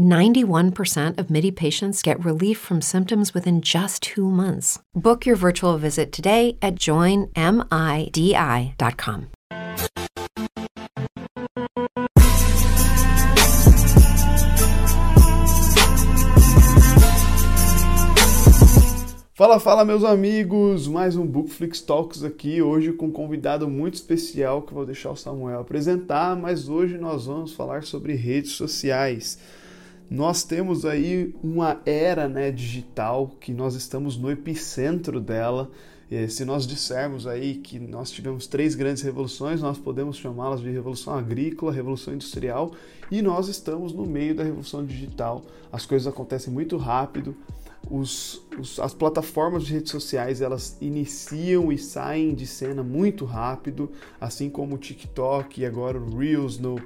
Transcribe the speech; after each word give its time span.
91% 0.00 1.18
of 1.18 1.30
MIDI 1.30 1.50
patients 1.50 2.02
get 2.02 2.24
relief 2.24 2.58
from 2.58 2.80
symptoms 2.80 3.34
within 3.34 3.60
just 3.60 4.02
two 4.02 4.30
months. 4.30 4.78
Book 4.94 5.26
your 5.26 5.36
virtual 5.36 5.76
visit 5.76 6.10
today 6.12 6.56
at 6.62 6.76
joinmidi.com. 6.76 7.30
Fala, 19.40 19.58
fala, 19.58 19.86
meus 19.86 20.04
amigos! 20.04 20.86
Mais 20.86 21.16
um 21.16 21.26
Bookflix 21.26 21.80
Talks 21.80 22.22
aqui, 22.22 22.60
hoje 22.60 22.92
com 22.92 23.06
um 23.06 23.10
convidado 23.10 23.66
muito 23.70 23.94
especial 23.94 24.60
que 24.60 24.74
vou 24.74 24.84
deixar 24.84 25.12
o 25.12 25.16
Samuel 25.16 25.60
apresentar, 25.60 26.36
mas 26.36 26.68
hoje 26.68 26.98
nós 26.98 27.24
vamos 27.24 27.54
falar 27.54 27.82
sobre 27.84 28.12
redes 28.12 28.50
sociais. 28.50 29.38
Nós 30.10 30.42
temos 30.42 30.84
aí 30.84 31.32
uma 31.40 31.80
era 31.86 32.28
né, 32.28 32.50
digital 32.50 33.30
que 33.40 33.52
nós 33.52 33.76
estamos 33.76 34.16
no 34.16 34.28
epicentro 34.28 35.20
dela. 35.20 35.70
E 36.10 36.26
se 36.26 36.44
nós 36.44 36.66
dissermos 36.66 37.28
aí 37.28 37.54
que 37.54 37.78
nós 37.78 38.10
tivemos 38.10 38.48
três 38.48 38.74
grandes 38.74 39.04
revoluções, 39.04 39.60
nós 39.60 39.78
podemos 39.78 40.16
chamá-las 40.16 40.60
de 40.60 40.68
revolução 40.68 41.14
agrícola, 41.14 41.70
revolução 41.70 42.12
industrial, 42.12 42.72
e 43.08 43.22
nós 43.22 43.46
estamos 43.46 43.92
no 43.92 44.04
meio 44.04 44.34
da 44.34 44.42
revolução 44.42 44.84
digital. 44.84 45.44
As 45.70 45.86
coisas 45.86 46.08
acontecem 46.08 46.52
muito 46.52 46.76
rápido, 46.76 47.36
os, 47.88 48.42
os, 48.58 48.80
as 48.80 48.92
plataformas 48.92 49.64
de 49.64 49.74
redes 49.74 49.92
sociais 49.92 50.40
elas 50.40 50.76
iniciam 50.80 51.72
e 51.72 51.78
saem 51.78 52.34
de 52.34 52.46
cena 52.48 52.82
muito 52.82 53.24
rápido, 53.24 53.90
assim 54.20 54.50
como 54.50 54.74
o 54.74 54.78
TikTok 54.78 55.60
e 55.60 55.66
agora 55.66 55.98
o 55.98 56.18
Reels 56.18 56.58
no, 56.58 56.80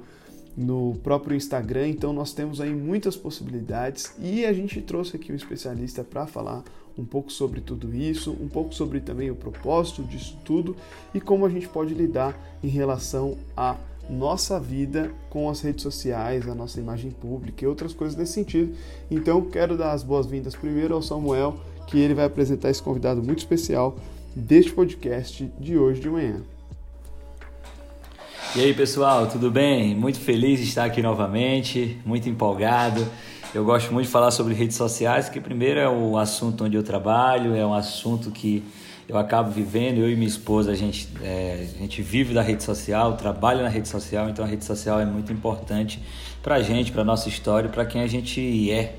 no 0.55 0.95
próprio 1.03 1.35
Instagram. 1.35 1.87
Então 1.89 2.13
nós 2.13 2.33
temos 2.33 2.61
aí 2.61 2.73
muitas 2.73 3.15
possibilidades 3.15 4.13
e 4.19 4.45
a 4.45 4.53
gente 4.53 4.81
trouxe 4.81 5.15
aqui 5.15 5.31
um 5.31 5.35
especialista 5.35 6.03
para 6.03 6.25
falar 6.27 6.63
um 6.97 7.03
pouco 7.03 7.31
sobre 7.31 7.59
tudo 7.59 7.93
isso, 7.93 8.31
um 8.31 8.47
pouco 8.47 8.73
sobre 8.73 8.99
também 8.99 9.29
o 9.29 9.35
propósito 9.35 10.03
disso 10.03 10.37
tudo 10.45 10.75
e 11.13 11.19
como 11.19 11.45
a 11.45 11.49
gente 11.49 11.67
pode 11.67 11.93
lidar 11.93 12.39
em 12.63 12.69
relação 12.69 13.37
a 13.55 13.75
nossa 14.09 14.59
vida 14.59 15.11
com 15.29 15.49
as 15.49 15.61
redes 15.61 15.83
sociais, 15.83 16.47
a 16.47 16.55
nossa 16.55 16.79
imagem 16.79 17.11
pública 17.11 17.63
e 17.63 17.67
outras 17.67 17.93
coisas 17.93 18.15
desse 18.15 18.33
sentido. 18.33 18.75
Então, 19.09 19.41
quero 19.41 19.77
dar 19.77 19.93
as 19.93 20.03
boas-vindas 20.03 20.55
primeiro 20.55 20.93
ao 20.93 21.01
Samuel, 21.01 21.55
que 21.87 21.97
ele 21.97 22.13
vai 22.13 22.25
apresentar 22.25 22.69
esse 22.69 22.83
convidado 22.83 23.23
muito 23.23 23.39
especial 23.39 23.97
deste 24.35 24.71
podcast 24.73 25.51
de 25.59 25.77
hoje 25.77 26.01
de 26.01 26.09
manhã. 26.09 26.54
E 28.55 28.61
aí, 28.61 28.73
pessoal, 28.73 29.27
tudo 29.27 29.51
bem? 29.51 29.93
Muito 29.93 30.17
feliz 30.17 30.61
de 30.61 30.65
estar 30.65 30.85
aqui 30.85 31.01
novamente, 31.01 31.97
muito 32.05 32.29
empolgado. 32.29 33.05
Eu 33.53 33.65
gosto 33.65 33.91
muito 33.93 34.05
de 34.05 34.11
falar 34.13 34.31
sobre 34.31 34.53
redes 34.53 34.77
sociais, 34.77 35.27
que 35.27 35.41
primeiro 35.41 35.77
é 35.77 35.89
o 35.89 36.17
assunto 36.17 36.63
onde 36.63 36.77
eu 36.77 36.81
trabalho, 36.81 37.53
é 37.53 37.65
um 37.65 37.73
assunto 37.73 38.31
que 38.31 38.63
eu 39.09 39.17
acabo 39.17 39.51
vivendo, 39.51 39.97
eu 39.97 40.09
e 40.09 40.15
minha 40.15 40.29
esposa, 40.29 40.71
a 40.71 40.73
gente, 40.73 41.09
é, 41.21 41.67
a 41.75 41.79
gente 41.79 42.01
vive 42.01 42.33
da 42.33 42.41
rede 42.41 42.63
social, 42.63 43.17
trabalha 43.17 43.61
na 43.61 43.67
rede 43.67 43.89
social, 43.89 44.29
então 44.29 44.45
a 44.45 44.47
rede 44.47 44.63
social 44.63 45.01
é 45.01 45.05
muito 45.05 45.33
importante 45.33 46.01
para 46.41 46.55
a 46.55 46.61
gente, 46.61 46.93
para 46.93 47.03
nossa 47.03 47.27
história, 47.27 47.67
para 47.69 47.85
quem 47.85 48.03
a 48.03 48.07
gente 48.07 48.71
é 48.71 48.95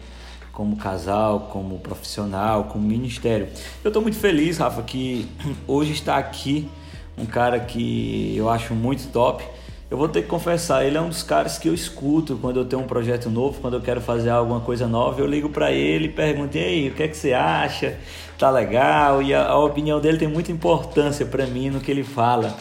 como 0.52 0.76
casal, 0.76 1.48
como 1.50 1.78
profissional, 1.78 2.64
como 2.64 2.86
ministério. 2.86 3.48
Eu 3.82 3.88
estou 3.88 4.02
muito 4.02 4.18
feliz, 4.18 4.58
Rafa, 4.58 4.82
que 4.82 5.26
hoje 5.66 5.92
está 5.92 6.18
aqui 6.18 6.68
um 7.16 7.26
cara 7.26 7.58
que 7.60 8.34
eu 8.36 8.48
acho 8.48 8.74
muito 8.74 9.08
top. 9.08 9.44
Eu 9.88 9.96
vou 9.96 10.08
ter 10.08 10.22
que 10.22 10.28
confessar, 10.28 10.84
ele 10.84 10.96
é 10.96 11.00
um 11.00 11.08
dos 11.08 11.22
caras 11.22 11.58
que 11.58 11.68
eu 11.68 11.74
escuto 11.74 12.36
quando 12.42 12.58
eu 12.58 12.64
tenho 12.64 12.82
um 12.82 12.86
projeto 12.86 13.30
novo, 13.30 13.60
quando 13.60 13.74
eu 13.74 13.80
quero 13.80 14.00
fazer 14.00 14.30
alguma 14.30 14.60
coisa 14.60 14.88
nova, 14.88 15.20
eu 15.20 15.26
ligo 15.26 15.48
para 15.48 15.70
ele 15.70 16.06
e 16.06 16.08
pergunto: 16.08 16.56
"E 16.56 16.60
aí, 16.60 16.88
o 16.88 16.94
que 16.94 17.04
é 17.04 17.08
que 17.08 17.16
você 17.16 17.32
acha? 17.32 17.96
Tá 18.36 18.50
legal?" 18.50 19.22
E 19.22 19.32
a, 19.32 19.46
a 19.46 19.58
opinião 19.58 20.00
dele 20.00 20.18
tem 20.18 20.26
muita 20.26 20.50
importância 20.50 21.24
para 21.24 21.46
mim 21.46 21.70
no 21.70 21.80
que 21.80 21.90
ele 21.90 22.02
fala, 22.02 22.56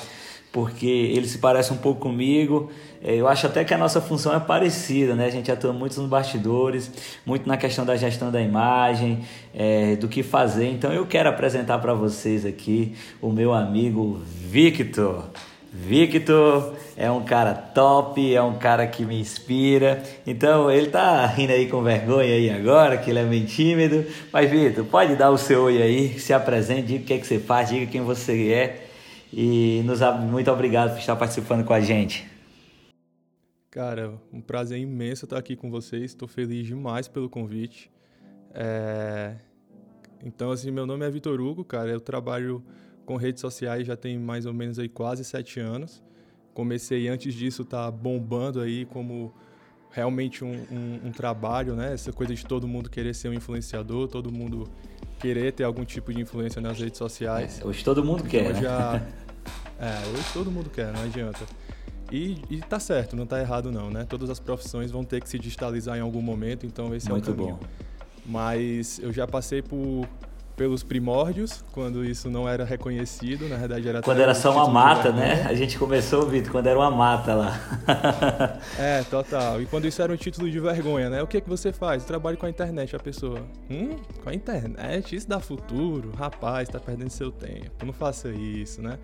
porque 0.56 0.88
ele 0.88 1.28
se 1.28 1.40
parece 1.40 1.74
um 1.74 1.76
pouco 1.76 2.00
comigo. 2.00 2.72
É, 3.04 3.14
eu 3.14 3.28
acho 3.28 3.46
até 3.46 3.66
que 3.66 3.74
a 3.74 3.78
nossa 3.78 4.00
função 4.00 4.34
é 4.34 4.40
parecida, 4.40 5.14
né? 5.14 5.26
A 5.26 5.30
gente 5.30 5.52
atua 5.52 5.74
muito 5.74 6.00
nos 6.00 6.10
bastidores, 6.10 6.90
muito 7.26 7.46
na 7.46 7.58
questão 7.58 7.86
da 7.86 7.98
gestão 7.98 8.32
da 8.32 8.40
imagem, 8.40 9.20
é, 9.54 9.98
do 9.98 10.08
que 10.08 10.24
fazer. 10.24 10.70
Então 10.70 10.94
eu 10.94 11.06
quero 11.06 11.28
apresentar 11.28 11.80
para 11.80 11.94
vocês 11.94 12.46
aqui 12.46 12.96
o 13.22 13.34
meu 13.34 13.54
amigo 13.54 14.22
Victor. 14.26 15.26
Victor 15.74 16.74
é 16.96 17.12
um 17.12 17.26
cara 17.26 17.54
top, 17.54 18.34
é 18.34 18.42
um 18.42 18.58
cara 18.58 18.88
que 18.88 19.04
me 19.04 19.20
inspira. 19.20 20.02
Então 20.26 20.72
ele 20.72 20.88
tá 20.88 21.26
rindo 21.26 21.52
aí 21.52 21.68
com 21.68 21.84
vergonha 21.84 22.34
aí 22.34 22.50
agora, 22.50 22.96
que 22.96 23.10
ele 23.10 23.20
é 23.20 23.26
bem 23.26 23.44
tímido. 23.44 24.06
Mas 24.32 24.50
Victor, 24.50 24.86
pode 24.86 25.18
dar 25.18 25.32
o 25.32 25.38
seu 25.38 25.64
oi 25.64 25.82
aí, 25.82 26.18
se 26.18 26.32
apresente, 26.32 26.84
diga 26.84 27.04
o 27.04 27.08
que, 27.08 27.14
é 27.14 27.18
que 27.18 27.28
você 27.28 27.40
faz, 27.40 27.68
diga 27.68 27.86
quem 27.88 28.00
você 28.00 28.54
é. 28.54 28.85
E 29.38 29.84
nos 29.84 30.00
muito 30.22 30.50
obrigado 30.50 30.92
por 30.92 31.00
estar 31.00 31.14
participando 31.18 31.66
com 31.66 31.74
a 31.74 31.82
gente. 31.82 32.26
Cara, 33.70 34.14
um 34.32 34.40
prazer 34.40 34.80
imenso 34.80 35.26
estar 35.26 35.38
aqui 35.38 35.58
com 35.58 35.70
vocês. 35.70 36.04
Estou 36.04 36.26
feliz 36.26 36.66
demais 36.66 37.10
pelo 37.10 37.30
convite. 37.30 37.92
É... 38.54 39.36
Então, 40.24 40.52
assim, 40.52 40.72
meu 40.72 40.86
nome 40.86 41.06
é 41.06 41.10
Vitor 41.10 41.42
Hugo, 41.42 41.66
cara. 41.66 41.90
Eu 41.90 42.00
trabalho 42.00 42.64
com 43.06 43.18
redes 43.18 43.42
sociais 43.42 43.86
já 43.86 43.98
tem 43.98 44.18
mais 44.18 44.46
ou 44.46 44.54
menos 44.54 44.80
aí 44.80 44.88
quase 44.88 45.26
sete 45.26 45.60
anos. 45.60 46.02
Comecei 46.54 47.10
antes 47.10 47.34
disso 47.34 47.66
tá 47.66 47.92
bombando 47.92 48.62
aí 48.62 48.86
como 48.86 49.34
realmente 49.92 50.46
um, 50.46 50.54
um, 50.72 51.08
um, 51.08 51.12
trabalho, 51.12 51.76
né? 51.76 51.94
Essa 51.94 52.14
coisa 52.14 52.34
de 52.34 52.46
todo 52.46 52.70
mundo 52.70 52.90
querer 52.90 53.14
ser 53.14 53.28
um 53.28 53.34
influenciador, 53.34 54.08
todo 54.08 54.32
mundo 54.32 54.64
querer 55.20 55.52
ter 55.52 55.66
algum 55.66 55.84
tipo 55.84 56.14
de 56.14 56.22
influência 56.22 56.62
nas 56.62 56.80
redes 56.80 56.98
sociais. 56.98 57.60
É, 57.60 57.68
hoje 57.68 57.84
todo 57.84 58.02
mundo 58.02 58.20
então, 58.20 58.30
quer, 58.30 58.54
né? 58.54 59.08
É, 59.80 60.08
hoje 60.14 60.26
todo 60.34 60.52
mundo 60.52 60.70
quer, 60.70 60.92
não 60.94 61.04
adianta. 61.04 61.46
E, 62.12 62.38
e 62.50 62.58
tá 62.58 62.80
certo, 62.80 63.16
não 63.16 63.26
tá 63.26 63.40
errado 63.40 63.72
não, 63.72 63.90
né? 63.90 64.06
Todas 64.08 64.30
as 64.30 64.40
profissões 64.40 64.92
vão 64.92 65.04
ter 65.04 65.22
que 65.22 65.30
se 65.30 65.40
digitalizar 65.40 65.98
em 65.98 66.02
algum 66.02 66.22
momento, 66.22 66.66
então 66.66 66.94
esse 66.94 67.10
Muito 67.10 67.30
é 67.30 67.34
o 67.34 67.36
caminho. 67.36 67.56
Bom. 67.56 67.68
Mas 68.26 69.00
eu 69.00 69.12
já 69.12 69.28
passei 69.28 69.62
por 69.62 70.08
pelos 70.56 70.84
primórdios, 70.84 71.64
quando 71.74 72.06
isso 72.06 72.30
não 72.30 72.48
era 72.48 72.64
reconhecido, 72.64 73.48
na 73.50 73.58
verdade 73.58 73.88
era 73.88 74.02
Quando 74.02 74.22
era 74.22 74.34
só 74.34 74.52
uma 74.52 74.68
mata, 74.68 75.12
né? 75.12 75.44
A 75.44 75.54
gente 75.54 75.78
começou, 75.78 76.26
Vitor, 76.28 76.52
quando 76.52 76.68
era 76.68 76.80
uma 76.80 76.90
mata 76.90 77.36
lá. 77.36 77.60
é, 78.80 79.04
total. 79.04 79.62
E 79.62 79.66
quando 79.66 79.86
isso 79.86 80.02
era 80.02 80.12
um 80.12 80.16
título 80.16 80.50
de 80.50 80.60
vergonha, 80.60 81.10
né? 81.10 81.22
O 81.22 81.28
que 81.28 81.38
é 81.38 81.42
que 81.42 81.50
você 81.50 81.74
faz? 81.74 82.04
Eu 82.04 82.08
trabalho 82.08 82.38
com 82.38 82.46
a 82.46 82.50
internet, 82.50 82.96
a 82.96 83.00
pessoa. 83.00 83.40
Hum, 83.70 83.98
com 84.24 84.30
a 84.30 84.34
internet? 84.34 85.16
Isso 85.16 85.28
dá 85.28 85.40
futuro? 85.40 86.12
Rapaz, 86.18 86.70
tá 86.70 86.80
perdendo 86.80 87.10
seu 87.10 87.32
tempo. 87.32 87.86
Não 87.86 87.94
faça 87.94 88.30
isso, 88.30 88.82
né? 88.82 88.98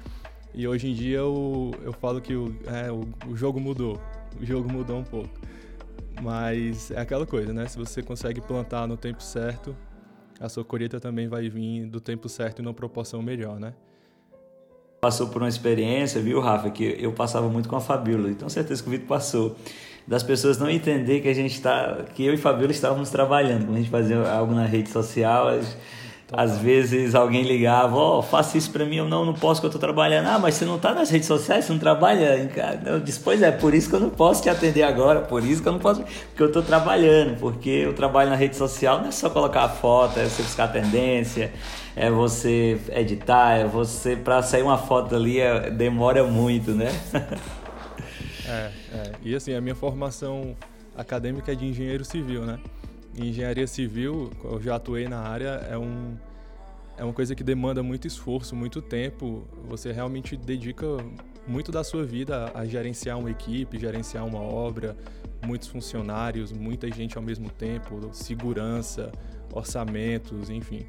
E 0.54 0.68
hoje 0.68 0.90
em 0.90 0.94
dia 0.94 1.18
eu, 1.20 1.72
eu 1.84 1.94
falo 1.94 2.20
que 2.20 2.36
o, 2.36 2.56
é, 2.68 2.92
o, 2.92 3.08
o 3.30 3.36
jogo 3.36 3.60
mudou. 3.60 4.00
O 4.40 4.46
jogo 4.46 4.72
mudou 4.72 4.98
um 4.98 5.04
pouco. 5.04 5.30
Mas 6.22 6.92
é 6.92 7.00
aquela 7.00 7.26
coisa, 7.26 7.54
né? 7.54 7.68
Se 7.68 7.78
você 7.78 8.02
consegue 8.04 8.42
plantar 8.42 8.88
no 8.88 8.98
tempo 8.98 9.24
certo, 9.24 9.76
a 10.40 10.50
sua 10.50 10.64
colheita 10.64 11.00
também 11.00 11.28
vai 11.28 11.50
vir 11.50 11.86
do 11.86 12.02
tempo 12.02 12.28
certo 12.28 12.60
e 12.60 12.62
numa 12.62 12.74
proporção 12.74 13.22
melhor, 13.22 13.60
né? 13.60 13.74
Passou 15.00 15.30
por 15.30 15.42
uma 15.42 15.50
experiência, 15.50 16.22
viu, 16.22 16.40
Rafa, 16.40 16.70
que 16.70 16.96
eu 17.00 17.12
passava 17.12 17.50
muito 17.50 17.68
com 17.68 17.76
a 17.76 17.82
Fabíola, 17.82 18.30
então 18.30 18.48
certeza 18.50 18.84
que 18.84 18.88
o 18.88 18.92
Vitor 18.92 19.08
passou. 19.08 19.56
Das 20.08 20.22
pessoas 20.22 20.58
não 20.58 20.70
entender 20.70 21.22
que 21.22 21.28
a 21.28 21.34
gente 21.34 21.54
está, 21.54 22.06
que 22.14 22.24
eu 22.24 22.34
e 22.34 22.38
Fabíola 22.38 22.72
estávamos 22.72 23.10
trabalhando, 23.10 23.66
quando 23.66 23.76
a 23.76 23.80
gente 23.80 23.90
fazia 23.90 24.32
algo 24.32 24.54
na 24.54 24.66
rede 24.66 24.90
social, 24.90 25.48
às 26.34 26.58
vezes 26.58 27.14
alguém 27.14 27.44
ligava, 27.44 27.94
ó, 27.94 28.20
oh, 28.20 28.22
faça 28.22 28.58
isso 28.58 28.72
para 28.72 28.86
mim, 28.86 28.96
eu 28.96 29.08
não, 29.08 29.26
não 29.26 29.34
posso 29.34 29.60
que 29.60 29.68
eu 29.68 29.72
tô 29.72 29.78
trabalhando. 29.78 30.28
Ah, 30.28 30.40
mas 30.40 30.56
você 30.56 30.64
não 30.64 30.80
tá 30.80 30.94
nas 30.94 31.10
redes 31.10 31.28
sociais, 31.28 31.66
você 31.66 31.74
não 31.74 31.80
trabalha 31.80 32.42
em 32.42 32.48
casa. 32.48 32.80
Eu 32.86 33.00
disse, 33.02 33.20
pois 33.20 33.42
é, 33.42 33.52
por 33.52 33.74
isso 33.74 33.90
que 33.90 33.96
eu 33.96 34.00
não 34.00 34.10
posso 34.10 34.42
te 34.42 34.50
atender 34.50 34.84
agora, 34.84 35.20
por 35.20 35.44
isso 35.44 35.62
que 35.62 35.68
eu 35.68 35.74
não 35.74 35.80
posso, 35.80 36.02
porque 36.02 36.42
eu 36.42 36.50
tô 36.50 36.62
trabalhando, 36.62 37.38
porque 37.38 37.70
eu 37.70 37.94
trabalho 37.94 38.30
na 38.30 38.38
rede 38.38 38.56
social, 38.56 39.00
não 39.02 39.10
é 39.10 39.12
só 39.12 39.30
colocar 39.30 39.64
a 39.64 39.70
foto, 39.70 40.20
é 40.20 40.24
você 40.24 40.42
buscar 40.42 40.70
tendência, 40.70 41.52
é 41.98 42.10
você 42.10 42.80
editar, 42.92 43.58
é 43.58 43.66
você, 43.66 44.16
para 44.16 44.42
sair 44.42 44.64
uma 44.64 44.78
foto 44.78 45.14
ali, 45.14 45.38
é, 45.38 45.70
demora 45.70 46.24
muito, 46.24 46.72
né? 46.72 46.92
é, 48.48 48.72
é, 48.94 49.12
e 49.22 49.36
assim, 49.36 49.54
a 49.54 49.60
minha 49.60 49.76
formação 49.76 50.56
acadêmica 50.96 51.52
é 51.52 51.56
de 51.56 51.66
engenheiro 51.66 52.06
civil, 52.06 52.46
né? 52.46 52.58
Engenharia 53.18 53.68
civil, 53.68 54.32
eu 54.44 54.62
já 54.62 54.76
atuei 54.76 55.08
na 55.08 55.20
área, 55.20 55.68
é, 55.70 55.78
um, 55.78 56.16
é 56.98 57.04
uma 57.04 57.14
coisa 57.14 57.36
que 57.36 57.44
demanda 57.44 57.82
muito 57.84 58.08
esforço, 58.08 58.56
muito 58.56 58.82
tempo. 58.82 59.48
Você 59.68 59.92
realmente 59.92 60.38
dedica 60.38 60.86
muito 61.48 61.72
da 61.72 61.84
sua 61.84 62.06
vida 62.06 62.52
a 62.54 62.66
gerenciar 62.66 63.18
uma 63.18 63.32
equipe, 63.32 63.80
gerenciar 63.80 64.26
uma 64.26 64.40
obra, 64.40 64.96
muitos 65.46 65.68
funcionários, 65.68 66.52
muita 66.52 66.92
gente 66.92 67.18
ao 67.18 67.24
mesmo 67.24 67.50
tempo, 67.50 68.10
segurança, 68.14 69.12
orçamentos, 69.52 70.50
enfim. 70.50 70.86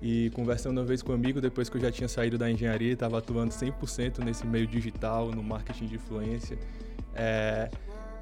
E 0.00 0.30
conversando 0.30 0.78
uma 0.78 0.84
vez 0.84 1.02
com 1.02 1.12
um 1.12 1.14
amigo, 1.14 1.40
depois 1.40 1.68
que 1.68 1.76
eu 1.76 1.80
já 1.80 1.90
tinha 1.90 2.08
saído 2.08 2.36
da 2.36 2.50
engenharia, 2.50 2.92
estava 2.92 3.18
atuando 3.18 3.52
100% 3.52 4.18
nesse 4.24 4.46
meio 4.46 4.66
digital, 4.66 5.30
no 5.30 5.42
marketing 5.42 5.86
de 5.86 5.94
influência, 5.94 6.58
é, 7.14 7.70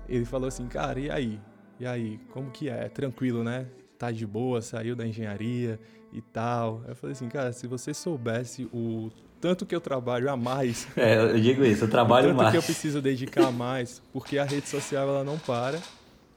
ele 0.08 0.24
falou 0.24 0.48
assim, 0.48 0.66
cara, 0.66 0.98
e 0.98 1.10
aí? 1.10 1.40
E 1.80 1.86
aí, 1.86 2.20
como 2.30 2.50
que 2.50 2.68
é? 2.68 2.90
Tranquilo, 2.90 3.42
né? 3.42 3.66
Tá 3.98 4.10
de 4.10 4.26
boa, 4.26 4.60
saiu 4.60 4.94
da 4.94 5.06
engenharia 5.06 5.80
e 6.12 6.20
tal. 6.20 6.84
Eu 6.86 6.94
falei 6.94 7.12
assim, 7.12 7.26
cara, 7.26 7.52
se 7.52 7.66
você 7.66 7.94
soubesse 7.94 8.68
o 8.70 9.10
tanto 9.40 9.64
que 9.64 9.74
eu 9.74 9.80
trabalho 9.80 10.30
a 10.30 10.36
mais. 10.36 10.86
É, 10.94 11.16
eu 11.16 11.40
digo 11.40 11.64
isso, 11.64 11.84
eu 11.84 11.88
trabalho 11.88 12.28
tanto 12.28 12.36
mais. 12.36 12.48
Tanto 12.48 12.52
que 12.52 12.58
eu 12.58 12.62
preciso 12.62 13.00
dedicar 13.00 13.50
mais, 13.50 14.02
porque 14.12 14.36
a 14.36 14.44
rede 14.44 14.68
social 14.68 15.08
ela 15.08 15.24
não 15.24 15.38
para. 15.38 15.80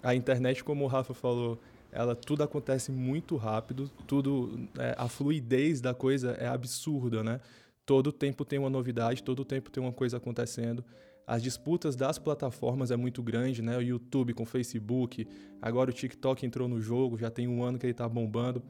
A 0.01 0.16
internet, 0.16 0.63
como 0.63 0.86
o 0.86 0.88
Rafa 0.88 1.13
falou, 1.13 1.60
ela 1.92 2.16
tudo 2.16 2.42
acontece 2.42 2.89
muito 2.89 3.36
rápido, 3.36 3.92
tudo 4.07 4.57
é, 4.80 4.96
a 4.98 5.10
fluidez 5.10 5.81
da 5.81 5.94
coisa 5.94 6.31
é 6.39 6.48
absurda, 6.48 7.22
né? 7.22 7.42
Todo 7.86 8.13
tempo 8.13 8.46
tem 8.46 8.60
uma 8.60 8.69
novidade, 8.69 9.22
todo 9.22 9.44
tempo 9.44 9.69
tem 9.69 9.84
uma 9.84 9.92
coisa 9.92 10.16
acontecendo. 10.16 10.86
As 11.25 11.42
disputas 11.42 11.96
das 11.96 12.20
plataformas 12.20 12.92
é 12.92 12.98
muito 12.98 13.24
grande, 13.24 13.62
né? 13.62 13.78
O 13.78 13.81
YouTube 13.81 14.34
com 14.34 14.44
o 14.44 14.46
Facebook, 14.46 15.25
agora 15.62 15.90
o 15.90 15.94
TikTok 15.94 16.46
entrou 16.46 16.68
no 16.68 16.81
jogo, 16.81 17.18
já 17.18 17.30
tem 17.30 17.48
um 17.48 17.64
ano 17.64 17.80
que 17.80 17.86
ele 17.86 17.92
está 17.92 18.08
bombando. 18.08 18.62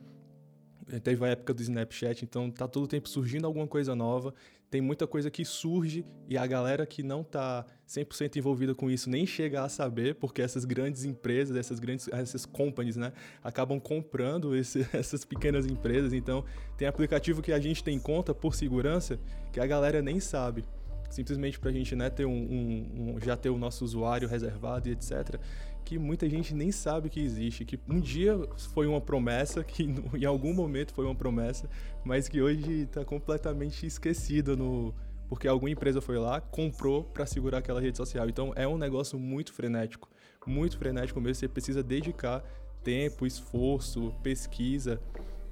Teve 1.02 1.24
a 1.26 1.30
época 1.30 1.54
do 1.54 1.62
Snapchat, 1.62 2.26
então 2.26 2.52
tá 2.52 2.68
todo 2.68 2.88
tempo 2.88 3.08
surgindo 3.08 3.48
alguma 3.48 3.66
coisa 3.66 3.96
nova. 3.96 4.34
Tem 4.70 4.82
muita 4.82 5.08
coisa 5.08 5.32
que 5.32 5.46
surge 5.46 6.04
e 6.28 6.38
a 6.38 6.46
galera 6.46 6.86
que 6.86 7.02
não 7.02 7.24
tá 7.24 7.66
100% 7.88 8.36
envolvida 8.36 8.76
com 8.76 8.90
isso 8.90 9.10
nem 9.10 9.26
chega 9.26 9.64
a 9.64 9.70
saber, 9.70 10.16
porque 10.16 10.42
essas 10.42 10.66
grandes 10.66 11.06
empresas, 11.06 11.56
essas 11.56 11.80
grandes 11.80 12.08
essas 12.10 12.46
companies, 12.46 12.98
né, 12.98 13.14
acabam 13.42 13.80
comprando 13.80 14.56
esse, 14.56 14.86
essas 14.92 15.24
pequenas 15.24 15.66
empresas. 15.66 16.12
Então, 16.12 16.44
tem 16.78 16.88
aplicativo 16.88 17.42
que 17.42 17.54
a 17.54 17.60
gente 17.60 17.84
tem 17.84 17.98
conta 17.98 18.34
por 18.34 18.54
segurança 18.54 19.20
que 19.52 19.60
a 19.60 19.66
galera 19.66 20.02
nem 20.02 20.20
sabe 20.20 20.66
simplesmente 21.14 21.60
para 21.60 21.70
a 21.70 21.74
gente 21.74 21.96
né, 21.96 22.10
ter 22.10 22.26
um, 22.26 22.32
um, 22.32 23.16
um, 23.16 23.20
já 23.20 23.38
ter 23.38 23.50
o 23.50 23.58
nosso 23.58 23.86
usuário 23.86 24.28
reservado 24.28 24.90
e 24.90 24.92
etc 24.92 25.40
que 25.84 25.98
muita 26.00 26.30
gente 26.30 26.54
nem 26.54 26.72
sabe 26.72 27.10
que 27.10 27.20
existe, 27.20 27.66
que 27.66 27.80
um 27.88 28.00
dia 28.00 28.40
foi 28.74 28.88
uma 28.88 29.02
promessa, 29.02 29.64
que 29.64 29.84
em 30.16 30.26
algum 30.26 30.54
momento 30.54 30.94
foi 30.94 31.06
uma 31.06 31.16
promessa, 31.16 31.70
mas 32.04 32.28
que 32.28 32.42
hoje 32.42 32.84
está 32.84 33.04
completamente 33.04 33.86
esquecida 33.86 34.56
no 34.56 34.94
porque 35.30 35.48
alguma 35.48 35.72
empresa 35.72 36.00
foi 36.00 36.18
lá, 36.20 36.40
comprou 36.40 37.06
para 37.06 37.26
segurar 37.26 37.58
aquela 37.58 37.82
rede 37.82 37.98
social. 37.98 38.30
Então 38.30 38.54
é 38.56 38.68
um 38.68 38.78
negócio 38.78 39.18
muito 39.18 39.52
frenético, 39.52 40.08
muito 40.46 40.78
frenético 40.78 41.20
mesmo. 41.20 41.36
Você 41.36 41.48
precisa 41.48 41.82
dedicar 41.82 42.44
tempo, 42.84 43.26
esforço, 43.26 44.14
pesquisa, 44.22 45.02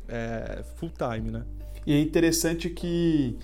é, 0.08 0.62
full 0.76 0.92
time, 0.92 1.32
né? 1.32 1.46
E 1.86 1.94
é 1.94 2.00
interessante 2.00 2.70
que 2.70 3.40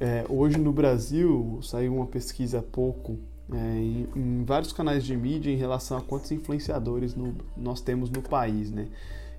é, 0.00 0.24
hoje 0.28 0.58
no 0.58 0.72
Brasil 0.72 1.58
saiu 1.62 1.94
uma 1.94 2.06
pesquisa 2.06 2.60
há 2.60 2.62
pouco 2.62 3.18
é, 3.52 3.56
em, 3.56 4.06
em, 4.14 4.44
vários 4.44 4.72
canais 4.72 5.04
de 5.04 5.16
mídia 5.16 5.50
em 5.50 5.56
relação 5.56 5.96
a 5.96 6.00
quantos 6.00 6.30
influenciadores 6.30 7.14
no, 7.14 7.34
nós 7.56 7.80
temos 7.80 8.10
no 8.10 8.22
país, 8.22 8.70
né? 8.70 8.88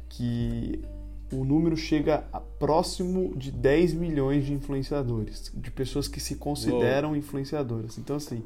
Que 0.10 0.82
o 1.32 1.46
número 1.46 1.78
chega 1.78 2.26
a 2.34 2.40
próximo 2.40 3.36
de 3.38 3.52
10 3.52 3.94
milhões 3.94 4.46
de 4.46 4.54
influenciadores, 4.54 5.52
de 5.54 5.72
pessoas 5.72 6.08
que 6.08 6.20
se 6.20 6.36
consideram 6.36 7.10
Uou. 7.10 7.18
influenciadoras. 7.18 7.98
Então, 7.98 8.16
assim, 8.16 8.44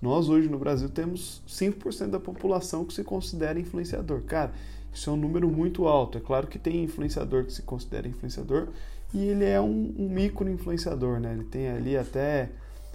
nós 0.00 0.28
hoje 0.28 0.48
no 0.48 0.58
Brasil 0.58 0.88
temos 0.88 1.42
5% 1.46 2.08
da 2.08 2.18
população 2.18 2.84
que 2.84 2.94
se 2.94 3.04
considera 3.04 3.60
influenciador. 3.60 4.22
Cara, 4.22 4.52
isso 4.92 5.10
é 5.10 5.12
um 5.12 5.16
número 5.16 5.48
muito 5.48 5.86
alto. 5.86 6.18
É 6.18 6.20
claro 6.20 6.46
que 6.46 6.58
tem 6.58 6.82
influenciador 6.82 7.44
que 7.44 7.52
se 7.52 7.62
considera 7.62 8.08
influenciador 8.08 8.68
e 9.14 9.28
ele 9.28 9.44
é 9.44 9.60
um, 9.60 9.94
um 9.96 10.08
micro 10.08 10.48
influenciador, 10.50 11.20
né? 11.20 11.32
Ele 11.32 11.44
tem 11.44 11.68
ali 11.68 11.96
até 11.96 12.50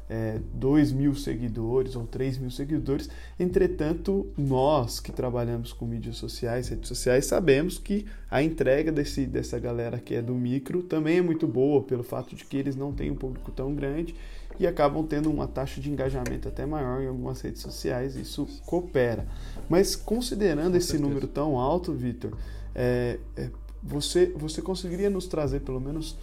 é, 0.10 0.40
2 0.54 0.92
mil 0.92 1.16
seguidores 1.16 1.96
ou 1.96 2.06
3 2.06 2.40
mil 2.40 2.52
seguidores. 2.52 3.10
Entretanto, 3.40 4.28
nós 4.38 5.00
que 5.00 5.12
trabalhamos 5.12 5.72
com 5.72 5.86
mídias 5.86 6.18
sociais, 6.18 6.68
redes 6.68 6.90
sociais, 6.90 7.26
sabemos 7.26 7.78
que 7.78 8.06
a 8.30 8.44
entrega 8.44 8.92
desse, 8.92 9.26
dessa 9.26 9.58
galera 9.60 10.00
que 10.00 10.16
é 10.16 10.22
do 10.22 10.34
micro 10.34 10.84
também 10.84 11.20
é 11.20 11.22
muito 11.22 11.48
boa, 11.48 11.84
pelo 11.84 12.04
fato 12.04 12.36
de 12.36 12.44
que 12.44 12.58
eles 12.58 12.76
não 12.76 12.92
têm 12.92 13.12
um 13.12 13.16
público 13.16 13.52
tão 13.52 13.74
grande 13.74 14.14
e 14.60 14.68
acabam 14.68 15.06
tendo 15.06 15.32
uma 15.32 15.48
taxa 15.48 15.80
de 15.80 15.90
engajamento 15.90 16.50
até 16.50 16.66
maior 16.66 17.02
em 17.02 17.08
algumas 17.08 17.40
redes 17.40 17.62
sociais, 17.62 18.18
isso 18.18 18.46
coopera. 18.66 19.26
Mas 19.70 19.96
considerando 19.96 20.76
esse 20.76 20.98
número 20.98 21.28
tão 21.28 21.58
alto, 21.58 21.94
Vitor, 21.94 22.38
é, 22.76 23.20
é, 23.38 23.50
você, 23.82 24.28
você 24.28 24.62
conseguiria 24.62 25.10
nos 25.10 25.28
trazer 25.28 25.62
pelo 25.62 25.80
menos 25.80 26.18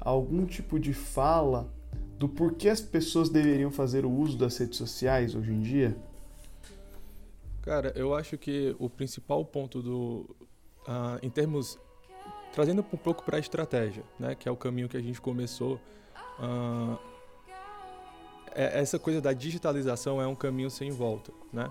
algum 0.00 0.44
tipo 0.46 0.78
de 0.78 0.92
fala 0.92 1.70
do 2.18 2.28
porquê 2.28 2.68
as 2.68 2.80
pessoas 2.80 3.28
deveriam 3.28 3.70
fazer 3.70 4.04
o 4.04 4.10
uso 4.10 4.38
das 4.38 4.56
redes 4.56 4.78
sociais 4.78 5.34
hoje 5.34 5.52
em 5.52 5.60
dia? 5.60 5.96
Cara, 7.62 7.92
eu 7.94 8.14
acho 8.14 8.36
que 8.36 8.74
o 8.78 8.90
principal 8.90 9.44
ponto 9.44 9.82
do. 9.82 10.36
Uh, 10.82 11.18
em 11.22 11.30
termos. 11.30 11.78
Trazendo 12.52 12.80
um 12.80 12.96
pouco 12.96 13.24
para 13.24 13.38
a 13.38 13.40
estratégia, 13.40 14.04
né, 14.18 14.34
que 14.34 14.46
é 14.46 14.52
o 14.52 14.56
caminho 14.56 14.88
que 14.88 14.96
a 14.96 15.00
gente 15.00 15.20
começou. 15.20 15.80
Uh, 16.38 16.98
é, 18.54 18.80
essa 18.80 18.98
coisa 18.98 19.20
da 19.20 19.32
digitalização 19.32 20.20
é 20.20 20.26
um 20.26 20.34
caminho 20.34 20.70
sem 20.70 20.90
volta, 20.90 21.32
né? 21.52 21.70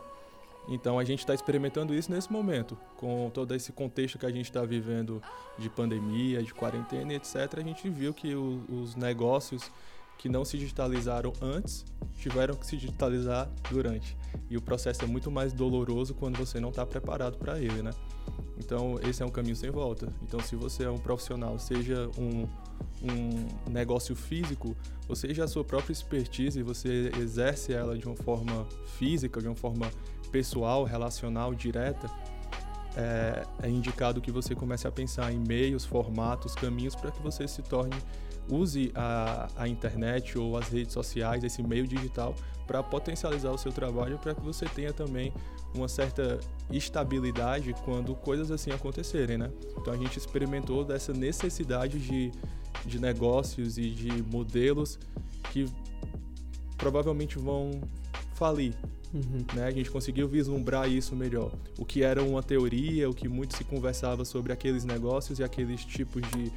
Então 0.68 1.00
a 1.00 1.04
gente 1.04 1.20
está 1.20 1.34
experimentando 1.34 1.94
isso 1.94 2.12
nesse 2.12 2.32
momento, 2.32 2.78
com 2.98 3.30
todo 3.34 3.54
esse 3.56 3.72
contexto 3.72 4.18
que 4.18 4.26
a 4.26 4.32
gente 4.32 4.46
está 4.46 4.64
vivendo 4.64 5.22
de 5.58 5.70
pandemia, 5.70 6.42
de 6.44 6.54
quarentena, 6.54 7.14
etc. 7.14 7.36
A 7.58 7.62
gente 7.62 7.90
viu 7.90 8.14
que 8.14 8.36
o, 8.36 8.64
os 8.70 8.96
negócios 8.96 9.72
que 10.18 10.30
não 10.30 10.46
se 10.46 10.56
digitalizaram 10.56 11.34
antes 11.42 11.84
tiveram 12.20 12.54
que 12.54 12.66
se 12.66 12.78
digitalizar 12.78 13.50
durante. 13.72 14.16
E 14.52 14.56
o 14.56 14.62
processo 14.62 15.04
é 15.04 15.08
muito 15.08 15.32
mais 15.32 15.52
doloroso 15.52 16.14
quando 16.14 16.38
você 16.38 16.60
não 16.60 16.70
está 16.70 16.86
preparado 16.86 17.40
para 17.40 17.58
ele, 17.60 17.82
né? 17.82 17.92
Então, 18.60 19.00
esse 19.02 19.24
é 19.24 19.26
um 19.26 19.32
caminho 19.32 19.56
sem 19.56 19.72
volta. 19.72 20.14
Então, 20.22 20.40
se 20.40 20.56
você 20.56 20.84
é 20.84 20.90
um 20.92 21.00
profissional, 21.00 21.58
seja 21.58 22.08
um, 22.20 22.48
um 23.02 23.72
negócio 23.72 24.16
físico, 24.16 24.78
ou 25.10 25.16
seja 25.16 25.46
a 25.46 25.48
sua 25.48 25.64
própria 25.64 25.92
expertise, 25.92 26.62
você 26.62 27.12
exerce 27.20 27.74
ela 27.74 27.98
de 27.98 28.06
uma 28.06 28.16
forma 28.16 28.68
física, 29.00 29.42
de 29.42 29.48
uma 29.48 29.56
forma 29.56 29.90
pessoal, 30.32 30.84
relacional, 30.84 31.54
direta, 31.54 32.10
é, 32.96 33.46
é 33.64 33.70
indicado 33.70 34.22
que 34.22 34.32
você 34.32 34.54
comece 34.56 34.88
a 34.88 34.92
pensar 34.92 35.32
em 35.32 35.40
meios, 35.40 35.86
formatos, 35.86 36.56
caminhos 36.56 36.96
para 36.96 37.12
que 37.12 37.22
você 37.22 37.48
se 37.48 37.62
torne 37.62 37.96
use 38.50 38.92
a, 38.96 39.48
a 39.56 39.68
internet 39.68 40.38
ou 40.38 40.58
as 40.58 40.68
redes 40.68 40.94
sociais, 40.94 41.44
esse 41.44 41.64
meio 41.64 41.88
digital, 41.88 42.36
para 42.68 42.84
potencializar 42.84 43.52
o 43.52 43.58
seu 43.58 43.72
trabalho, 43.72 44.18
para 44.18 44.34
que 44.34 44.42
você 44.42 44.66
tenha 44.66 44.94
também 44.94 45.34
uma 45.74 45.88
certa 45.88 46.40
estabilidade 46.70 47.74
quando 47.86 48.16
coisas 48.16 48.52
assim 48.52 48.72
acontecerem, 48.72 49.38
né? 49.38 49.50
Então 49.78 49.94
a 49.94 49.98
gente 49.98 50.18
experimentou 50.18 50.84
dessa 50.84 51.14
necessidade 51.14 52.00
de, 52.00 52.32
de 52.86 53.00
negócios 53.00 53.78
e 53.78 53.90
de 53.90 54.24
modelos 54.24 55.00
que 55.52 55.66
provavelmente 56.78 57.38
vão 57.38 57.82
falir. 58.34 58.74
Uhum. 59.14 59.46
Né? 59.54 59.66
A 59.66 59.72
gente 59.72 59.92
conseguiu 59.92 60.28
vislumbrar 60.28 60.90
isso 60.90 61.16
melhor. 61.16 61.52
O 61.78 61.86
que 61.86 62.04
era 62.04 62.24
uma 62.24 62.42
teoria, 62.42 63.10
o 63.10 63.14
que 63.14 63.28
muito 63.28 63.56
se 63.56 63.64
conversava 63.64 64.24
sobre 64.24 64.54
aqueles 64.54 64.86
negócios 64.86 65.40
e 65.40 65.44
aqueles 65.44 65.84
tipos 65.84 66.22
de, 66.32 66.52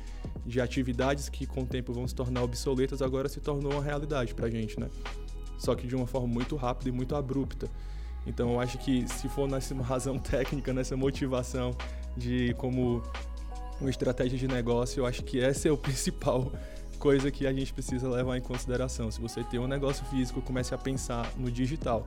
de 0.46 0.60
atividades 0.60 1.28
que 1.28 1.46
com 1.46 1.62
o 1.62 1.66
tempo 1.66 1.92
vão 1.92 2.06
se 2.06 2.14
tornar 2.14 2.42
obsoletas, 2.42 3.02
agora 3.02 3.28
se 3.28 3.40
tornou 3.40 3.72
uma 3.72 3.82
realidade 3.82 4.34
pra 4.34 4.48
gente, 4.48 4.78
né? 4.78 4.88
Só 5.58 5.74
que 5.74 5.86
de 5.86 5.96
uma 5.96 6.06
forma 6.06 6.28
muito 6.28 6.54
rápida 6.54 6.88
e 6.88 6.92
muito 6.92 7.16
abrupta. 7.16 7.68
Então 8.26 8.52
eu 8.52 8.60
acho 8.60 8.78
que 8.78 9.06
se 9.08 9.28
for 9.28 9.48
nessa 9.48 9.74
razão 9.82 10.18
técnica, 10.18 10.72
nessa 10.72 10.96
motivação 10.96 11.76
de 12.16 12.54
como 12.54 13.02
uma 13.80 13.90
estratégia 13.90 14.38
de 14.38 14.46
negócio, 14.46 15.00
eu 15.00 15.06
acho 15.06 15.24
que 15.24 15.40
essa 15.40 15.68
é 15.68 15.72
o 15.72 15.76
principal 15.78 16.52
coisa 17.04 17.30
que 17.30 17.46
a 17.46 17.52
gente 17.52 17.70
precisa 17.70 18.08
levar 18.08 18.38
em 18.38 18.40
consideração. 18.40 19.10
Se 19.10 19.20
você 19.20 19.44
tem 19.44 19.60
um 19.60 19.66
negócio 19.66 20.04
físico, 20.06 20.40
comece 20.40 20.74
a 20.74 20.78
pensar 20.78 21.30
no 21.36 21.50
digital. 21.50 22.06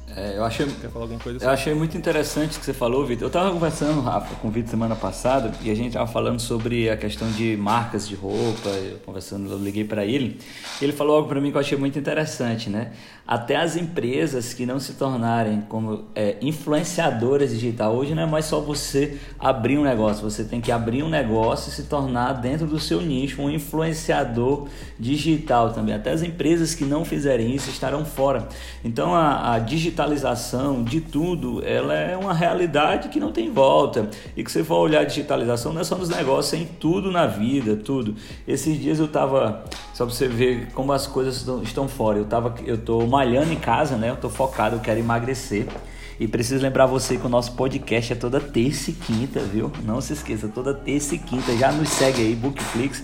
É, 0.15 0.37
eu 0.37 0.43
achei, 0.43 0.65
Quer 0.65 0.89
falar 0.89 1.05
alguma 1.05 1.19
coisa? 1.19 1.43
Eu 1.43 1.49
achei 1.49 1.73
muito 1.73 1.97
interessante 1.97 2.57
o 2.57 2.59
que 2.59 2.65
você 2.65 2.73
falou, 2.73 3.05
Vitor. 3.05 3.23
Eu 3.23 3.27
estava 3.27 3.51
conversando, 3.51 4.01
Rafa, 4.01 4.35
com 4.35 4.49
o 4.49 4.51
Vitor 4.51 4.69
semana 4.69 4.95
passada 4.95 5.51
e 5.61 5.71
a 5.71 5.75
gente 5.75 5.87
estava 5.89 6.07
falando 6.07 6.39
sobre 6.39 6.89
a 6.89 6.97
questão 6.97 7.29
de 7.31 7.55
marcas 7.55 8.07
de 8.07 8.15
roupa. 8.15 8.69
Eu 8.69 8.97
conversando, 9.05 9.49
eu 9.49 9.57
liguei 9.57 9.85
para 9.85 10.05
ele. 10.05 10.39
Ele 10.81 10.91
falou 10.91 11.15
algo 11.15 11.29
para 11.29 11.39
mim 11.39 11.51
que 11.51 11.57
eu 11.57 11.61
achei 11.61 11.77
muito 11.77 11.97
interessante, 11.97 12.69
né? 12.69 12.91
Até 13.25 13.55
as 13.55 13.77
empresas 13.77 14.53
que 14.53 14.65
não 14.65 14.79
se 14.79 14.93
tornarem 14.93 15.61
como 15.69 16.05
é, 16.13 16.35
influenciadoras 16.41 17.51
digital. 17.51 17.95
Hoje 17.95 18.13
não 18.13 18.23
é 18.23 18.25
mais 18.25 18.45
só 18.45 18.59
você 18.59 19.17
abrir 19.39 19.77
um 19.77 19.83
negócio, 19.83 20.29
você 20.29 20.43
tem 20.43 20.59
que 20.59 20.71
abrir 20.71 21.03
um 21.03 21.09
negócio 21.09 21.69
e 21.69 21.71
se 21.73 21.83
tornar 21.83 22.33
dentro 22.33 22.67
do 22.67 22.79
seu 22.79 22.99
nicho 23.01 23.41
um 23.41 23.49
influenciador 23.49 24.67
digital 24.99 25.71
também. 25.71 25.95
Até 25.95 26.11
as 26.11 26.21
empresas 26.21 26.75
que 26.75 26.83
não 26.83 27.05
fizerem 27.05 27.55
isso 27.55 27.69
estarão 27.69 28.03
fora. 28.03 28.49
Então 28.83 29.15
a, 29.15 29.53
a 29.53 29.59
digitalização 30.01 30.83
de 30.83 30.99
tudo, 30.99 31.63
ela 31.65 31.93
é 31.93 32.17
uma 32.17 32.33
realidade 32.33 33.09
que 33.09 33.19
não 33.19 33.31
tem 33.31 33.51
volta. 33.51 34.09
E 34.35 34.43
que 34.43 34.51
você 34.51 34.63
for 34.63 34.77
olhar 34.77 35.01
a 35.01 35.03
digitalização 35.03 35.73
não 35.73 35.81
é 35.81 35.83
só 35.83 35.95
nos 35.95 36.09
negócios, 36.09 36.53
é 36.53 36.63
em 36.63 36.65
tudo 36.65 37.11
na 37.11 37.27
vida, 37.27 37.75
tudo. 37.75 38.15
Esses 38.47 38.79
dias 38.79 38.99
eu 38.99 39.07
tava, 39.07 39.63
só 39.93 40.05
para 40.05 40.13
você 40.13 40.27
ver 40.27 40.71
como 40.73 40.91
as 40.91 41.05
coisas 41.07 41.47
estão 41.63 41.87
fora. 41.87 42.17
Eu 42.17 42.25
tava, 42.25 42.55
eu 42.65 42.77
tô 42.77 43.05
malhando 43.05 43.53
em 43.53 43.59
casa, 43.59 43.95
né? 43.95 44.09
Eu 44.09 44.17
tô 44.17 44.29
focado, 44.29 44.77
eu 44.77 44.79
quero 44.79 44.99
emagrecer. 44.99 45.67
E 46.19 46.27
preciso 46.27 46.61
lembrar 46.61 46.85
você 46.85 47.17
que 47.17 47.25
o 47.25 47.29
nosso 47.29 47.53
podcast 47.53 48.13
é 48.13 48.15
toda 48.15 48.39
terça 48.39 48.91
e 48.91 48.93
quinta, 48.93 49.39
viu? 49.39 49.71
Não 49.83 49.99
se 50.01 50.13
esqueça, 50.13 50.47
toda 50.47 50.73
terça 50.73 51.15
e 51.15 51.17
quinta. 51.17 51.55
Já 51.57 51.71
nos 51.71 51.89
segue 51.89 52.21
aí, 52.21 52.35
Bookflix. 52.35 53.03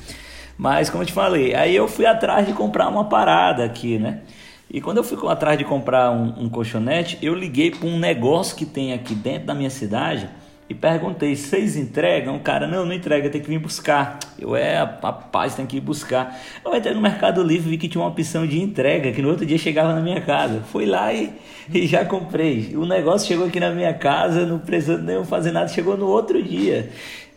Mas 0.57 0.89
como 0.89 1.03
eu 1.03 1.07
te 1.07 1.13
falei, 1.13 1.53
aí 1.53 1.75
eu 1.75 1.87
fui 1.87 2.05
atrás 2.05 2.47
de 2.47 2.53
comprar 2.53 2.87
uma 2.89 3.05
parada 3.05 3.63
aqui, 3.63 3.99
né? 3.99 4.21
E 4.69 4.81
quando 4.81 4.97
eu 4.97 5.03
fui 5.03 5.17
atrás 5.29 5.57
de 5.57 5.63
comprar 5.63 6.11
um, 6.11 6.43
um 6.43 6.49
colchonete, 6.49 7.17
eu 7.21 7.33
liguei 7.33 7.71
para 7.71 7.87
um 7.87 7.97
negócio 7.97 8.55
que 8.55 8.65
tem 8.65 8.93
aqui 8.93 9.15
dentro 9.15 9.47
da 9.47 9.55
minha 9.55 9.69
cidade 9.69 10.29
e 10.69 10.73
perguntei: 10.73 11.35
vocês 11.35 11.77
entregam? 11.77 12.35
O 12.35 12.39
cara, 12.41 12.67
não, 12.67 12.85
não 12.85 12.93
entrega, 12.93 13.29
tem 13.29 13.39
que 13.39 13.47
vir 13.47 13.59
buscar. 13.59 14.19
Eu, 14.37 14.55
é, 14.55 14.77
rapaz, 15.01 15.55
tem 15.55 15.65
que 15.65 15.77
ir 15.77 15.81
buscar. 15.81 16.37
Eu 16.65 16.75
entrei 16.75 16.93
no 16.93 17.01
Mercado 17.01 17.41
Livre 17.41 17.69
vi 17.69 17.77
que 17.77 17.87
tinha 17.87 18.01
uma 18.01 18.09
opção 18.09 18.45
de 18.45 18.61
entrega, 18.61 19.11
que 19.13 19.21
no 19.21 19.29
outro 19.29 19.45
dia 19.45 19.57
chegava 19.57 19.93
na 19.93 20.01
minha 20.01 20.19
casa. 20.19 20.61
Fui 20.69 20.85
lá 20.85 21.13
e, 21.13 21.31
e 21.73 21.87
já 21.87 22.03
comprei. 22.03 22.75
O 22.75 22.85
negócio 22.85 23.27
chegou 23.27 23.47
aqui 23.47 23.61
na 23.61 23.71
minha 23.71 23.93
casa, 23.93 24.45
não 24.45 24.59
precisou 24.59 24.97
nem 24.97 25.23
fazer 25.23 25.51
nada, 25.51 25.69
chegou 25.69 25.95
no 25.95 26.07
outro 26.07 26.43
dia. 26.43 26.89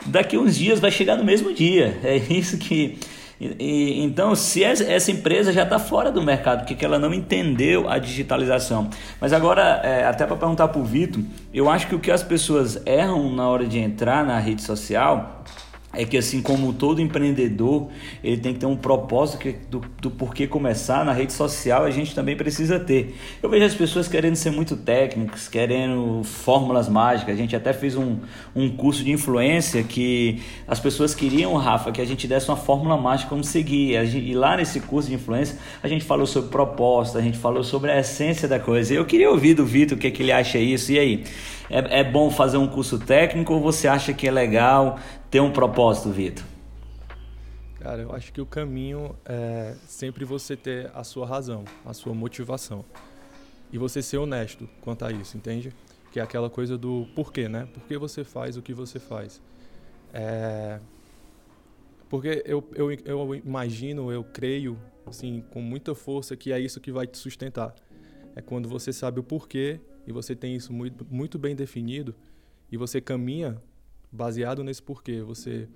Daqui 0.06 0.36
uns 0.36 0.56
dias 0.56 0.80
vai 0.80 0.90
chegar 0.90 1.16
no 1.16 1.24
mesmo 1.24 1.52
dia. 1.52 1.98
É 2.02 2.16
isso 2.16 2.58
que 2.58 2.98
e, 3.40 4.02
então, 4.02 4.34
se 4.34 4.62
essa 4.62 5.10
empresa 5.10 5.50
já 5.50 5.62
está 5.62 5.78
fora 5.78 6.12
do 6.12 6.22
mercado, 6.22 6.66
porque 6.66 6.84
ela 6.84 6.98
não 6.98 7.14
entendeu 7.14 7.88
a 7.88 7.96
digitalização. 7.98 8.90
Mas 9.18 9.32
agora, 9.32 9.80
é, 9.82 10.04
até 10.04 10.26
para 10.26 10.36
perguntar 10.36 10.68
para 10.68 10.80
o 10.80 10.84
Vitor, 10.84 11.22
eu 11.52 11.70
acho 11.70 11.86
que 11.86 11.94
o 11.94 11.98
que 11.98 12.10
as 12.10 12.22
pessoas 12.22 12.82
erram 12.84 13.34
na 13.34 13.48
hora 13.48 13.66
de 13.66 13.78
entrar 13.78 14.26
na 14.26 14.38
rede 14.38 14.60
social 14.60 15.42
é 15.92 16.04
que 16.04 16.16
assim 16.16 16.40
como 16.40 16.72
todo 16.72 17.00
empreendedor 17.00 17.88
ele 18.22 18.36
tem 18.36 18.54
que 18.54 18.60
ter 18.60 18.66
um 18.66 18.76
propósito 18.76 19.52
do, 19.68 19.82
do 20.00 20.10
porquê 20.10 20.46
começar. 20.46 21.04
Na 21.04 21.12
rede 21.12 21.32
social 21.32 21.84
a 21.84 21.90
gente 21.90 22.14
também 22.14 22.36
precisa 22.36 22.78
ter. 22.78 23.16
Eu 23.42 23.50
vejo 23.50 23.64
as 23.64 23.74
pessoas 23.74 24.06
querendo 24.06 24.36
ser 24.36 24.50
muito 24.50 24.76
técnicas 24.76 25.48
querendo 25.48 26.22
fórmulas 26.24 26.88
mágicas. 26.88 27.34
A 27.34 27.36
gente 27.36 27.56
até 27.56 27.72
fez 27.72 27.96
um, 27.96 28.18
um 28.54 28.68
curso 28.70 29.02
de 29.02 29.10
influência 29.10 29.82
que 29.82 30.40
as 30.66 30.78
pessoas 30.78 31.14
queriam 31.14 31.54
Rafa 31.54 31.90
que 31.90 32.00
a 32.00 32.04
gente 32.04 32.26
desse 32.28 32.48
uma 32.48 32.56
fórmula 32.56 32.96
mágica 32.96 33.30
como 33.30 33.42
seguir. 33.42 33.94
E 34.14 34.34
lá 34.34 34.56
nesse 34.56 34.80
curso 34.80 35.08
de 35.08 35.14
influência 35.14 35.58
a 35.82 35.88
gente 35.88 36.04
falou 36.04 36.26
sobre 36.26 36.50
proposta 36.50 37.18
a 37.18 37.22
gente 37.22 37.38
falou 37.38 37.64
sobre 37.64 37.90
a 37.90 37.98
essência 37.98 38.46
da 38.46 38.58
coisa. 38.58 38.94
Eu 38.94 39.04
queria 39.04 39.30
ouvir 39.30 39.54
do 39.54 39.64
Vitor 39.64 39.96
o 39.96 40.00
que, 40.00 40.06
é 40.06 40.10
que 40.10 40.22
ele 40.22 40.32
acha 40.32 40.58
isso. 40.58 40.92
E 40.92 40.98
aí? 40.98 41.24
É, 41.68 42.00
é 42.00 42.04
bom 42.04 42.30
fazer 42.30 42.56
um 42.56 42.66
curso 42.66 42.98
técnico 42.98 43.54
ou 43.54 43.60
você 43.60 43.86
acha 43.86 44.12
que 44.12 44.26
é 44.26 44.30
legal 44.30 44.98
ter 45.30 45.40
um 45.40 45.52
propósito, 45.52 46.10
Vitor? 46.10 46.44
Cara, 47.78 48.02
eu 48.02 48.12
acho 48.12 48.32
que 48.32 48.40
o 48.40 48.46
caminho 48.46 49.16
é 49.24 49.74
sempre 49.86 50.24
você 50.24 50.56
ter 50.56 50.90
a 50.92 51.04
sua 51.04 51.26
razão, 51.26 51.64
a 51.86 51.94
sua 51.94 52.12
motivação. 52.12 52.84
E 53.72 53.78
você 53.78 54.02
ser 54.02 54.18
honesto 54.18 54.68
quanto 54.80 55.04
a 55.04 55.12
isso, 55.12 55.36
entende? 55.36 55.72
Que 56.12 56.18
é 56.18 56.22
aquela 56.22 56.50
coisa 56.50 56.76
do 56.76 57.06
porquê, 57.14 57.48
né? 57.48 57.68
Por 57.72 57.84
que 57.84 57.96
você 57.96 58.24
faz 58.24 58.56
o 58.56 58.62
que 58.62 58.74
você 58.74 58.98
faz? 58.98 59.40
É... 60.12 60.80
Porque 62.08 62.42
eu, 62.44 62.68
eu, 62.74 62.92
eu 62.92 63.34
imagino, 63.36 64.10
eu 64.10 64.24
creio, 64.24 64.76
assim, 65.06 65.44
com 65.50 65.62
muita 65.62 65.94
força, 65.94 66.36
que 66.36 66.52
é 66.52 66.58
isso 66.58 66.80
que 66.80 66.90
vai 66.90 67.06
te 67.06 67.16
sustentar. 67.16 67.72
É 68.34 68.42
quando 68.42 68.68
você 68.68 68.92
sabe 68.92 69.20
o 69.20 69.22
porquê 69.22 69.80
e 70.06 70.12
você 70.12 70.34
tem 70.34 70.56
isso 70.56 70.72
muito, 70.72 71.06
muito 71.08 71.38
bem 71.38 71.54
definido 71.54 72.14
e 72.70 72.76
você 72.76 73.00
caminha 73.00 73.62
baseado 74.10 74.64
nesse 74.64 74.82
porquê. 74.82 75.22
Você 75.22 75.68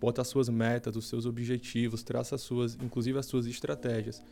bota 0.00 0.22
as 0.22 0.28
suas 0.28 0.48
metas, 0.48 0.96
os 0.96 1.08
seus 1.08 1.26
objetivos, 1.26 2.02
traça 2.02 2.34
as 2.34 2.42
suas, 2.42 2.74
inclusive 2.76 3.18
as 3.18 3.26
suas 3.26 3.46
estratégias. 3.46 4.22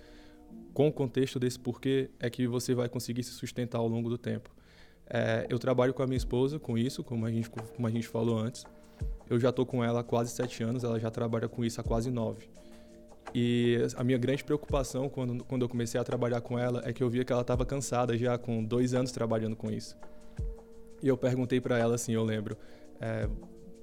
Com 0.73 0.89
o 0.89 0.93
contexto 0.93 1.39
desse 1.39 1.59
porquê 1.59 2.11
é 2.21 2.29
que 2.29 2.47
você 2.47 2.75
vai 2.75 2.89
conseguir 2.89 3.23
se 3.23 3.33
sustentar 3.33 3.79
ao 3.79 3.89
longo 3.89 4.09
do 4.09 4.19
tempo. 4.19 4.51
É, 5.07 5.47
eu 5.49 5.59
trabalho 5.59 5.93
com 5.93 6.03
a 6.03 6.07
minha 6.07 6.17
esposa 6.17 6.59
com 6.59 6.79
isso, 6.79 7.03
como 7.05 7.27
a 7.27 7.31
gente, 7.31 7.51
como 7.51 7.87
a 7.87 7.91
gente 7.91 8.09
falou 8.09 8.39
antes. 8.39 8.65
Eu 9.29 9.39
já 9.39 9.51
estou 9.51 9.67
com 9.67 9.83
ela 9.83 10.01
há 10.01 10.05
quase 10.05 10.31
sete 10.31 10.63
anos, 10.63 10.85
ela 10.85 10.99
já 10.99 11.11
trabalha 11.11 11.49
com 11.49 11.65
isso 11.65 11.81
há 11.81 11.85
quase 11.85 12.11
nove. 12.11 12.49
E 13.35 13.79
a 13.97 14.05
minha 14.05 14.19
grande 14.19 14.45
preocupação 14.45 15.09
quando, 15.09 15.45
quando 15.45 15.63
eu 15.63 15.69
comecei 15.69 16.01
a 16.01 16.05
trabalhar 16.05 16.41
com 16.41 16.59
ela 16.59 16.83
é 16.85 16.93
que 16.93 17.03
eu 17.03 17.11
via 17.11 17.25
que 17.25 17.33
ela 17.33 17.43
estava 17.43 17.65
cansada 17.65 18.17
já 18.17 18.37
com 18.39 18.63
dois 18.63 18.95
anos 18.95 19.11
trabalhando 19.11 19.57
com 19.57 19.71
isso. 19.71 19.97
E 21.03 21.09
eu 21.09 21.17
perguntei 21.17 21.61
para 21.61 21.79
ela 21.79 21.97
assim, 21.97 22.13
eu 22.13 22.25
lembro, 22.25 22.57
é, 23.05 23.29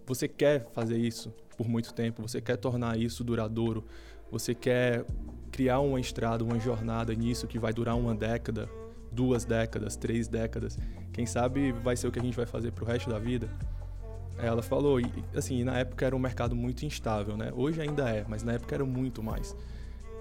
você 0.07 0.27
quer 0.27 0.67
fazer 0.73 0.97
isso 0.97 1.31
por 1.55 1.69
muito 1.69 1.93
tempo? 1.93 2.23
Você 2.23 2.41
quer 2.41 2.57
tornar 2.57 2.97
isso 2.97 3.23
duradouro? 3.23 3.85
Você 4.31 4.55
quer 4.55 5.05
criar 5.51 5.79
uma 5.79 5.99
estrada, 5.99 6.43
uma 6.43 6.59
jornada 6.59 7.13
nisso 7.13 7.45
que 7.45 7.59
vai 7.59 7.71
durar 7.71 7.95
uma 7.95 8.15
década, 8.15 8.67
duas 9.11 9.45
décadas, 9.45 9.95
três 9.95 10.27
décadas? 10.27 10.75
Quem 11.13 11.27
sabe 11.27 11.71
vai 11.71 11.95
ser 11.95 12.07
o 12.07 12.11
que 12.11 12.17
a 12.17 12.21
gente 12.23 12.35
vai 12.35 12.47
fazer 12.47 12.71
pro 12.71 12.83
resto 12.83 13.11
da 13.11 13.19
vida? 13.19 13.47
Ela 14.39 14.63
falou, 14.63 14.99
e, 14.99 15.05
assim, 15.35 15.63
na 15.63 15.77
época 15.77 16.03
era 16.03 16.15
um 16.15 16.19
mercado 16.19 16.55
muito 16.55 16.83
instável, 16.83 17.37
né? 17.37 17.51
Hoje 17.53 17.79
ainda 17.79 18.09
é, 18.09 18.25
mas 18.27 18.41
na 18.41 18.53
época 18.53 18.73
era 18.73 18.85
muito 18.85 19.21
mais. 19.21 19.55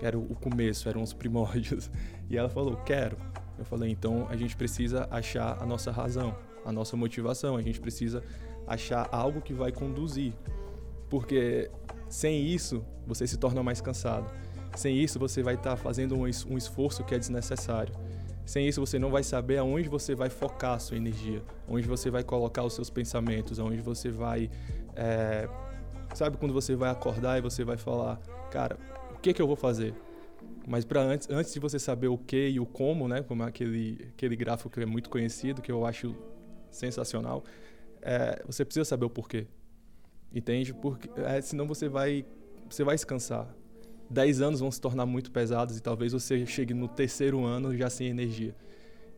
Era 0.03 0.19
o 0.19 0.35
começo, 0.35 0.87
eram 0.91 1.03
os 1.03 1.15
primórdios. 1.15 1.91
E 2.29 2.37
ela 2.37 2.51
falou, 2.51 2.77
quero. 2.85 3.17
Eu 3.59 3.65
falei, 3.65 3.91
então 3.91 4.27
a 4.29 4.37
gente 4.37 4.55
precisa 4.55 5.09
achar 5.11 5.57
a 5.59 5.65
nossa 5.65 5.91
razão, 5.91 6.37
a 6.67 6.73
nossa 6.73 6.99
motivação, 6.99 7.57
a 7.57 7.63
gente 7.63 7.81
precisa 7.81 8.23
achar 8.67 9.09
algo 9.13 9.41
que 9.41 9.53
vai 9.53 9.73
conduzir. 9.73 10.33
Porque 11.09 11.71
sem 12.09 12.45
isso, 12.45 12.85
você 13.07 13.27
se 13.27 13.37
torna 13.37 13.63
mais 13.63 13.81
cansado. 13.81 14.31
Sem 14.77 14.97
isso, 14.99 15.19
você 15.19 15.43
vai 15.43 15.55
estar 15.55 15.71
tá 15.71 15.77
fazendo 15.77 16.17
um 16.17 16.29
esforço 16.29 17.05
que 17.05 17.15
é 17.15 17.19
desnecessário. 17.19 17.95
Sem 18.45 18.67
isso, 18.67 18.81
você 18.81 18.99
não 18.99 19.11
vai 19.11 19.23
saber 19.23 19.59
aonde 19.59 19.89
você 19.89 20.15
vai 20.15 20.29
focar 20.29 20.75
a 20.75 20.79
sua 20.79 20.97
energia, 20.97 21.43
onde 21.69 21.87
você 21.87 22.11
vai 22.11 22.25
colocar 22.25 22.65
os 22.65 22.73
seus 22.73 22.91
pensamentos, 22.91 23.61
aonde 23.61 23.81
você 23.81 24.11
vai. 24.11 24.51
É... 24.97 25.49
Sabe 26.15 26.37
quando 26.37 26.53
você 26.53 26.75
vai 26.75 26.91
acordar 26.91 27.39
e 27.39 27.41
você 27.41 27.65
vai 27.65 27.77
falar, 27.77 28.17
cara, 28.51 28.77
o 29.15 29.21
que, 29.21 29.33
que 29.33 29.41
eu 29.41 29.47
vou 29.47 29.55
fazer? 29.55 29.95
Mas 30.67 30.85
para 30.85 31.01
antes, 31.01 31.29
antes 31.31 31.53
de 31.53 31.61
você 31.61 31.79
saber 31.79 32.09
o 32.09 32.19
que 32.19 32.49
e 32.49 32.59
o 32.59 32.67
como, 32.67 33.07
né, 33.07 33.23
como 33.23 33.43
aquele 33.45 34.09
aquele 34.15 34.35
gráfico 34.35 34.69
que 34.69 34.81
é 34.81 34.87
muito 34.87 35.09
conhecido, 35.09 35.63
que 35.63 35.71
eu 35.71 35.87
acho 35.87 36.15
sensacional, 36.71 37.45
é, 38.03 38.43
você 38.47 38.65
precisa 38.65 38.85
saber 38.85 39.05
o 39.05 39.11
porquê. 39.11 39.47
Entende? 40.33 40.73
Porque 40.73 41.09
é, 41.21 41.41
senão 41.41 41.67
você 41.67 41.89
vai 41.89 42.25
você 42.69 42.85
vai 42.85 42.97
se 42.97 43.05
cansar. 43.05 43.53
10 44.09 44.41
anos 44.41 44.61
vão 44.61 44.71
se 44.71 44.81
tornar 44.81 45.07
muito 45.07 45.31
pesados 45.31 45.77
e 45.77 45.83
talvez 45.83 46.13
você 46.13 46.47
chegue 46.47 46.75
no 46.75 46.89
terceiro 46.89 47.45
ano 47.45 47.77
já 47.77 47.91
sem 47.91 48.09
energia. 48.09 48.55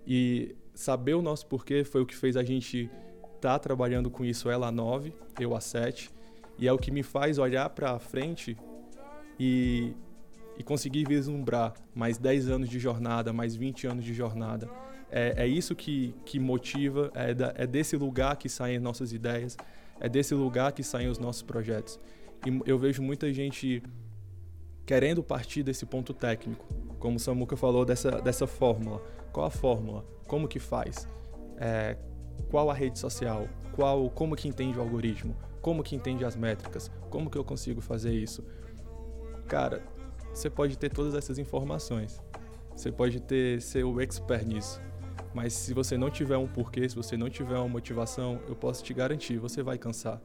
E 0.06 0.54
saber 0.74 1.14
o 1.14 1.22
nosso 1.22 1.46
porquê 1.46 1.84
foi 1.84 2.02
o 2.02 2.06
que 2.06 2.14
fez 2.14 2.36
a 2.36 2.42
gente 2.42 2.90
estar 3.36 3.52
tá 3.54 3.58
trabalhando 3.58 4.10
com 4.10 4.24
isso, 4.24 4.50
ela 4.50 4.68
a 4.68 4.72
9, 4.72 5.12
eu 5.40 5.54
a 5.54 5.60
7, 5.60 6.10
e 6.58 6.68
é 6.68 6.72
o 6.72 6.78
que 6.78 6.90
me 6.90 7.02
faz 7.02 7.38
olhar 7.38 7.68
para 7.70 7.98
frente 7.98 8.56
e, 9.38 9.94
e 10.58 10.62
conseguir 10.62 11.06
vislumbrar 11.06 11.74
mais 11.94 12.18
10 12.18 12.48
anos 12.48 12.68
de 12.68 12.78
jornada, 12.78 13.32
mais 13.32 13.56
20 13.56 13.86
anos 13.86 14.04
de 14.04 14.12
jornada. 14.14 14.68
É, 15.12 15.44
é 15.44 15.46
isso 15.46 15.76
que, 15.76 16.14
que 16.24 16.40
motiva, 16.40 17.12
é, 17.14 17.34
da, 17.34 17.52
é 17.54 17.66
desse 17.66 17.96
lugar 17.96 18.34
que 18.36 18.48
saem 18.48 18.78
nossas 18.78 19.12
ideias, 19.12 19.58
é 20.00 20.08
desse 20.08 20.34
lugar 20.34 20.72
que 20.72 20.82
saem 20.82 21.08
os 21.08 21.18
nossos 21.18 21.42
projetos. 21.42 22.00
E 22.46 22.62
eu 22.64 22.78
vejo 22.78 23.02
muita 23.02 23.30
gente 23.30 23.82
querendo 24.86 25.22
partir 25.22 25.62
desse 25.62 25.84
ponto 25.84 26.14
técnico, 26.14 26.64
como 26.98 27.16
o 27.16 27.20
Samuca 27.20 27.56
falou 27.58 27.84
dessa, 27.84 28.22
dessa 28.22 28.46
fórmula. 28.46 29.02
Qual 29.32 29.44
a 29.44 29.50
fórmula? 29.50 30.02
Como 30.26 30.48
que 30.48 30.58
faz? 30.58 31.06
É, 31.58 31.96
qual 32.50 32.70
a 32.70 32.74
rede 32.74 32.98
social? 32.98 33.46
Qual, 33.72 34.08
como 34.10 34.34
que 34.34 34.48
entende 34.48 34.78
o 34.78 34.80
algoritmo? 34.80 35.36
Como 35.60 35.82
que 35.82 35.94
entende 35.94 36.24
as 36.24 36.36
métricas? 36.36 36.90
Como 37.10 37.28
que 37.28 37.36
eu 37.36 37.44
consigo 37.44 37.82
fazer 37.82 38.12
isso? 38.12 38.42
Cara, 39.46 39.82
você 40.32 40.48
pode 40.48 40.78
ter 40.78 40.90
todas 40.90 41.14
essas 41.14 41.38
informações. 41.38 42.20
Você 42.74 42.90
pode 42.90 43.20
ter 43.20 43.60
ser 43.60 43.84
o 43.84 44.00
expert 44.00 44.46
nisso. 44.46 44.80
Mas 45.34 45.52
se 45.52 45.72
você 45.72 45.96
não 45.96 46.10
tiver 46.10 46.36
um 46.36 46.46
porquê, 46.46 46.88
se 46.88 46.94
você 46.94 47.16
não 47.16 47.30
tiver 47.30 47.56
uma 47.56 47.68
motivação, 47.68 48.40
eu 48.48 48.54
posso 48.54 48.82
te 48.84 48.92
garantir, 48.92 49.38
você 49.38 49.62
vai 49.62 49.78
cansar. 49.78 50.20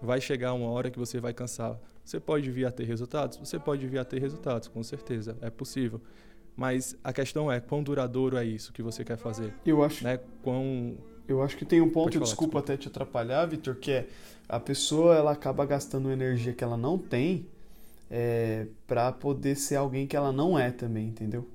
Vai 0.00 0.20
chegar 0.20 0.52
uma 0.52 0.68
hora 0.68 0.90
que 0.90 0.98
você 0.98 1.18
vai 1.18 1.32
cansar. 1.32 1.78
Você 2.04 2.20
pode 2.20 2.50
vir 2.50 2.66
a 2.66 2.70
ter 2.70 2.84
resultados? 2.84 3.38
Você 3.38 3.58
pode 3.58 3.86
vir 3.86 3.98
a 3.98 4.04
ter 4.04 4.20
resultados, 4.20 4.68
com 4.68 4.82
certeza, 4.82 5.36
é 5.40 5.48
possível. 5.48 6.00
Mas 6.54 6.96
a 7.02 7.12
questão 7.12 7.50
é 7.50 7.60
quão 7.60 7.82
duradouro 7.82 8.36
é 8.36 8.44
isso 8.44 8.72
que 8.72 8.82
você 8.82 9.04
quer 9.04 9.16
fazer. 9.16 9.54
Eu 9.64 9.82
acho. 9.82 10.04
Né? 10.04 10.18
Quão 10.42 10.96
eu 11.28 11.42
acho 11.42 11.56
que 11.56 11.64
tem 11.64 11.80
um 11.80 11.90
ponto, 11.90 12.12
falar, 12.12 12.24
desculpa, 12.24 12.24
desculpa 12.24 12.58
até 12.60 12.76
te 12.76 12.88
atrapalhar, 12.88 13.44
Vitor, 13.46 13.74
que 13.74 13.90
é 13.90 14.06
a 14.48 14.60
pessoa 14.60 15.16
ela 15.16 15.32
acaba 15.32 15.66
gastando 15.66 16.10
energia 16.10 16.52
que 16.52 16.62
ela 16.62 16.76
não 16.76 16.96
tem 16.96 17.46
é, 18.08 18.66
para 18.86 19.10
poder 19.10 19.56
ser 19.56 19.76
alguém 19.76 20.06
que 20.06 20.16
ela 20.16 20.32
não 20.32 20.56
é 20.56 20.70
também, 20.70 21.08
entendeu? 21.08 21.48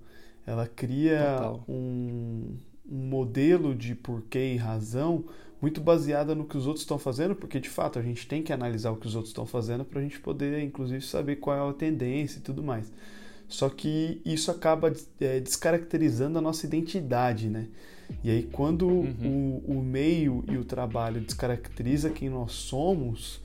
Ela 0.46 0.68
cria 0.68 1.54
um, 1.70 2.58
um, 2.92 2.98
modelo 2.98 3.74
de 3.74 3.96
porquê 3.96 4.54
e 4.54 4.58
razão 4.58 5.24
muito 5.62 5.80
baseada 5.80 6.34
no 6.34 6.46
que 6.46 6.58
os 6.58 6.66
outros 6.66 6.84
estão 6.84 6.98
fazendo, 6.98 7.36
porque 7.36 7.60
de 7.60 7.70
fato 7.70 8.00
a 8.00 8.02
gente 8.02 8.28
tem 8.28 8.42
que 8.42 8.52
analisar 8.52 8.92
o 8.92 8.96
que 8.96 9.06
os 9.06 9.16
outros 9.16 9.30
estão 9.30 9.46
fazendo 9.46 9.86
para 9.86 10.00
a 10.00 10.04
gente 10.04 10.20
poder, 10.20 10.60
inclusive, 10.64 11.02
saber 11.02 11.36
qual 11.36 11.56
é 11.56 11.70
a 11.70 11.74
tendência 11.74 12.40
e 12.40 12.42
tudo 12.42 12.64
mais. 12.64 12.92
Só 13.48 13.70
que 13.70 14.22
isso 14.26 14.50
acaba 14.50 14.92
é, 15.20 15.40
descaracterizando 15.40 16.40
a 16.40 16.42
nossa 16.42 16.66
identidade, 16.66 17.50
né? 17.50 17.68
E 18.24 18.30
aí, 18.30 18.44
quando 18.44 18.88
uhum. 18.88 19.62
o, 19.68 19.80
o 19.80 19.84
meio 19.84 20.44
e 20.50 20.58
o 20.58 20.66
trabalho 20.66 21.22
descaracteriza 21.22 22.10
quem 22.10 22.30
nós 22.30 22.52
somos, 22.54 23.42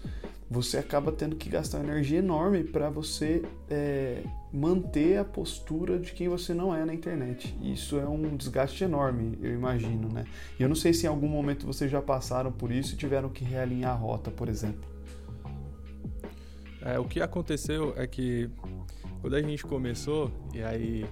você 0.49 0.79
acaba 0.79 1.11
tendo 1.11 1.35
que 1.37 1.49
gastar 1.49 1.81
energia 1.81 2.21
enorme 2.21 2.63
para 2.63 2.89
você 2.89 3.43
é, 3.69 4.23
manter 4.53 5.19
a 5.19 5.25
postura 5.25 5.99
de 5.99 6.13
quem 6.13 6.29
você 6.29 6.55
não 6.55 6.75
é 6.75 6.85
na 6.85 6.95
internet. 6.95 7.57
Isso 7.61 7.99
é 7.99 8.09
um 8.09 8.37
desgaste 8.37 8.85
enorme, 8.85 9.37
eu 9.43 9.53
imagino, 9.53 10.09
né? 10.09 10.25
E 10.59 10.63
eu 10.63 10.69
não 10.69 10.77
sei 10.77 10.93
se 10.93 11.07
em 11.07 11.09
algum 11.09 11.29
momento 11.29 11.67
vocês 11.67 11.91
já 11.91 12.01
passaram 12.01 12.53
por 12.53 12.71
isso 12.71 12.95
e 12.95 12.97
tiveram 12.97 13.29
que 13.29 13.45
realinhar 13.45 13.93
a 13.93 13.97
rota, 13.97 14.31
por 14.31 14.49
exemplo. 14.49 14.89
É, 16.81 16.99
o 16.99 17.05
que 17.05 17.21
aconteceu 17.21 17.93
é 17.97 18.07
que 18.07 18.49
quando 19.21 19.35
a 19.35 19.43
gente 19.43 19.65
começou, 19.65 20.31
e 20.55 20.63
aí 20.63 21.05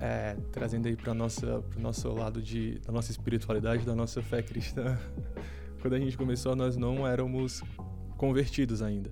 é, 0.00 0.34
trazendo 0.50 0.88
aí 0.88 0.96
para 0.96 1.14
pro 1.14 1.80
nosso 1.80 2.08
lado 2.08 2.40
de 2.40 2.78
da 2.78 2.92
nossa 2.92 3.10
espiritualidade, 3.10 3.84
da 3.84 3.94
nossa 3.94 4.22
fé 4.22 4.42
cristã. 4.42 4.98
Quando 5.80 5.94
a 5.94 5.98
gente 5.98 6.16
começou, 6.16 6.54
nós 6.54 6.76
não 6.76 7.06
éramos 7.06 7.62
convertidos 8.20 8.82
ainda. 8.82 9.10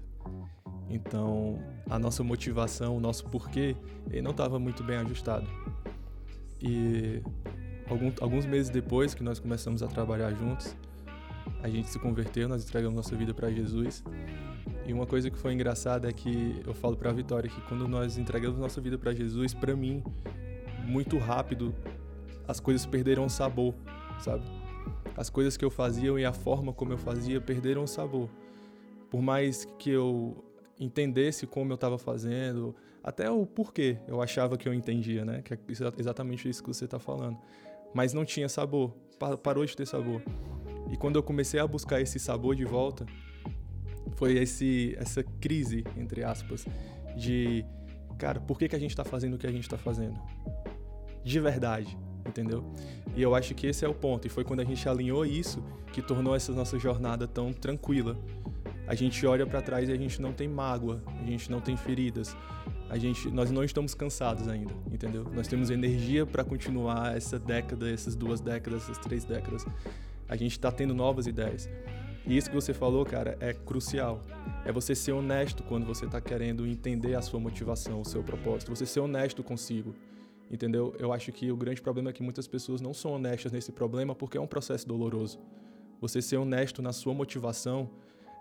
Então, 0.91 1.59
a 1.89 1.99
nossa 1.99 2.23
motivação, 2.23 2.95
o 2.95 3.01
nosso 3.01 3.25
porquê, 3.25 3.75
ele 4.11 4.21
não 4.21 4.33
estava 4.33 4.59
muito 4.59 4.85
bem 4.85 4.99
ajustado. 4.99 5.49
E 6.61 7.23
algum, 7.89 8.13
alguns 8.21 8.45
meses 8.45 8.69
depois 8.69 9.15
que 9.15 9.23
nós 9.23 9.39
começamos 9.41 9.83
a 9.83 9.87
trabalhar 9.87 10.35
juntos, 10.35 10.77
a 11.63 11.71
gente 11.71 11.89
se 11.89 11.99
converteu, 11.99 12.51
nós 12.51 12.63
entregamos 12.63 12.95
nossa 12.95 13.17
vida 13.17 13.33
para 13.33 13.51
Jesus. 13.51 14.05
E 14.87 14.93
uma 14.93 15.07
coisa 15.07 15.31
que 15.31 15.39
foi 15.39 15.55
engraçada 15.55 16.07
é 16.07 16.13
que 16.13 16.61
eu 16.67 16.75
falo 16.75 16.95
para 16.95 17.09
a 17.09 17.13
Vitória 17.15 17.49
que 17.49 17.63
quando 17.63 17.89
nós 17.89 18.19
entregamos 18.19 18.59
nossa 18.59 18.79
vida 18.79 18.99
para 18.99 19.15
Jesus, 19.15 19.55
para 19.55 19.75
mim 19.75 20.05
muito 20.85 21.17
rápido, 21.17 21.75
as 22.47 22.61
coisas 22.61 22.85
perderam 22.85 23.27
sabor, 23.27 23.75
sabe? 24.21 24.45
As 25.17 25.31
coisas 25.31 25.57
que 25.57 25.65
eu 25.65 25.71
fazia 25.71 26.11
e 26.21 26.27
a 26.27 26.33
forma 26.35 26.75
como 26.75 26.93
eu 26.93 26.99
fazia 26.99 27.41
perderam 27.41 27.87
sabor. 27.87 28.29
Por 29.11 29.23
mais 29.23 29.65
que 29.79 29.91
eu 29.91 30.45
entendesse 30.79 31.47
como 31.47 31.73
eu 31.73 31.75
estava 31.75 31.99
fazendo, 31.99 32.75
até 33.03 33.31
o 33.31 33.45
porquê 33.47 33.99
eu 34.07 34.21
achava 34.21 34.57
que 34.57 34.69
eu 34.69 34.75
entendia, 34.75 35.25
né? 35.25 35.43
Que 35.43 35.55
é 35.55 35.59
exatamente 35.99 36.49
isso 36.49 36.63
que 36.63 36.69
você 36.69 36.85
está 36.85 36.99
falando. 36.99 37.39
Mas 37.95 38.13
não 38.13 38.25
tinha 38.25 38.49
sabor, 38.49 38.95
parou 39.43 39.65
de 39.65 39.77
ter 39.77 39.87
sabor. 39.87 40.23
E 40.91 40.97
quando 40.97 41.17
eu 41.17 41.23
comecei 41.23 41.59
a 41.59 41.67
buscar 41.67 42.01
esse 42.01 42.19
sabor 42.19 42.55
de 42.55 42.65
volta, 42.65 43.07
foi 44.17 44.35
esse 44.35 44.95
essa 44.99 45.23
crise 45.23 45.85
entre 45.97 46.23
aspas 46.25 46.67
de 47.17 47.65
cara, 48.19 48.41
por 48.41 48.59
que, 48.59 48.69
que 48.69 48.75
a 48.75 48.79
gente 48.79 48.91
está 48.91 49.05
fazendo 49.05 49.35
o 49.35 49.39
que 49.39 49.47
a 49.47 49.53
gente 49.53 49.63
está 49.63 49.79
fazendo? 49.79 50.19
de 51.29 51.41
verdade, 51.41 51.97
entendeu? 52.27 52.65
E 53.15 53.23
eu 53.23 53.35
acho 53.35 53.55
que 53.55 53.67
esse 53.67 53.85
é 53.85 53.89
o 53.89 53.95
ponto. 53.95 54.27
E 54.27 54.31
foi 54.31 54.45
quando 54.45 54.61
a 54.61 54.65
gente 54.65 54.89
alinhou 54.89 55.25
isso 55.27 55.63
que 55.93 56.01
tornou 56.01 56.35
essa 56.35 56.53
nossa 56.53 56.79
jornada 56.79 57.29
tão 57.29 57.53
tranquila. 57.53 58.17
A 58.89 58.95
gente 58.95 59.27
olha 59.27 59.47
para 59.47 59.61
trás 59.61 59.87
e 59.91 59.93
a 59.93 59.97
gente 59.97 60.21
não 60.21 60.33
tem 60.33 60.49
mágoa, 60.49 61.03
a 61.21 61.25
gente 61.27 61.51
não 61.51 61.61
tem 61.61 61.77
feridas. 61.77 62.35
A 62.89 62.97
gente, 62.97 63.31
nós 63.31 63.51
não 63.51 63.63
estamos 63.63 63.95
cansados 63.95 64.49
ainda, 64.49 64.73
entendeu? 64.91 65.27
Nós 65.35 65.47
temos 65.47 65.69
energia 65.69 66.25
para 66.25 66.43
continuar 66.43 67.15
essa 67.15 67.39
década, 67.39 67.91
essas 67.91 68.17
duas 68.17 68.41
décadas, 68.41 68.85
essas 68.85 68.97
três 68.97 69.25
décadas. 69.25 69.67
A 70.27 70.37
gente 70.37 70.53
está 70.53 70.73
tendo 70.73 70.95
novas 70.95 71.27
ideias. 71.27 71.69
E 72.27 72.35
isso 72.35 72.49
que 72.49 72.57
você 72.57 72.73
falou, 72.73 73.05
cara, 73.05 73.37
é 73.41 73.53
crucial. 73.53 74.23
É 74.65 74.73
você 74.73 74.95
ser 74.95 75.13
honesto 75.13 75.63
quando 75.63 75.85
você 75.85 76.07
está 76.07 76.19
querendo 76.19 76.67
entender 76.67 77.15
a 77.15 77.21
sua 77.21 77.39
motivação, 77.39 78.01
o 78.01 78.07
seu 78.07 78.23
propósito. 78.23 78.75
Você 78.75 78.87
ser 78.87 79.01
honesto 79.01 79.45
consigo 79.45 79.95
entendeu? 80.51 80.95
Eu 80.99 81.13
acho 81.13 81.31
que 81.31 81.51
o 81.53 81.57
grande 81.57 81.83
problema 81.83 82.11
é 82.11 82.13
que 82.13 82.23
muitas 82.23 82.49
pessoas 82.49 82.81
não 82.81 82.95
são 82.95 83.13
honestas 83.13 83.53
nesse 83.53 83.71
problema 83.71 84.15
porque 84.15 84.39
é 84.39 84.41
um 84.41 84.47
processo 84.47 84.87
doloroso. 84.87 85.39
Você 86.01 86.23
ser 86.23 86.37
honesto 86.37 86.81
na 86.81 86.93
sua 86.93 87.13
motivação 87.13 87.91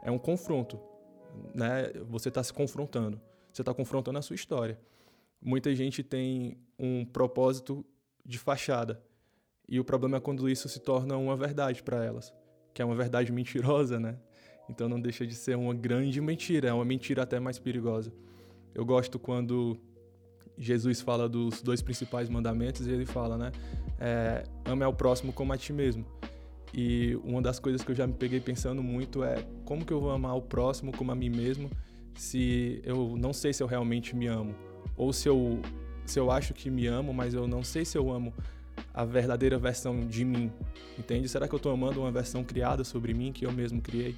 é 0.03 0.12
um 0.12 0.17
confronto, 0.17 0.79
né? 1.53 1.91
Você 2.10 2.29
está 2.29 2.43
se 2.43 2.53
confrontando, 2.53 3.19
você 3.51 3.62
está 3.62 3.73
confrontando 3.73 4.19
a 4.19 4.21
sua 4.21 4.36
história. 4.36 4.79
Muita 5.41 5.73
gente 5.75 6.03
tem 6.03 6.57
um 6.79 7.05
propósito 7.05 7.86
de 8.25 8.38
fachada 8.38 9.01
e 9.67 9.79
o 9.79 9.83
problema 9.83 10.17
é 10.17 10.19
quando 10.19 10.49
isso 10.49 10.69
se 10.69 10.79
torna 10.79 11.17
uma 11.17 11.36
verdade 11.36 11.83
para 11.83 12.03
elas, 12.03 12.33
que 12.73 12.81
é 12.81 12.86
uma 12.86 12.95
verdade 12.95 13.31
mentirosa, 13.31 13.99
né? 13.99 14.17
Então 14.69 14.88
não 14.88 14.99
deixa 14.99 15.25
de 15.25 15.36
ser 15.36 15.55
uma 15.55 15.73
grande 15.73 16.19
mentira, 16.21 16.69
é 16.69 16.73
uma 16.73 16.86
mentira 16.86 17.23
até 17.23 17.39
mais 17.39 17.60
perigosa. 17.60 18.13
Eu 18.73 18.86
gosto 18.86 19.17
quando 19.17 19.77
Jesus 20.57 21.01
fala 21.01 21.27
dos 21.29 21.62
dois 21.62 21.81
principais 21.81 22.29
mandamentos 22.29 22.88
e 22.88 22.91
ele 22.91 23.05
fala, 23.05 23.38
né? 23.38 23.51
É, 23.99 24.43
ame 24.65 24.83
ao 24.83 24.93
próximo 24.93 25.33
como 25.33 25.53
a 25.53 25.57
ti 25.57 25.73
mesmo. 25.73 26.05
E 26.73 27.17
uma 27.23 27.41
das 27.41 27.60
coisas 27.60 27.82
que 27.84 27.91
eu 27.91 27.95
já 27.95 28.06
me 28.06 28.13
peguei 28.13 28.39
pensando 28.39 28.84
muito 28.84 29.23
é 29.23 29.43
como 29.65 29.86
que 29.86 29.93
eu 29.93 29.99
vou 29.99 30.12
amar 30.12 30.36
o 30.36 30.41
próximo 30.41 30.91
como 30.91 31.12
a 31.12 31.15
mim 31.15 31.30
mesmo 31.30 31.69
se 32.15 32.82
eu 32.84 33.15
não 33.17 33.32
sei 33.32 33.53
se 33.53 33.63
eu 33.63 33.67
realmente 33.67 34.15
me 34.15 34.27
amo 34.27 34.53
ou 34.95 35.13
se 35.13 35.30
eu 35.30 35.62
se 36.06 36.19
eu 36.19 36.32
acho 36.32 36.53
que 36.53 36.69
me 36.69 36.88
amo, 36.88 37.13
mas 37.13 37.34
eu 37.34 37.47
não 37.47 37.63
sei 37.63 37.84
se 37.84 37.97
eu 37.97 38.10
amo 38.12 38.34
a 38.93 39.03
verdadeira 39.03 39.58
versão 39.58 40.08
de 40.08 40.23
mim, 40.23 40.51
entende? 40.97 41.27
Será 41.27 41.47
que 41.47 41.53
eu 41.53 41.58
estou 41.58 41.71
amando 41.71 41.99
uma 41.99 42.12
versão 42.12 42.43
criada 42.43 42.84
sobre 42.84 43.13
mim 43.13 43.34
que 43.34 43.45
eu 43.45 43.51
mesmo 43.51 43.82
criei? 43.82 44.15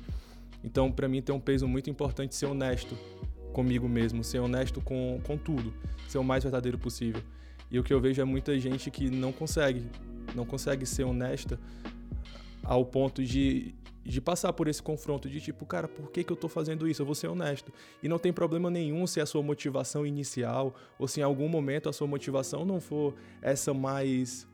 Então, 0.64 0.92
para 0.92 1.08
mim 1.08 1.22
tem 1.22 1.34
um 1.34 1.40
peso 1.40 1.68
muito 1.68 1.90
importante 1.90 2.36
ser 2.36 2.46
honesto 2.46 2.96
comigo 3.54 3.90
mesmo, 3.90 4.24
ser 4.24 4.40
honesto 4.40 4.80
com, 4.82 5.20
com 5.24 5.36
tudo, 5.36 5.74
ser 6.08 6.20
o 6.20 6.24
mais 6.24 6.44
verdadeiro 6.44 6.78
possível. 6.78 7.24
E 7.72 7.80
o 7.80 7.84
que 7.84 7.94
eu 7.94 8.00
vejo 8.00 8.22
é 8.22 8.26
muita 8.26 8.58
gente 8.60 8.92
que 8.92 9.10
não 9.10 9.32
consegue, 9.32 9.84
não 10.36 10.46
consegue 10.46 10.86
ser 10.86 11.06
honesta 11.06 11.60
ao 12.64 12.86
ponto 12.86 13.24
de, 13.24 13.74
de 14.04 14.22
passar 14.22 14.54
por 14.54 14.68
esse 14.68 14.82
confronto 14.82 15.30
de 15.30 15.40
tipo, 15.42 15.66
cara, 15.66 15.88
por 15.88 16.12
que, 16.12 16.24
que 16.24 16.32
eu 16.32 16.38
tô 16.38 16.48
fazendo 16.48 16.88
isso? 16.88 17.02
Eu 17.02 17.06
vou 17.06 17.16
ser 17.16 17.28
honesto. 17.28 17.72
E 18.02 18.08
não 18.08 18.20
tem 18.20 18.32
problema 18.32 18.70
nenhum 18.70 19.08
se 19.08 19.20
a 19.20 19.26
sua 19.26 19.42
motivação 19.42 20.06
inicial 20.06 20.76
ou 20.98 21.08
se 21.08 21.20
em 21.20 21.24
algum 21.24 21.48
momento 21.48 21.90
a 21.90 21.94
sua 21.94 22.08
motivação 22.08 22.66
não 22.66 22.80
for 22.80 23.16
essa 23.42 23.74
mais 23.74 24.48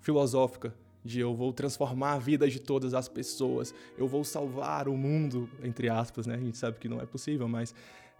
filosófica, 0.00 0.74
de 1.04 1.20
eu 1.20 1.34
vou 1.34 1.52
transformar 1.52 2.12
a 2.12 2.18
vida 2.18 2.48
de 2.48 2.60
todas 2.60 2.94
as 2.94 3.08
pessoas, 3.08 3.74
eu 3.98 4.06
vou 4.06 4.22
salvar 4.22 4.88
o 4.88 4.96
mundo, 4.96 5.48
entre 5.62 5.88
aspas, 5.88 6.26
né? 6.26 6.36
A 6.36 6.38
gente 6.38 6.56
sabe 6.56 6.78
que 6.78 6.88
não 6.88 7.00
é 7.00 7.06
possível, 7.06 7.48
mas 7.48 7.74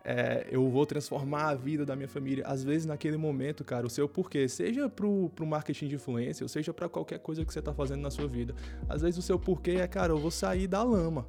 é, 0.05 0.49
eu 0.51 0.69
vou 0.69 0.85
transformar 0.85 1.49
a 1.49 1.55
vida 1.55 1.87
da 1.87 1.95
minha 1.95 2.09
família. 2.09 2.45
Às 2.47 2.65
vezes, 2.65 2.87
naquele 2.87 3.17
momento, 3.17 3.65
cara, 3.65 3.87
o 3.87 3.91
seu 3.91 4.09
porquê, 4.09 4.49
seja 4.49 4.89
pro, 4.89 5.31
pro 5.31 5.47
marketing 5.47 5.89
de 5.89 5.95
influência, 5.95 6.45
ou 6.45 6.49
seja 6.49 6.73
para 6.73 6.89
qualquer 6.89 7.19
coisa 7.21 7.45
que 7.45 7.53
você 7.53 7.63
tá 7.63 7.73
fazendo 7.73 8.01
na 8.01 8.11
sua 8.11 8.27
vida. 8.27 8.55
Às 8.89 9.03
vezes, 9.03 9.19
o 9.19 9.23
seu 9.23 9.39
porquê 9.39 9.73
é, 9.73 9.87
cara, 9.87 10.13
eu 10.13 10.19
vou 10.19 10.31
sair 10.31 10.67
da 10.67 10.83
lama. 10.83 11.27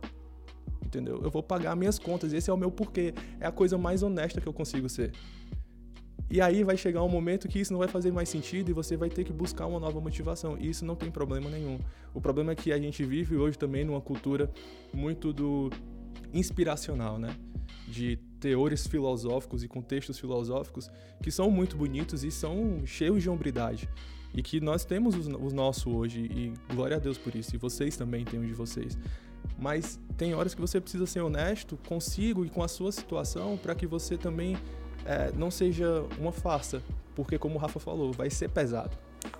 Entendeu? 0.84 1.22
Eu 1.24 1.30
vou 1.30 1.44
pagar 1.44 1.76
minhas 1.76 2.00
contas. 2.00 2.34
Esse 2.34 2.50
é 2.50 2.54
o 2.54 2.58
meu 2.58 2.72
porquê. 2.72 3.14
É 3.40 3.46
a 3.46 3.52
coisa 3.52 3.78
mais 3.78 4.02
honesta 4.02 4.42
que 4.42 4.48
eu 4.48 4.54
consigo 4.54 4.90
ser. 4.90 5.12
E 6.30 6.42
aí 6.42 6.64
vai 6.64 6.76
chegar 6.76 7.04
um 7.04 7.10
momento 7.10 7.48
que 7.48 7.60
isso 7.60 7.72
não 7.72 7.80
vai 7.80 7.88
fazer 7.88 8.12
mais 8.12 8.28
sentido 8.28 8.70
e 8.70 8.74
você 8.74 8.98
vai 8.98 9.10
ter 9.10 9.24
que 9.24 9.32
buscar 9.32 9.68
uma 9.68 9.80
nova 9.80 10.02
motivação. 10.02 10.58
E 10.58 10.68
isso 10.68 10.84
não 10.84 10.96
tem 10.96 11.12
problema 11.12 11.48
nenhum. 11.48 11.80
O 12.12 12.20
problema 12.20 12.54
é 12.54 12.56
que 12.56 12.72
a 12.72 12.80
gente 12.80 13.04
vive 13.04 13.36
hoje 13.36 13.56
também 13.56 13.86
numa 13.86 14.02
cultura 14.02 14.50
muito 14.92 15.32
do 15.32 15.70
inspiracional, 16.34 17.20
né? 17.20 17.36
De 17.88 18.18
teores 18.44 18.86
filosóficos 18.86 19.64
e 19.64 19.70
contextos 19.70 20.20
filosóficos 20.20 20.92
que 21.22 21.32
são 21.32 21.50
muito 21.50 21.78
bonitos 21.78 22.26
e 22.26 22.30
são 22.30 22.86
cheios 22.86 23.24
de 23.24 23.30
hombridade. 23.30 23.90
E 24.34 24.44
que 24.44 24.60
nós 24.60 24.84
temos 24.84 25.16
o 25.16 25.50
nosso 25.50 25.90
hoje, 25.90 26.20
e 26.20 26.54
glória 26.74 26.98
a 26.98 27.00
Deus 27.00 27.18
por 27.18 27.34
isso, 27.34 27.56
e 27.56 27.58
vocês 27.58 27.96
também 27.96 28.26
têm 28.26 28.42
o 28.42 28.46
de 28.46 28.54
vocês. 28.54 28.98
Mas 29.58 29.98
tem 30.18 30.34
horas 30.34 30.54
que 30.54 30.60
você 30.60 30.82
precisa 30.82 31.06
ser 31.06 31.22
honesto 31.22 31.80
consigo 31.88 32.44
e 32.44 32.50
com 32.50 32.62
a 32.62 32.68
sua 32.68 32.92
situação 32.92 33.56
para 33.56 33.74
que 33.74 33.88
você 33.88 34.18
também 34.18 34.58
é, 35.06 35.32
não 35.38 35.50
seja 35.50 36.04
uma 36.20 36.34
farsa, 36.34 36.84
porque, 37.16 37.38
como 37.38 37.56
o 37.56 37.58
Rafa 37.58 37.80
falou, 37.80 38.12
vai 38.12 38.30
ser 38.30 38.50
pesado. 38.50 38.98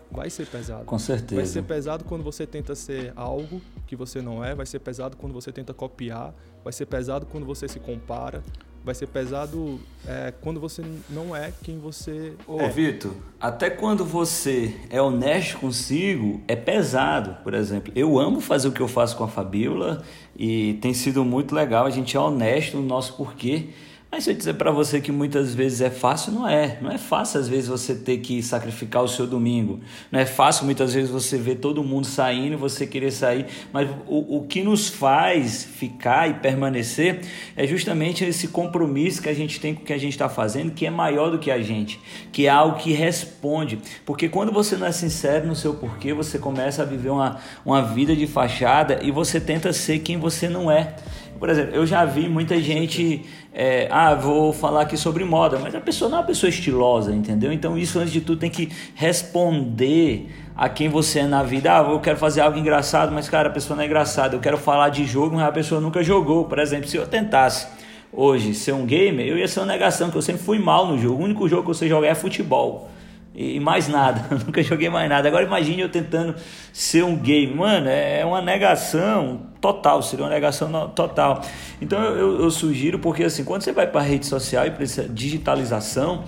vai 0.10 0.30
ser 0.30 0.48
pesado. 0.48 0.86
Com 0.86 1.00
certeza. 1.00 1.42
Vai 1.42 1.46
ser 1.46 1.64
pesado 1.64 2.06
quando 2.06 2.24
você 2.24 2.48
tenta 2.48 2.74
ser 2.74 3.12
algo 3.18 3.60
que 3.86 3.98
você 3.98 4.22
não 4.22 4.42
é, 4.46 4.56
vai 4.56 4.66
ser 4.66 4.80
pesado 4.80 5.18
quando 5.18 5.34
você 5.34 5.52
tenta 5.52 5.74
copiar, 5.74 6.34
vai 6.64 6.72
ser 6.72 6.86
pesado 6.86 7.26
quando 7.26 7.46
você 7.46 7.68
se 7.68 7.80
compara, 7.82 8.42
vai 8.84 8.94
ser 8.94 9.08
pesado 9.08 9.80
é, 10.06 10.34
quando 10.42 10.60
você 10.60 10.84
não 11.10 11.36
é 11.36 11.54
quem 11.64 11.80
você 11.80 12.34
Ô, 12.46 12.60
é. 12.60 12.70
Vitor, 12.70 13.14
até 13.40 13.70
quando 13.70 14.04
você 14.04 14.76
é 14.90 15.02
honesto 15.02 15.58
consigo, 15.58 16.42
é 16.48 16.56
pesado. 16.56 17.38
Por 17.44 17.54
exemplo, 17.54 17.94
eu 17.96 18.20
amo 18.20 18.42
fazer 18.42 18.68
o 18.68 18.72
que 18.72 18.82
eu 18.82 18.88
faço 18.88 19.16
com 19.16 19.24
a 19.24 19.28
Fabiola 19.28 20.04
e 20.36 20.74
tem 20.82 20.94
sido 20.94 21.24
muito 21.24 21.56
legal. 21.56 21.86
A 21.86 21.90
gente 21.90 22.18
é 22.18 22.20
honesto 22.20 22.78
no 22.78 22.84
nosso 22.84 23.16
porquê. 23.16 23.70
Mas 24.14 24.26
se 24.26 24.30
eu 24.30 24.36
dizer 24.36 24.54
para 24.54 24.70
você 24.70 25.02
que 25.02 25.12
muitas 25.12 25.56
vezes 25.56 25.82
é 25.82 25.90
fácil, 25.90 26.34
não 26.34 26.48
é. 26.48 26.78
Não 26.80 26.92
é 26.92 27.00
fácil 27.00 27.40
às 27.40 27.50
vezes 27.50 27.68
você 27.68 27.96
ter 27.96 28.20
que 28.20 28.44
sacrificar 28.44 29.02
o 29.02 29.08
seu 29.08 29.26
domingo. 29.26 29.80
Não 30.12 30.20
é 30.20 30.26
fácil 30.28 30.66
muitas 30.66 30.94
vezes 30.94 31.10
você 31.10 31.36
ver 31.36 31.56
todo 31.56 31.84
mundo 31.84 32.06
saindo 32.06 32.54
e 32.54 32.56
você 32.56 32.86
querer 32.86 33.10
sair. 33.10 33.48
Mas 33.74 33.90
o, 34.06 34.38
o 34.38 34.44
que 34.44 34.62
nos 34.62 34.88
faz 34.88 35.64
ficar 35.64 36.30
e 36.30 36.36
permanecer 36.36 37.22
é 37.58 37.66
justamente 37.66 38.24
esse 38.24 38.50
compromisso 38.50 39.20
que 39.20 39.30
a 39.30 39.34
gente 39.34 39.60
tem 39.60 39.74
com 39.74 39.82
o 39.82 39.84
que 39.84 39.94
a 39.94 39.98
gente 39.98 40.14
está 40.14 40.30
fazendo, 40.30 40.74
que 40.74 40.86
é 40.86 40.92
maior 40.92 41.32
do 41.32 41.40
que 41.40 41.50
a 41.50 41.60
gente, 41.64 42.00
que 42.32 42.46
é 42.46 42.50
algo 42.50 42.78
que 42.78 42.94
responde. 42.94 43.80
Porque 44.06 44.30
quando 44.30 44.52
você 44.52 44.78
não 44.78 44.86
é 44.86 44.92
sincero 44.92 45.48
no 45.48 45.56
seu 45.56 45.74
porquê, 45.74 46.14
você 46.14 46.38
começa 46.38 46.84
a 46.84 46.86
viver 46.86 47.10
uma, 47.10 47.40
uma 47.66 47.82
vida 47.82 48.16
de 48.16 48.28
fachada 48.28 49.00
e 49.02 49.10
você 49.10 49.42
tenta 49.42 49.74
ser 49.74 49.98
quem 50.02 50.20
você 50.20 50.48
não 50.48 50.70
é. 50.70 50.98
Por 51.44 51.50
exemplo, 51.50 51.76
eu 51.76 51.86
já 51.86 52.06
vi 52.06 52.30
muita 52.30 52.58
gente, 52.62 53.26
é, 53.54 53.90
ah, 53.92 54.16
vou 54.16 54.54
falar 54.54 54.84
aqui 54.84 54.96
sobre 54.96 55.26
moda, 55.26 55.60
mas 55.60 55.76
a 55.76 55.82
pessoa 55.82 56.10
não 56.10 56.20
é 56.20 56.22
uma 56.22 56.26
pessoa 56.26 56.50
estilosa, 56.50 57.14
entendeu? 57.14 57.52
Então 57.52 57.78
isso 57.78 58.00
antes 58.00 58.14
de 58.14 58.22
tudo 58.22 58.40
tem 58.40 58.50
que 58.50 58.72
responder 58.96 60.30
a 60.56 60.70
quem 60.70 60.88
você 60.88 61.20
é 61.20 61.28
na 61.28 61.44
vida. 61.44 61.78
Ah, 61.78 61.82
eu 61.82 62.00
quero 62.00 62.18
fazer 62.18 62.40
algo 62.40 62.58
engraçado, 62.58 63.12
mas 63.12 63.28
cara, 63.28 63.50
a 63.50 63.52
pessoa 63.52 63.76
não 63.76 63.84
é 63.84 63.88
engraçada. 63.88 64.38
Eu 64.38 64.40
quero 64.40 64.58
falar 64.58 64.88
de 64.88 65.06
jogo, 65.06 65.36
mas 65.36 65.46
a 65.46 65.52
pessoa 65.52 65.82
nunca 65.82 66.02
jogou. 66.02 66.46
Por 66.46 66.60
exemplo, 66.60 66.88
se 66.88 66.96
eu 66.96 67.06
tentasse 67.06 67.68
hoje 68.14 68.54
ser 68.54 68.72
um 68.72 68.86
gamer, 68.86 69.28
eu 69.28 69.38
ia 69.38 69.46
ser 69.50 69.60
uma 69.60 69.66
negação, 69.66 70.10
que 70.10 70.16
eu 70.16 70.22
sempre 70.22 70.42
fui 70.42 70.60
mal 70.60 70.88
no 70.88 70.98
jogo. 70.98 71.22
O 71.22 71.26
único 71.26 71.50
jogo 71.50 71.64
que 71.64 71.72
eu 71.72 71.76
sei 71.76 71.90
jogar 71.90 72.08
é 72.08 72.16
futebol 72.16 72.90
e 73.36 73.60
mais 73.60 73.88
nada, 73.88 74.36
nunca 74.46 74.62
joguei 74.62 74.90
mais 74.90 75.10
nada. 75.10 75.28
Agora 75.28 75.44
imagine 75.44 75.82
eu 75.82 75.90
tentando 75.90 76.36
ser 76.72 77.04
um 77.04 77.16
game, 77.16 77.54
mano, 77.54 77.88
é 77.90 78.24
uma 78.24 78.42
negação 78.42 79.42
total, 79.60 80.04
seria 80.04 80.26
uma 80.26 80.32
negação 80.32 80.90
total. 80.90 81.42
Então 81.82 82.02
eu, 82.04 82.42
eu 82.42 82.52
sugiro, 82.52 83.00
porque 83.00 83.24
assim, 83.24 83.44
quando 83.44 83.64
você 83.64 83.72
vai 83.72 83.88
para 83.88 84.02
a 84.02 84.04
rede 84.04 84.26
social 84.26 84.68
e 84.68 84.72
para 84.72 84.86
digitalização, 85.10 86.24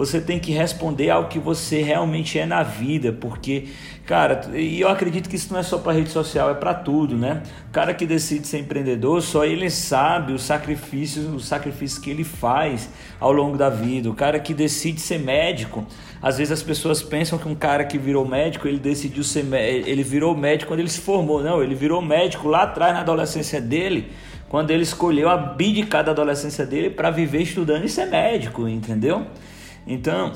você 0.00 0.18
tem 0.18 0.38
que 0.38 0.50
responder 0.50 1.10
ao 1.10 1.28
que 1.28 1.38
você 1.38 1.82
realmente 1.82 2.38
é 2.38 2.46
na 2.46 2.62
vida, 2.62 3.12
porque, 3.12 3.68
cara, 4.06 4.40
e 4.56 4.80
eu 4.80 4.88
acredito 4.88 5.28
que 5.28 5.36
isso 5.36 5.52
não 5.52 5.60
é 5.60 5.62
só 5.62 5.76
para 5.76 5.92
rede 5.92 6.08
social, 6.08 6.50
é 6.50 6.54
para 6.54 6.72
tudo, 6.72 7.14
né? 7.14 7.42
O 7.68 7.70
cara 7.70 7.92
que 7.92 8.06
decide 8.06 8.46
ser 8.46 8.60
empreendedor, 8.60 9.20
só 9.20 9.44
ele 9.44 9.68
sabe 9.68 10.32
os 10.32 10.42
sacrifícios, 10.42 11.26
os 11.26 11.44
sacrifícios 11.46 11.98
que 11.98 12.08
ele 12.08 12.24
faz 12.24 12.88
ao 13.20 13.30
longo 13.30 13.58
da 13.58 13.68
vida. 13.68 14.08
O 14.08 14.14
cara 14.14 14.40
que 14.40 14.54
decide 14.54 15.02
ser 15.02 15.18
médico, 15.18 15.86
às 16.22 16.38
vezes 16.38 16.50
as 16.50 16.62
pessoas 16.62 17.02
pensam 17.02 17.38
que 17.38 17.46
um 17.46 17.54
cara 17.54 17.84
que 17.84 17.98
virou 17.98 18.26
médico, 18.26 18.66
ele 18.66 18.78
decidiu 18.78 19.22
ser 19.22 19.44
ele 19.52 20.02
virou 20.02 20.34
médico 20.34 20.70
quando 20.70 20.80
ele 20.80 20.88
se 20.88 21.00
formou. 21.00 21.42
Não, 21.42 21.62
ele 21.62 21.74
virou 21.74 22.00
médico 22.00 22.48
lá 22.48 22.62
atrás 22.62 22.94
na 22.94 23.00
adolescência 23.00 23.60
dele, 23.60 24.10
quando 24.48 24.70
ele 24.70 24.82
escolheu 24.82 25.28
abdicar 25.28 26.02
da 26.02 26.12
adolescência 26.12 26.64
dele 26.64 26.88
para 26.88 27.10
viver 27.10 27.42
estudando 27.42 27.84
e 27.84 27.88
ser 27.90 28.06
médico, 28.06 28.66
entendeu? 28.66 29.26
Então, 29.86 30.32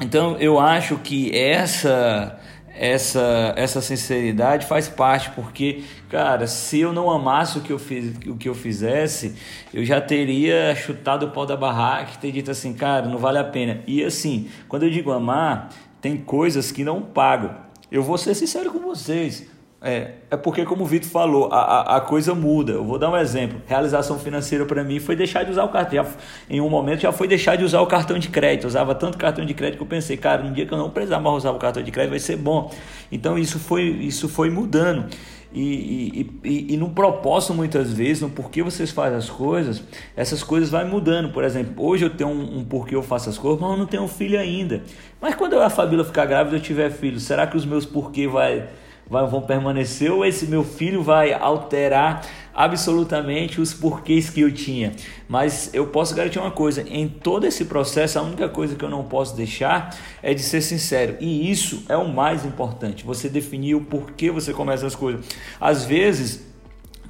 então 0.00 0.36
eu 0.38 0.58
acho 0.58 0.96
que 0.98 1.36
essa 1.36 2.38
essa 2.76 3.54
essa 3.56 3.80
sinceridade 3.80 4.66
faz 4.66 4.88
parte 4.88 5.30
porque 5.30 5.84
cara 6.10 6.48
se 6.48 6.80
eu 6.80 6.92
não 6.92 7.08
amasse 7.08 7.56
o 7.56 7.60
que 7.60 7.72
eu 7.72 7.78
fiz 7.78 8.16
o 8.26 8.36
que 8.36 8.48
eu 8.48 8.54
fizesse 8.54 9.36
eu 9.72 9.84
já 9.84 10.00
teria 10.00 10.74
chutado 10.74 11.26
o 11.26 11.30
pau 11.30 11.46
da 11.46 11.56
barraca 11.56 12.10
e 12.14 12.18
ter 12.18 12.32
dito 12.32 12.50
assim 12.50 12.72
cara 12.72 13.06
não 13.06 13.18
vale 13.18 13.38
a 13.38 13.44
pena. 13.44 13.80
E 13.86 14.02
assim 14.02 14.48
quando 14.68 14.82
eu 14.82 14.90
digo 14.90 15.12
amar 15.12 15.68
tem 16.00 16.16
coisas 16.16 16.72
que 16.72 16.82
não 16.82 17.00
pagam 17.00 17.54
eu 17.92 18.02
vou 18.02 18.18
ser 18.18 18.34
sincero 18.34 18.72
com 18.72 18.80
vocês 18.80 19.53
é, 19.84 20.12
é 20.30 20.36
porque, 20.38 20.64
como 20.64 20.82
o 20.82 20.86
Vitor 20.86 21.10
falou, 21.10 21.52
a, 21.52 21.58
a, 21.58 21.96
a, 21.98 22.00
coisa 22.00 22.34
muda. 22.34 22.72
Eu 22.72 22.84
vou 22.84 22.98
dar 22.98 23.10
um 23.10 23.16
exemplo. 23.18 23.60
Realização 23.66 24.18
financeira 24.18 24.64
para 24.64 24.82
mim 24.82 24.98
foi 24.98 25.14
deixar 25.14 25.42
de 25.42 25.50
usar 25.50 25.64
o 25.64 25.68
cartão. 25.68 26.02
Já, 26.02 26.06
em 26.48 26.58
um 26.58 26.70
momento 26.70 27.00
já 27.00 27.12
foi 27.12 27.28
deixar 27.28 27.56
de 27.56 27.64
usar 27.64 27.82
o 27.82 27.86
cartão 27.86 28.18
de 28.18 28.28
crédito. 28.28 28.64
Eu 28.64 28.68
usava 28.68 28.94
tanto 28.94 29.18
cartão 29.18 29.44
de 29.44 29.52
crédito 29.52 29.76
que 29.76 29.82
eu 29.82 29.86
pensei, 29.86 30.16
cara, 30.16 30.42
um 30.42 30.54
dia 30.54 30.64
que 30.64 30.72
eu 30.72 30.78
não 30.78 30.88
precisar 30.88 31.20
mais 31.20 31.36
usar 31.36 31.50
o 31.50 31.58
cartão 31.58 31.82
de 31.82 31.90
crédito 31.90 32.10
vai 32.12 32.18
ser 32.18 32.36
bom. 32.36 32.72
Então 33.12 33.38
isso 33.38 33.58
foi, 33.58 33.82
isso 33.82 34.26
foi 34.26 34.48
mudando. 34.48 35.06
E, 35.52 35.60
e, 35.62 36.48
e, 36.48 36.74
e 36.74 36.76
no 36.78 36.88
propósito, 36.88 37.52
muitas 37.52 37.92
vezes, 37.92 38.22
no 38.22 38.30
porquê 38.30 38.62
vocês 38.62 38.90
fazem 38.90 39.18
as 39.18 39.28
coisas, 39.28 39.84
essas 40.16 40.42
coisas 40.42 40.70
vão 40.70 40.88
mudando. 40.88 41.30
Por 41.30 41.44
exemplo, 41.44 41.74
hoje 41.84 42.06
eu 42.06 42.10
tenho 42.10 42.30
um, 42.30 42.60
um 42.60 42.64
porquê 42.64 42.96
eu 42.96 43.02
faço 43.02 43.28
as 43.28 43.36
coisas, 43.36 43.60
mas 43.60 43.70
eu 43.70 43.76
não 43.76 43.86
tenho 43.86 44.08
filho 44.08 44.40
ainda. 44.40 44.82
Mas 45.20 45.34
quando 45.34 45.60
a 45.60 45.68
Fabíola 45.68 46.04
ficar 46.04 46.24
grávida 46.24 46.56
e 46.56 46.58
eu 46.58 46.62
tiver 46.62 46.90
filho, 46.90 47.20
será 47.20 47.46
que 47.46 47.56
os 47.56 47.66
meus 47.66 47.84
porquê 47.84 48.26
vai, 48.26 48.66
vão 49.08 49.42
permanecer 49.42 50.10
ou 50.10 50.24
esse 50.24 50.46
meu 50.46 50.64
filho 50.64 51.02
vai 51.02 51.32
alterar 51.32 52.22
absolutamente 52.54 53.60
os 53.60 53.74
porquês 53.74 54.30
que 54.30 54.40
eu 54.40 54.52
tinha. 54.52 54.92
Mas 55.28 55.70
eu 55.74 55.86
posso 55.88 56.14
garantir 56.14 56.38
uma 56.38 56.50
coisa: 56.50 56.82
em 56.88 57.08
todo 57.08 57.46
esse 57.46 57.66
processo, 57.66 58.18
a 58.18 58.22
única 58.22 58.48
coisa 58.48 58.74
que 58.74 58.84
eu 58.84 58.90
não 58.90 59.04
posso 59.04 59.36
deixar 59.36 59.96
é 60.22 60.32
de 60.32 60.42
ser 60.42 60.60
sincero. 60.60 61.16
E 61.20 61.50
isso 61.50 61.84
é 61.88 61.96
o 61.96 62.08
mais 62.08 62.44
importante. 62.44 63.04
Você 63.04 63.28
definir 63.28 63.74
o 63.74 63.80
porquê 63.80 64.30
você 64.30 64.52
começa 64.52 64.86
as 64.86 64.94
coisas. 64.94 65.24
Às 65.60 65.84
vezes 65.84 66.44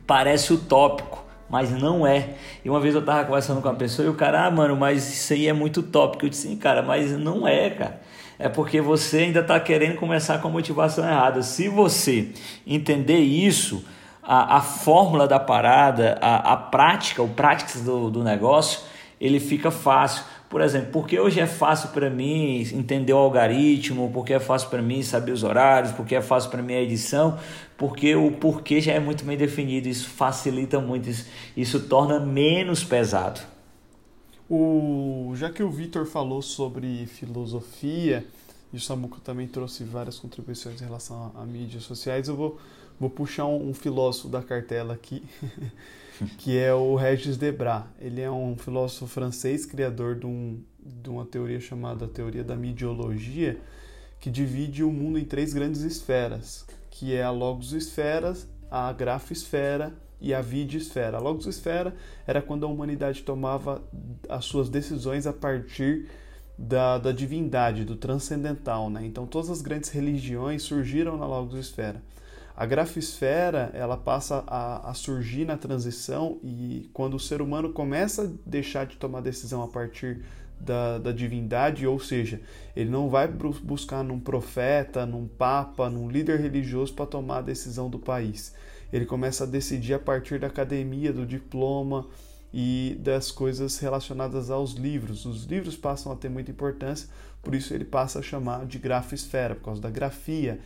parece 0.06 0.52
utópico 0.52 1.24
mas 1.46 1.70
não 1.70 2.04
é. 2.04 2.30
E 2.64 2.70
uma 2.70 2.80
vez 2.80 2.96
eu 2.96 3.04
tava 3.04 3.24
conversando 3.24 3.60
com 3.60 3.68
uma 3.68 3.76
pessoa 3.76 4.06
e 4.06 4.08
o 4.08 4.14
cara, 4.14 4.46
ah, 4.46 4.50
mano, 4.50 4.74
mas 4.74 5.12
isso 5.12 5.32
aí 5.34 5.46
é 5.46 5.52
muito 5.52 5.84
tópico. 5.84 6.24
Eu 6.24 6.30
disse, 6.30 6.56
cara, 6.56 6.82
mas 6.82 7.12
não 7.12 7.46
é, 7.46 7.70
cara 7.70 8.00
é 8.38 8.48
porque 8.48 8.80
você 8.80 9.18
ainda 9.18 9.40
está 9.40 9.58
querendo 9.60 9.96
começar 9.96 10.38
com 10.38 10.48
a 10.48 10.50
motivação 10.50 11.04
errada. 11.04 11.42
Se 11.42 11.68
você 11.68 12.30
entender 12.66 13.18
isso, 13.18 13.84
a, 14.22 14.56
a 14.56 14.60
fórmula 14.60 15.28
da 15.28 15.38
parada, 15.38 16.18
a, 16.20 16.52
a 16.52 16.56
prática, 16.56 17.22
o 17.22 17.28
prático 17.28 17.78
do, 17.80 18.10
do 18.10 18.24
negócio, 18.24 18.80
ele 19.20 19.38
fica 19.38 19.70
fácil. 19.70 20.24
Por 20.48 20.60
exemplo, 20.60 20.90
porque 20.92 21.18
hoje 21.18 21.40
é 21.40 21.46
fácil 21.46 21.88
para 21.88 22.08
mim 22.08 22.60
entender 22.72 23.12
o 23.12 23.16
algoritmo, 23.16 24.10
porque 24.12 24.34
é 24.34 24.40
fácil 24.40 24.68
para 24.68 24.80
mim 24.80 25.02
saber 25.02 25.32
os 25.32 25.42
horários, 25.42 25.92
porque 25.92 26.14
é 26.14 26.22
fácil 26.22 26.50
para 26.50 26.62
mim 26.62 26.74
a 26.74 26.80
edição, 26.80 27.38
porque 27.76 28.14
o 28.14 28.30
porquê 28.30 28.80
já 28.80 28.92
é 28.92 29.00
muito 29.00 29.24
bem 29.24 29.36
definido, 29.36 29.88
isso 29.88 30.08
facilita 30.08 30.78
muito, 30.78 31.10
isso, 31.10 31.26
isso 31.56 31.80
torna 31.80 32.20
menos 32.20 32.84
pesado. 32.84 33.40
O, 34.56 35.34
já 35.34 35.50
que 35.50 35.64
o 35.64 35.68
Vitor 35.68 36.06
falou 36.06 36.40
sobre 36.40 37.06
filosofia, 37.06 38.24
e 38.72 38.76
o 38.76 38.80
Samuco 38.80 39.20
também 39.20 39.48
trouxe 39.48 39.82
várias 39.82 40.16
contribuições 40.16 40.80
em 40.80 40.84
relação 40.84 41.32
a, 41.34 41.42
a 41.42 41.44
mídias 41.44 41.82
sociais, 41.82 42.28
eu 42.28 42.36
vou, 42.36 42.60
vou 43.00 43.10
puxar 43.10 43.46
um, 43.46 43.70
um 43.70 43.74
filósofo 43.74 44.28
da 44.28 44.40
cartela 44.44 44.94
aqui, 44.94 45.24
que 46.38 46.56
é 46.56 46.72
o 46.72 46.94
Regis 46.94 47.36
Debras. 47.36 47.82
Ele 48.00 48.20
é 48.20 48.30
um 48.30 48.56
filósofo 48.56 49.08
francês, 49.08 49.66
criador 49.66 50.14
de, 50.14 50.26
um, 50.26 50.62
de 50.78 51.10
uma 51.10 51.26
teoria 51.26 51.58
chamada 51.58 52.06
teoria 52.06 52.44
da 52.44 52.54
midiologia, 52.54 53.58
que 54.20 54.30
divide 54.30 54.84
o 54.84 54.92
mundo 54.92 55.18
em 55.18 55.24
três 55.24 55.52
grandes 55.52 55.80
esferas, 55.80 56.64
que 56.90 57.12
é 57.12 57.24
a 57.24 57.30
logosfera, 57.32 58.32
a 58.70 58.92
grafosfera 58.92 59.92
e 60.20 60.32
a 60.32 60.40
videsfera. 60.40 61.18
A 61.18 61.20
logosfera 61.20 61.94
era 62.26 62.40
quando 62.40 62.64
a 62.64 62.68
humanidade 62.68 63.22
tomava 63.22 63.82
as 64.28 64.44
suas 64.44 64.68
decisões 64.68 65.26
a 65.26 65.32
partir 65.32 66.08
da, 66.56 66.98
da 66.98 67.12
divindade, 67.12 67.84
do 67.84 67.96
transcendental. 67.96 68.88
Né? 68.88 69.04
Então 69.04 69.26
todas 69.26 69.50
as 69.50 69.60
grandes 69.60 69.90
religiões 69.90 70.62
surgiram 70.62 71.16
na 71.16 71.26
logosfera. 71.26 72.00
A 72.56 72.64
grafosfera 72.64 73.70
ela 73.74 73.96
passa 73.96 74.44
a, 74.46 74.90
a, 74.90 74.94
surgir 74.94 75.44
na 75.44 75.56
transição 75.56 76.38
e 76.42 76.88
quando 76.92 77.14
o 77.14 77.20
ser 77.20 77.42
humano 77.42 77.72
começa 77.72 78.22
a 78.22 78.28
deixar 78.46 78.86
de 78.86 78.96
tomar 78.96 79.22
decisão 79.22 79.60
a 79.60 79.66
partir 79.66 80.22
da, 80.60 80.98
da 80.98 81.10
divindade, 81.10 81.84
ou 81.84 81.98
seja, 81.98 82.40
ele 82.76 82.88
não 82.88 83.08
vai 83.08 83.26
buscar 83.26 84.04
num 84.04 84.20
profeta, 84.20 85.04
num 85.04 85.26
papa, 85.26 85.90
num 85.90 86.08
líder 86.08 86.38
religioso 86.38 86.94
para 86.94 87.06
tomar 87.06 87.38
a 87.38 87.42
decisão 87.42 87.90
do 87.90 87.98
país 87.98 88.54
ele 88.94 89.04
começa 89.04 89.42
a 89.42 89.46
decidir 89.46 89.94
a 89.94 89.98
partir 89.98 90.38
da 90.38 90.46
academia, 90.46 91.12
do 91.12 91.26
diploma 91.26 92.06
e 92.52 92.96
das 93.00 93.32
coisas 93.32 93.76
relacionadas 93.80 94.52
aos 94.52 94.74
livros. 94.74 95.26
Os 95.26 95.42
livros 95.46 95.76
passam 95.76 96.12
a 96.12 96.14
ter 96.14 96.28
muita 96.28 96.52
importância, 96.52 97.08
por 97.42 97.56
isso 97.56 97.74
ele 97.74 97.84
passa 97.84 98.20
a 98.20 98.22
chamar 98.22 98.66
de 98.66 98.78
grafosfera, 98.78 99.56
por 99.56 99.64
causa 99.64 99.82
da 99.82 99.90
grafia. 99.90 100.60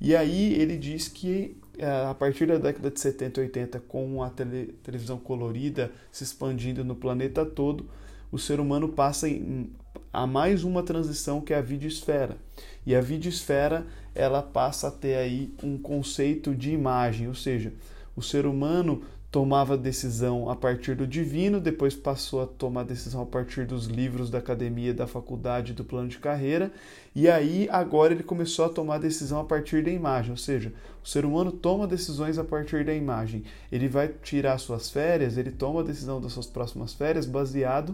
E 0.00 0.16
aí 0.16 0.54
ele 0.54 0.78
diz 0.78 1.08
que 1.08 1.58
é, 1.76 2.06
a 2.06 2.14
partir 2.14 2.46
da 2.46 2.56
década 2.56 2.90
de 2.90 2.98
70 2.98 3.38
e 3.38 3.44
80, 3.44 3.80
com 3.80 4.22
a 4.22 4.30
tele, 4.30 4.74
televisão 4.82 5.18
colorida 5.18 5.92
se 6.10 6.24
expandindo 6.24 6.82
no 6.82 6.94
planeta 6.94 7.44
todo, 7.44 7.86
o 8.32 8.38
ser 8.38 8.60
humano 8.60 8.88
passa 8.88 9.28
em, 9.28 9.70
a 10.10 10.26
mais 10.26 10.64
uma 10.64 10.82
transição 10.82 11.42
que 11.42 11.52
é 11.52 11.58
a 11.58 11.60
videosfera. 11.60 12.38
E 12.86 12.94
a 12.94 13.00
videosfera 13.02 13.86
ela 14.14 14.42
passa 14.42 14.88
a 14.88 14.90
ter 14.90 15.16
aí 15.16 15.52
um 15.62 15.76
conceito 15.76 16.54
de 16.54 16.70
imagem, 16.70 17.28
ou 17.28 17.34
seja, 17.34 17.72
o 18.16 18.22
ser 18.22 18.46
humano 18.46 19.02
tomava 19.34 19.76
decisão 19.76 20.48
a 20.48 20.54
partir 20.54 20.94
do 20.94 21.08
divino, 21.08 21.60
depois 21.60 21.92
passou 21.92 22.40
a 22.40 22.46
tomar 22.46 22.84
decisão 22.84 23.20
a 23.20 23.26
partir 23.26 23.66
dos 23.66 23.86
livros 23.86 24.30
da 24.30 24.38
academia, 24.38 24.94
da 24.94 25.08
faculdade, 25.08 25.72
do 25.72 25.82
plano 25.82 26.06
de 26.06 26.18
carreira, 26.18 26.70
e 27.16 27.28
aí 27.28 27.68
agora 27.68 28.14
ele 28.14 28.22
começou 28.22 28.64
a 28.64 28.68
tomar 28.68 28.98
decisão 28.98 29.40
a 29.40 29.44
partir 29.44 29.82
da 29.82 29.90
imagem, 29.90 30.30
ou 30.30 30.36
seja, 30.36 30.72
o 31.02 31.08
ser 31.08 31.24
humano 31.24 31.50
toma 31.50 31.84
decisões 31.84 32.38
a 32.38 32.44
partir 32.44 32.84
da 32.84 32.94
imagem. 32.94 33.42
Ele 33.72 33.88
vai 33.88 34.06
tirar 34.06 34.56
suas 34.58 34.88
férias, 34.88 35.36
ele 35.36 35.50
toma 35.50 35.80
a 35.80 35.84
decisão 35.84 36.20
das 36.20 36.32
suas 36.32 36.46
próximas 36.46 36.94
férias 36.94 37.26
baseado 37.26 37.92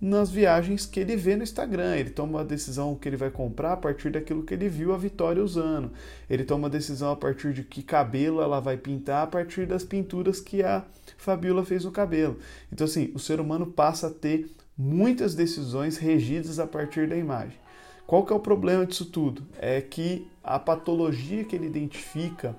nas 0.00 0.30
viagens 0.30 0.86
que 0.86 1.00
ele 1.00 1.16
vê 1.16 1.36
no 1.36 1.42
Instagram. 1.42 1.96
Ele 1.96 2.10
toma 2.10 2.40
a 2.40 2.44
decisão 2.44 2.94
que 2.94 3.08
ele 3.08 3.16
vai 3.16 3.30
comprar 3.30 3.72
a 3.72 3.76
partir 3.76 4.10
daquilo 4.10 4.42
que 4.42 4.54
ele 4.54 4.68
viu 4.68 4.94
a 4.94 4.96
Vitória 4.96 5.42
usando. 5.42 5.90
Ele 6.28 6.44
toma 6.44 6.68
a 6.68 6.70
decisão 6.70 7.10
a 7.10 7.16
partir 7.16 7.52
de 7.52 7.62
que 7.62 7.82
cabelo 7.82 8.40
ela 8.40 8.60
vai 8.60 8.76
pintar 8.76 9.24
a 9.24 9.26
partir 9.26 9.66
das 9.66 9.84
pinturas 9.84 10.40
que 10.40 10.62
a 10.62 10.84
Fabiola 11.16 11.64
fez 11.64 11.84
no 11.84 11.90
cabelo. 11.90 12.38
Então, 12.72 12.84
assim, 12.84 13.10
o 13.14 13.18
ser 13.18 13.40
humano 13.40 13.66
passa 13.66 14.06
a 14.06 14.10
ter 14.10 14.50
muitas 14.76 15.34
decisões 15.34 15.96
regidas 15.96 16.58
a 16.58 16.66
partir 16.66 17.08
da 17.08 17.16
imagem. 17.16 17.58
Qual 18.06 18.24
que 18.24 18.32
é 18.32 18.36
o 18.36 18.40
problema 18.40 18.86
disso 18.86 19.04
tudo? 19.04 19.46
É 19.58 19.80
que 19.80 20.26
a 20.42 20.58
patologia 20.58 21.44
que 21.44 21.54
ele 21.54 21.66
identifica 21.66 22.56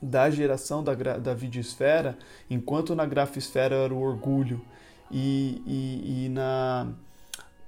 da 0.00 0.30
geração 0.30 0.82
da, 0.82 0.94
da 0.94 1.34
videosfera, 1.34 2.16
enquanto 2.48 2.94
na 2.94 3.04
grafosfera 3.04 3.74
era 3.74 3.92
o 3.92 4.00
orgulho, 4.00 4.62
e, 5.10 5.62
e, 5.66 6.24
e 6.24 6.28
na, 6.28 6.88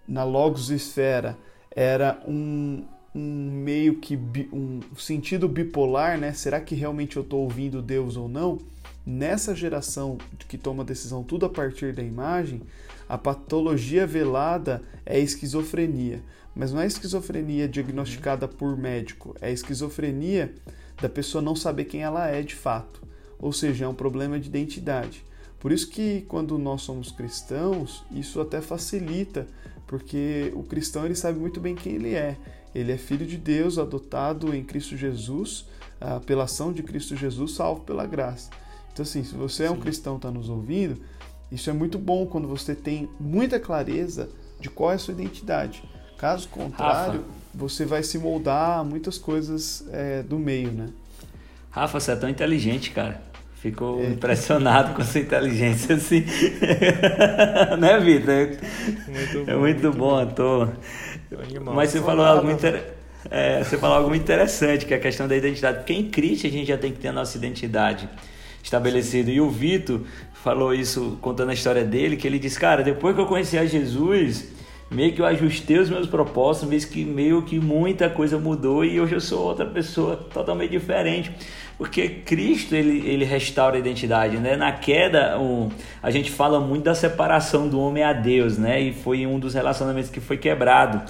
na 0.06 0.24
logosfera 0.24 1.36
era 1.74 2.22
um, 2.26 2.84
um 3.14 3.50
meio 3.50 3.96
que 3.96 4.16
bi, 4.16 4.48
um 4.52 4.80
sentido 4.96 5.48
bipolar, 5.48 6.18
né? 6.18 6.32
Será 6.32 6.60
que 6.60 6.74
realmente 6.74 7.16
eu 7.16 7.22
estou 7.22 7.40
ouvindo 7.40 7.82
Deus 7.82 8.16
ou 8.16 8.28
não? 8.28 8.58
Nessa 9.04 9.54
geração 9.54 10.16
que 10.48 10.56
toma 10.56 10.84
decisão 10.84 11.24
tudo 11.24 11.46
a 11.46 11.48
partir 11.48 11.92
da 11.92 12.02
imagem, 12.02 12.62
a 13.08 13.18
patologia 13.18 14.06
velada 14.06 14.80
é 15.04 15.16
a 15.16 15.20
esquizofrenia. 15.20 16.22
Mas 16.54 16.72
não 16.72 16.80
é 16.80 16.86
esquizofrenia 16.86 17.66
diagnosticada 17.66 18.46
por 18.46 18.76
médico, 18.76 19.34
é 19.40 19.50
esquizofrenia 19.50 20.54
da 21.00 21.08
pessoa 21.08 21.42
não 21.42 21.56
saber 21.56 21.86
quem 21.86 22.02
ela 22.02 22.28
é 22.28 22.42
de 22.42 22.54
fato. 22.54 23.02
Ou 23.38 23.52
seja, 23.52 23.86
é 23.86 23.88
um 23.88 23.94
problema 23.94 24.38
de 24.38 24.48
identidade. 24.48 25.24
Por 25.62 25.70
isso 25.70 25.88
que 25.88 26.22
quando 26.22 26.58
nós 26.58 26.82
somos 26.82 27.12
cristãos, 27.12 28.04
isso 28.10 28.40
até 28.40 28.60
facilita, 28.60 29.46
porque 29.86 30.52
o 30.56 30.64
cristão 30.64 31.04
ele 31.04 31.14
sabe 31.14 31.38
muito 31.38 31.60
bem 31.60 31.76
quem 31.76 31.94
ele 31.94 32.16
é. 32.16 32.36
Ele 32.74 32.90
é 32.90 32.96
filho 32.96 33.24
de 33.24 33.36
Deus, 33.36 33.78
adotado 33.78 34.52
em 34.56 34.64
Cristo 34.64 34.96
Jesus, 34.96 35.66
pela 36.26 36.44
ação 36.44 36.72
de 36.72 36.82
Cristo 36.82 37.14
Jesus, 37.14 37.52
salvo 37.52 37.82
pela 37.82 38.04
graça. 38.04 38.50
Então 38.92 39.04
assim, 39.04 39.22
se 39.22 39.36
você 39.36 39.66
é 39.66 39.70
um 39.70 39.78
cristão 39.78 40.16
está 40.16 40.32
nos 40.32 40.48
ouvindo, 40.48 41.00
isso 41.48 41.70
é 41.70 41.72
muito 41.72 41.96
bom 41.96 42.26
quando 42.26 42.48
você 42.48 42.74
tem 42.74 43.08
muita 43.20 43.60
clareza 43.60 44.28
de 44.58 44.68
qual 44.68 44.90
é 44.90 44.96
a 44.96 44.98
sua 44.98 45.14
identidade. 45.14 45.88
Caso 46.18 46.48
contrário, 46.48 47.20
Rafa. 47.20 47.34
você 47.54 47.84
vai 47.84 48.02
se 48.02 48.18
moldar 48.18 48.80
a 48.80 48.84
muitas 48.84 49.16
coisas 49.16 49.84
é, 49.92 50.24
do 50.24 50.40
meio, 50.40 50.72
né? 50.72 50.88
Rafa, 51.70 52.00
você 52.00 52.10
é 52.10 52.16
tão 52.16 52.28
inteligente, 52.28 52.90
cara. 52.90 53.30
Ficou 53.62 54.02
é. 54.02 54.06
impressionado 54.08 54.92
com 54.92 55.04
sua 55.04 55.20
inteligência, 55.20 55.94
assim. 55.94 56.24
né, 57.78 58.00
Vitor? 58.00 58.58
Muito 59.06 59.44
bom, 59.44 59.52
é 59.52 59.56
muito, 59.56 59.82
muito 59.84 59.92
bom, 59.92 60.18
ator. 60.18 60.72
Mas 61.72 61.90
você 61.90 62.00
falou, 62.00 62.26
algo 62.26 62.50
inter... 62.50 62.82
é, 63.30 63.62
você 63.62 63.78
falou 63.78 63.98
algo 63.98 64.12
interessante, 64.16 64.84
que 64.84 64.92
é 64.92 64.96
a 64.96 65.00
questão 65.00 65.28
da 65.28 65.36
identidade. 65.36 65.78
Porque 65.78 65.92
em 65.92 66.10
Cristo 66.10 66.48
a 66.48 66.50
gente 66.50 66.66
já 66.66 66.76
tem 66.76 66.90
que 66.90 66.98
ter 66.98 67.06
a 67.06 67.12
nossa 67.12 67.38
identidade 67.38 68.08
estabelecida. 68.60 69.30
E 69.30 69.40
o 69.40 69.48
Vitor 69.48 70.00
falou 70.42 70.74
isso 70.74 71.16
contando 71.20 71.50
a 71.50 71.54
história 71.54 71.84
dele, 71.84 72.16
que 72.16 72.26
ele 72.26 72.40
disse, 72.40 72.58
cara, 72.58 72.82
depois 72.82 73.14
que 73.14 73.20
eu 73.20 73.26
conheci 73.26 73.56
a 73.56 73.64
Jesus, 73.64 74.48
meio 74.92 75.12
que 75.12 75.20
eu 75.20 75.26
ajustei 75.26 75.78
os 75.78 75.88
meus 75.88 76.06
propósitos, 76.06 76.68
meio 76.68 76.86
que, 76.86 77.04
meio 77.04 77.42
que 77.42 77.58
muita 77.58 78.10
coisa 78.10 78.38
mudou 78.38 78.84
e 78.84 79.00
hoje 79.00 79.14
eu 79.14 79.20
sou 79.20 79.42
outra 79.42 79.64
pessoa 79.64 80.16
totalmente 80.16 80.70
diferente. 80.70 81.32
Porque 81.78 82.08
Cristo 82.08 82.74
ele, 82.74 83.08
ele 83.08 83.24
restaura 83.24 83.76
a 83.76 83.78
identidade, 83.78 84.36
né? 84.36 84.54
Na 84.54 84.70
queda, 84.70 85.38
um, 85.38 85.70
a 86.02 86.10
gente 86.10 86.30
fala 86.30 86.60
muito 86.60 86.84
da 86.84 86.94
separação 86.94 87.68
do 87.68 87.80
homem 87.80 88.04
a 88.04 88.12
Deus, 88.12 88.58
né? 88.58 88.80
E 88.80 88.92
foi 88.92 89.26
um 89.26 89.38
dos 89.38 89.54
relacionamentos 89.54 90.10
que 90.10 90.20
foi 90.20 90.36
quebrado. 90.36 91.02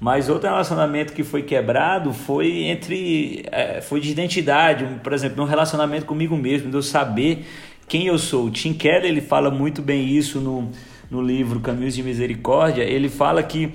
Mas 0.00 0.28
outro 0.28 0.48
relacionamento 0.48 1.12
que 1.12 1.24
foi 1.24 1.42
quebrado 1.42 2.12
foi 2.12 2.64
entre 2.64 3.44
é, 3.50 3.80
foi 3.80 4.00
de 4.00 4.10
identidade, 4.10 4.86
por 5.02 5.12
exemplo, 5.12 5.42
um 5.42 5.46
relacionamento 5.46 6.04
comigo 6.04 6.36
mesmo, 6.36 6.70
de 6.70 6.76
eu 6.76 6.82
saber 6.82 7.46
quem 7.88 8.06
eu 8.06 8.18
sou. 8.18 8.46
O 8.46 8.50
Tim 8.50 8.74
Keller 8.74 9.06
ele 9.06 9.20
fala 9.20 9.50
muito 9.50 9.80
bem 9.80 10.06
isso 10.06 10.40
no, 10.40 10.70
no 11.10 11.22
livro 11.22 11.60
Caminhos 11.60 11.94
de 11.94 12.02
Misericórdia. 12.02 12.82
Ele 12.82 13.08
fala 13.08 13.42
que 13.42 13.72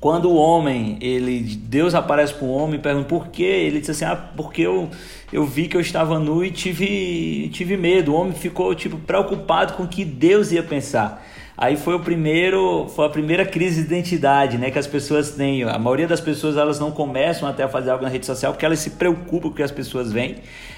quando 0.00 0.30
o 0.30 0.36
homem, 0.36 0.96
ele, 1.00 1.40
Deus 1.40 1.94
aparece 1.94 2.32
para 2.34 2.44
o 2.44 2.52
homem 2.52 2.78
e 2.78 2.82
pergunta 2.82 3.08
por 3.08 3.28
quê, 3.28 3.42
ele 3.42 3.80
diz 3.80 3.90
assim: 3.90 4.04
"Ah, 4.04 4.14
porque 4.14 4.62
eu 4.62 4.88
eu 5.32 5.44
vi 5.44 5.66
que 5.68 5.76
eu 5.76 5.80
estava 5.80 6.18
nu 6.18 6.44
e 6.44 6.50
tive 6.50 7.48
tive 7.52 7.76
medo". 7.76 8.12
O 8.12 8.14
homem 8.14 8.32
ficou 8.32 8.74
tipo 8.74 8.96
preocupado 8.98 9.74
com 9.74 9.82
o 9.84 9.88
que 9.88 10.04
Deus 10.04 10.52
ia 10.52 10.62
pensar. 10.62 11.26
Aí 11.60 11.76
foi 11.76 11.96
o 11.96 11.98
primeiro, 11.98 12.86
foi 12.94 13.06
a 13.06 13.08
primeira 13.08 13.44
crise 13.44 13.82
de 13.82 13.88
identidade, 13.88 14.56
né, 14.56 14.70
que 14.70 14.78
as 14.78 14.86
pessoas 14.86 15.32
têm. 15.32 15.64
A 15.64 15.76
maioria 15.76 16.06
das 16.06 16.20
pessoas 16.20 16.56
elas 16.56 16.78
não 16.78 16.92
começam 16.92 17.48
até 17.48 17.64
a 17.64 17.68
fazer 17.68 17.90
algo 17.90 18.04
na 18.04 18.08
rede 18.08 18.24
social 18.24 18.52
porque 18.52 18.64
elas 18.64 18.78
se 18.78 18.90
preocupam 18.90 19.48
com 19.48 19.48
o 19.48 19.54
que 19.54 19.62
as 19.64 19.72
pessoas 19.72 20.12
veem. 20.12 20.36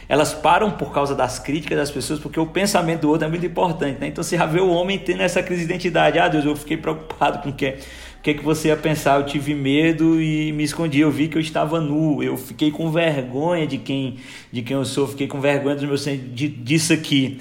Elas 0.08 0.32
param 0.32 0.70
por 0.70 0.90
causa 0.90 1.14
das 1.14 1.38
críticas 1.38 1.76
das 1.76 1.90
pessoas, 1.90 2.18
porque 2.18 2.40
o 2.40 2.46
pensamento 2.46 3.02
do 3.02 3.10
outro 3.10 3.26
é 3.26 3.28
muito 3.28 3.44
importante, 3.44 4.00
né? 4.00 4.06
Então 4.08 4.24
você 4.24 4.38
já 4.38 4.46
vê 4.46 4.58
o 4.58 4.70
homem 4.70 4.98
tendo 4.98 5.20
essa 5.22 5.42
crise 5.42 5.66
de 5.66 5.66
identidade. 5.66 6.18
Ah, 6.18 6.28
Deus, 6.28 6.46
eu 6.46 6.56
fiquei 6.56 6.78
preocupado 6.78 7.40
com 7.40 7.50
o 7.50 7.52
que 7.52 7.76
o 8.20 8.22
que, 8.22 8.30
é 8.30 8.34
que 8.34 8.44
você 8.44 8.68
ia 8.68 8.76
pensar? 8.76 9.18
Eu 9.18 9.24
tive 9.24 9.54
medo 9.54 10.20
e 10.20 10.52
me 10.52 10.62
escondi. 10.62 11.00
Eu 11.00 11.10
vi 11.10 11.26
que 11.28 11.38
eu 11.38 11.40
estava 11.40 11.80
nu. 11.80 12.22
Eu 12.22 12.36
fiquei 12.36 12.70
com 12.70 12.90
vergonha 12.90 13.66
de 13.66 13.78
quem, 13.78 14.16
de 14.52 14.60
quem 14.60 14.76
eu 14.76 14.84
sou. 14.84 15.08
Fiquei 15.08 15.26
com 15.26 15.40
vergonha 15.40 15.74
dos 15.74 15.84
meus 15.84 16.04
disso 16.34 16.92
aqui. 16.92 17.38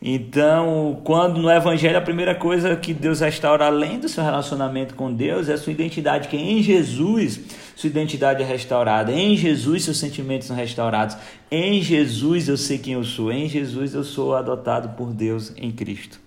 Então, 0.00 1.00
quando 1.04 1.40
no 1.40 1.50
Evangelho 1.50 1.96
a 1.96 2.02
primeira 2.02 2.34
coisa 2.34 2.76
que 2.76 2.92
Deus 2.92 3.20
restaura, 3.20 3.66
além 3.66 3.98
do 3.98 4.08
seu 4.08 4.22
relacionamento 4.22 4.94
com 4.94 5.12
Deus, 5.12 5.48
é 5.48 5.54
a 5.54 5.58
sua 5.58 5.72
identidade, 5.72 6.28
que 6.28 6.36
em 6.36 6.62
Jesus 6.62 7.40
sua 7.74 7.88
identidade 7.88 8.42
é 8.42 8.46
restaurada, 8.46 9.10
em 9.10 9.36
Jesus 9.36 9.84
seus 9.84 9.98
sentimentos 9.98 10.48
são 10.48 10.56
restaurados, 10.56 11.16
em 11.50 11.80
Jesus 11.80 12.48
eu 12.48 12.56
sei 12.56 12.78
quem 12.78 12.92
eu 12.92 13.04
sou, 13.04 13.32
em 13.32 13.48
Jesus 13.48 13.94
eu 13.94 14.04
sou 14.04 14.34
adotado 14.34 14.90
por 14.90 15.12
Deus 15.12 15.52
em 15.56 15.72
Cristo. 15.72 16.20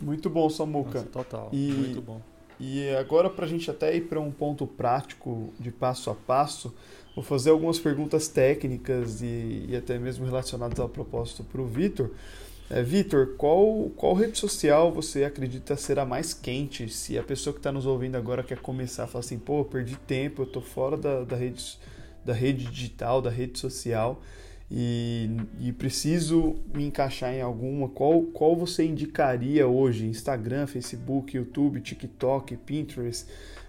Muito 0.00 0.30
bom, 0.30 0.48
Samuca. 0.48 0.98
Nossa, 0.98 1.10
total, 1.10 1.50
e... 1.52 1.70
muito 1.70 2.00
bom. 2.00 2.20
E 2.58 2.88
agora, 2.94 3.28
para 3.28 3.44
a 3.44 3.48
gente 3.48 3.70
até 3.70 3.94
ir 3.96 4.02
para 4.02 4.20
um 4.20 4.30
ponto 4.30 4.66
prático 4.66 5.52
de 5.58 5.70
passo 5.70 6.08
a 6.08 6.14
passo, 6.14 6.72
vou 7.14 7.24
fazer 7.24 7.50
algumas 7.50 7.78
perguntas 7.78 8.28
técnicas 8.28 9.20
e, 9.22 9.66
e 9.68 9.76
até 9.76 9.98
mesmo 9.98 10.24
relacionadas 10.24 10.78
ao 10.78 10.88
propósito 10.88 11.42
para 11.44 11.60
o 11.60 11.66
Vitor. 11.66 12.10
É, 12.70 12.82
Vitor, 12.82 13.34
qual, 13.36 13.90
qual 13.94 14.14
rede 14.14 14.38
social 14.38 14.90
você 14.90 15.24
acredita 15.24 15.76
ser 15.76 15.98
a 15.98 16.06
mais 16.06 16.32
quente? 16.32 16.88
Se 16.88 17.18
a 17.18 17.22
pessoa 17.22 17.52
que 17.52 17.60
está 17.60 17.70
nos 17.70 17.84
ouvindo 17.84 18.16
agora 18.16 18.42
quer 18.42 18.58
começar 18.58 19.04
a 19.04 19.06
falar 19.06 19.20
assim, 19.20 19.38
pô, 19.38 19.64
perdi 19.64 19.96
tempo, 19.96 20.42
eu 20.42 20.46
estou 20.46 20.62
fora 20.62 20.96
da, 20.96 21.24
da, 21.24 21.36
rede, 21.36 21.78
da 22.24 22.32
rede 22.32 22.64
digital, 22.64 23.20
da 23.20 23.28
rede 23.28 23.58
social 23.58 24.22
e, 24.70 25.28
e 25.60 25.72
preciso 25.72 26.56
me 26.74 26.86
encaixar 26.86 27.34
em 27.34 27.42
alguma, 27.42 27.88
qual, 27.90 28.22
qual 28.22 28.56
você 28.56 28.84
indicaria 28.84 29.68
hoje? 29.68 30.06
Instagram, 30.06 30.66
Facebook, 30.66 31.36
YouTube, 31.36 31.82
TikTok, 31.82 32.56
Pinterest 32.56 33.26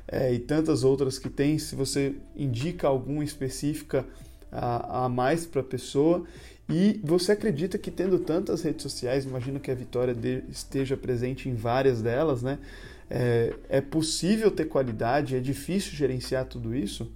é, 0.07 0.33
e 0.33 0.39
tantas 0.39 0.85
outras 0.85 1.19
que 1.19 1.29
tem. 1.29 1.59
Se 1.59 1.75
você 1.75 2.15
indica 2.33 2.87
alguma 2.87 3.25
específica 3.25 4.05
a, 4.55 5.05
a 5.05 5.09
mais 5.09 5.45
para 5.45 5.61
a 5.61 5.63
pessoa. 5.63 6.23
E 6.67 6.99
você 7.03 7.31
acredita 7.31 7.77
que 7.77 7.91
tendo 7.91 8.17
tantas 8.19 8.63
redes 8.63 8.81
sociais, 8.81 9.25
imagino 9.25 9.59
que 9.59 9.69
a 9.69 9.75
Vitória 9.75 10.15
de, 10.15 10.43
esteja 10.49 10.97
presente 10.97 11.47
em 11.47 11.53
várias 11.53 12.01
delas, 12.01 12.41
né? 12.41 12.59
É, 13.09 13.53
é 13.69 13.81
possível 13.81 14.49
ter 14.49 14.65
qualidade? 14.65 15.35
É 15.35 15.39
difícil 15.39 15.91
gerenciar 15.93 16.45
tudo 16.45 16.73
isso? 16.73 17.11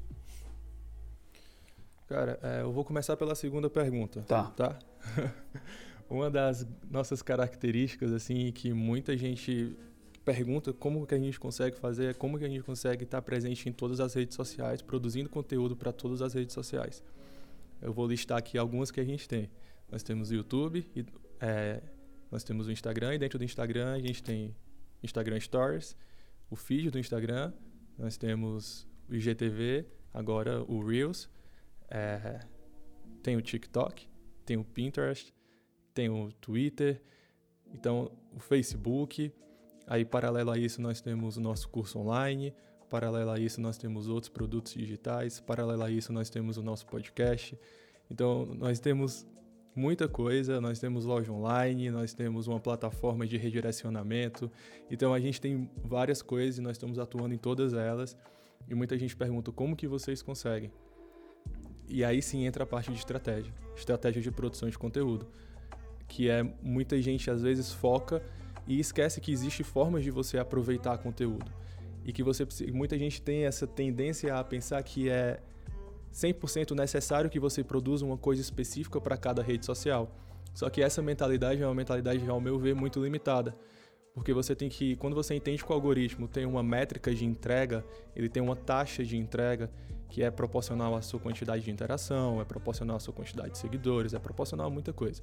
Cara, 2.07 2.39
é, 2.43 2.61
eu 2.61 2.71
vou 2.71 2.85
começar 2.85 3.17
pela 3.17 3.33
segunda 3.33 3.69
pergunta. 3.69 4.21
Tá. 4.27 4.45
Tá? 4.55 4.77
Uma 6.09 6.29
das 6.29 6.67
nossas 6.89 7.21
características, 7.21 8.11
assim, 8.11 8.51
que 8.51 8.73
muita 8.73 9.15
gente 9.17 9.75
pergunta 10.25 10.71
como 10.73 11.05
que 11.07 11.15
a 11.15 11.19
gente 11.19 11.39
consegue 11.39 11.77
fazer 11.79 12.11
é 12.11 12.13
como 12.13 12.37
que 12.37 12.45
a 12.45 12.47
gente 12.47 12.63
consegue 12.63 13.03
estar 13.03 13.21
presente 13.21 13.67
em 13.67 13.71
todas 13.71 13.99
as 13.99 14.13
redes 14.13 14.35
sociais, 14.35 14.81
produzindo 14.81 15.29
conteúdo 15.29 15.75
para 15.75 15.91
todas 15.91 16.21
as 16.21 16.33
redes 16.33 16.53
sociais. 16.53 17.03
Eu 17.81 17.93
vou 17.93 18.07
listar 18.07 18.37
aqui 18.37 18.57
algumas 18.57 18.91
que 18.91 18.99
a 18.99 19.03
gente 19.03 19.27
tem. 19.27 19.49
Nós 19.91 20.03
temos 20.03 20.31
o 20.31 20.35
YouTube, 20.35 20.85
e, 20.95 21.05
é, 21.39 21.81
nós 22.31 22.43
temos 22.43 22.67
o 22.67 22.71
Instagram, 22.71 23.15
e 23.15 23.17
dentro 23.17 23.39
do 23.39 23.45
Instagram 23.45 23.93
a 23.93 23.99
gente 23.99 24.21
tem 24.21 24.55
Instagram 25.01 25.39
Stories, 25.39 25.95
o 26.49 26.55
feed 26.55 26.91
do 26.91 26.99
Instagram, 26.99 27.53
nós 27.97 28.17
temos 28.17 28.87
o 29.09 29.15
IGTV 29.15 29.85
agora 30.13 30.63
o 30.63 30.85
Reels, 30.85 31.29
é, 31.89 32.39
tem 33.23 33.35
o 33.35 33.41
TikTok, 33.41 34.07
tem 34.45 34.57
o 34.57 34.63
Pinterest, 34.63 35.33
tem 35.93 36.09
o 36.09 36.31
Twitter, 36.33 37.01
então 37.67 38.11
o 38.33 38.39
Facebook. 38.39 39.31
Aí, 39.87 40.05
paralelo 40.05 40.51
a 40.51 40.57
isso, 40.57 40.81
nós 40.81 41.01
temos 41.01 41.37
o 41.37 41.41
nosso 41.41 41.67
curso 41.69 41.99
online. 41.99 42.53
Paralelo 42.89 43.31
a 43.31 43.39
isso, 43.39 43.61
nós 43.61 43.77
temos 43.77 44.07
outros 44.07 44.29
produtos 44.29 44.73
digitais. 44.73 45.39
Paralelo 45.39 45.83
a 45.83 45.91
isso, 45.91 46.11
nós 46.11 46.29
temos 46.29 46.57
o 46.57 46.63
nosso 46.63 46.85
podcast. 46.87 47.57
Então, 48.09 48.45
nós 48.57 48.79
temos 48.79 49.25
muita 49.75 50.07
coisa. 50.07 50.59
Nós 50.59 50.79
temos 50.79 51.05
loja 51.05 51.31
online, 51.31 51.89
nós 51.91 52.13
temos 52.13 52.47
uma 52.47 52.59
plataforma 52.59 53.27
de 53.27 53.37
redirecionamento. 53.37 54.51
Então, 54.89 55.13
a 55.13 55.19
gente 55.19 55.39
tem 55.39 55.69
várias 55.83 56.21
coisas 56.21 56.57
e 56.57 56.61
nós 56.61 56.73
estamos 56.73 56.97
atuando 56.97 57.33
em 57.33 57.37
todas 57.37 57.73
elas. 57.73 58.17
E 58.67 58.75
muita 58.75 58.97
gente 58.97 59.15
pergunta 59.15 59.51
como 59.51 59.75
que 59.75 59.87
vocês 59.87 60.21
conseguem. 60.21 60.71
E 61.87 62.03
aí 62.03 62.21
sim 62.21 62.45
entra 62.45 62.63
a 62.63 62.67
parte 62.67 62.91
de 62.91 62.99
estratégia, 62.99 63.51
estratégia 63.75 64.21
de 64.21 64.31
produção 64.31 64.69
de 64.69 64.77
conteúdo, 64.77 65.27
que 66.07 66.29
é 66.29 66.43
muita 66.61 67.01
gente 67.01 67.31
às 67.31 67.41
vezes 67.41 67.73
foca 67.73 68.21
e 68.67 68.79
esquece 68.79 69.19
que 69.19 69.31
existe 69.31 69.63
formas 69.63 70.03
de 70.03 70.11
você 70.11 70.37
aproveitar 70.37 70.99
conteúdo. 70.99 71.51
E 72.05 72.13
que 72.13 72.23
você 72.23 72.47
muita 72.71 72.97
gente 72.97 73.21
tem 73.21 73.45
essa 73.45 73.67
tendência 73.67 74.35
a 74.35 74.43
pensar 74.43 74.81
que 74.83 75.09
é 75.09 75.39
100% 76.13 76.75
necessário 76.75 77.29
que 77.29 77.39
você 77.39 77.63
produza 77.63 78.05
uma 78.05 78.17
coisa 78.17 78.41
específica 78.41 78.99
para 78.99 79.17
cada 79.17 79.41
rede 79.41 79.65
social. 79.65 80.09
Só 80.53 80.69
que 80.69 80.81
essa 80.81 81.01
mentalidade 81.01 81.61
é 81.61 81.65
uma 81.65 81.75
mentalidade, 81.75 82.27
ao 82.27 82.41
meu 82.41 82.57
ver, 82.57 82.73
muito 82.73 83.01
limitada. 83.03 83.55
Porque 84.13 84.33
você 84.33 84.55
tem 84.55 84.67
que, 84.67 84.95
quando 84.95 85.15
você 85.15 85.35
entende 85.35 85.63
que 85.63 85.71
o 85.71 85.73
algoritmo 85.73 86.27
tem 86.27 86.45
uma 86.45 86.63
métrica 86.63 87.13
de 87.13 87.23
entrega, 87.25 87.85
ele 88.15 88.27
tem 88.27 88.41
uma 88.41 88.55
taxa 88.55 89.03
de 89.03 89.15
entrega 89.15 89.69
que 90.09 90.23
é 90.23 90.31
proporcional 90.31 90.95
à 90.95 91.01
sua 91.01 91.19
quantidade 91.19 91.63
de 91.63 91.71
interação, 91.71 92.41
é 92.41 92.45
proporcional 92.45 92.97
à 92.97 92.99
sua 92.99 93.13
quantidade 93.13 93.51
de 93.51 93.57
seguidores, 93.59 94.13
é 94.13 94.19
proporcional 94.19 94.67
a 94.67 94.69
muita 94.69 94.91
coisa. 94.91 95.21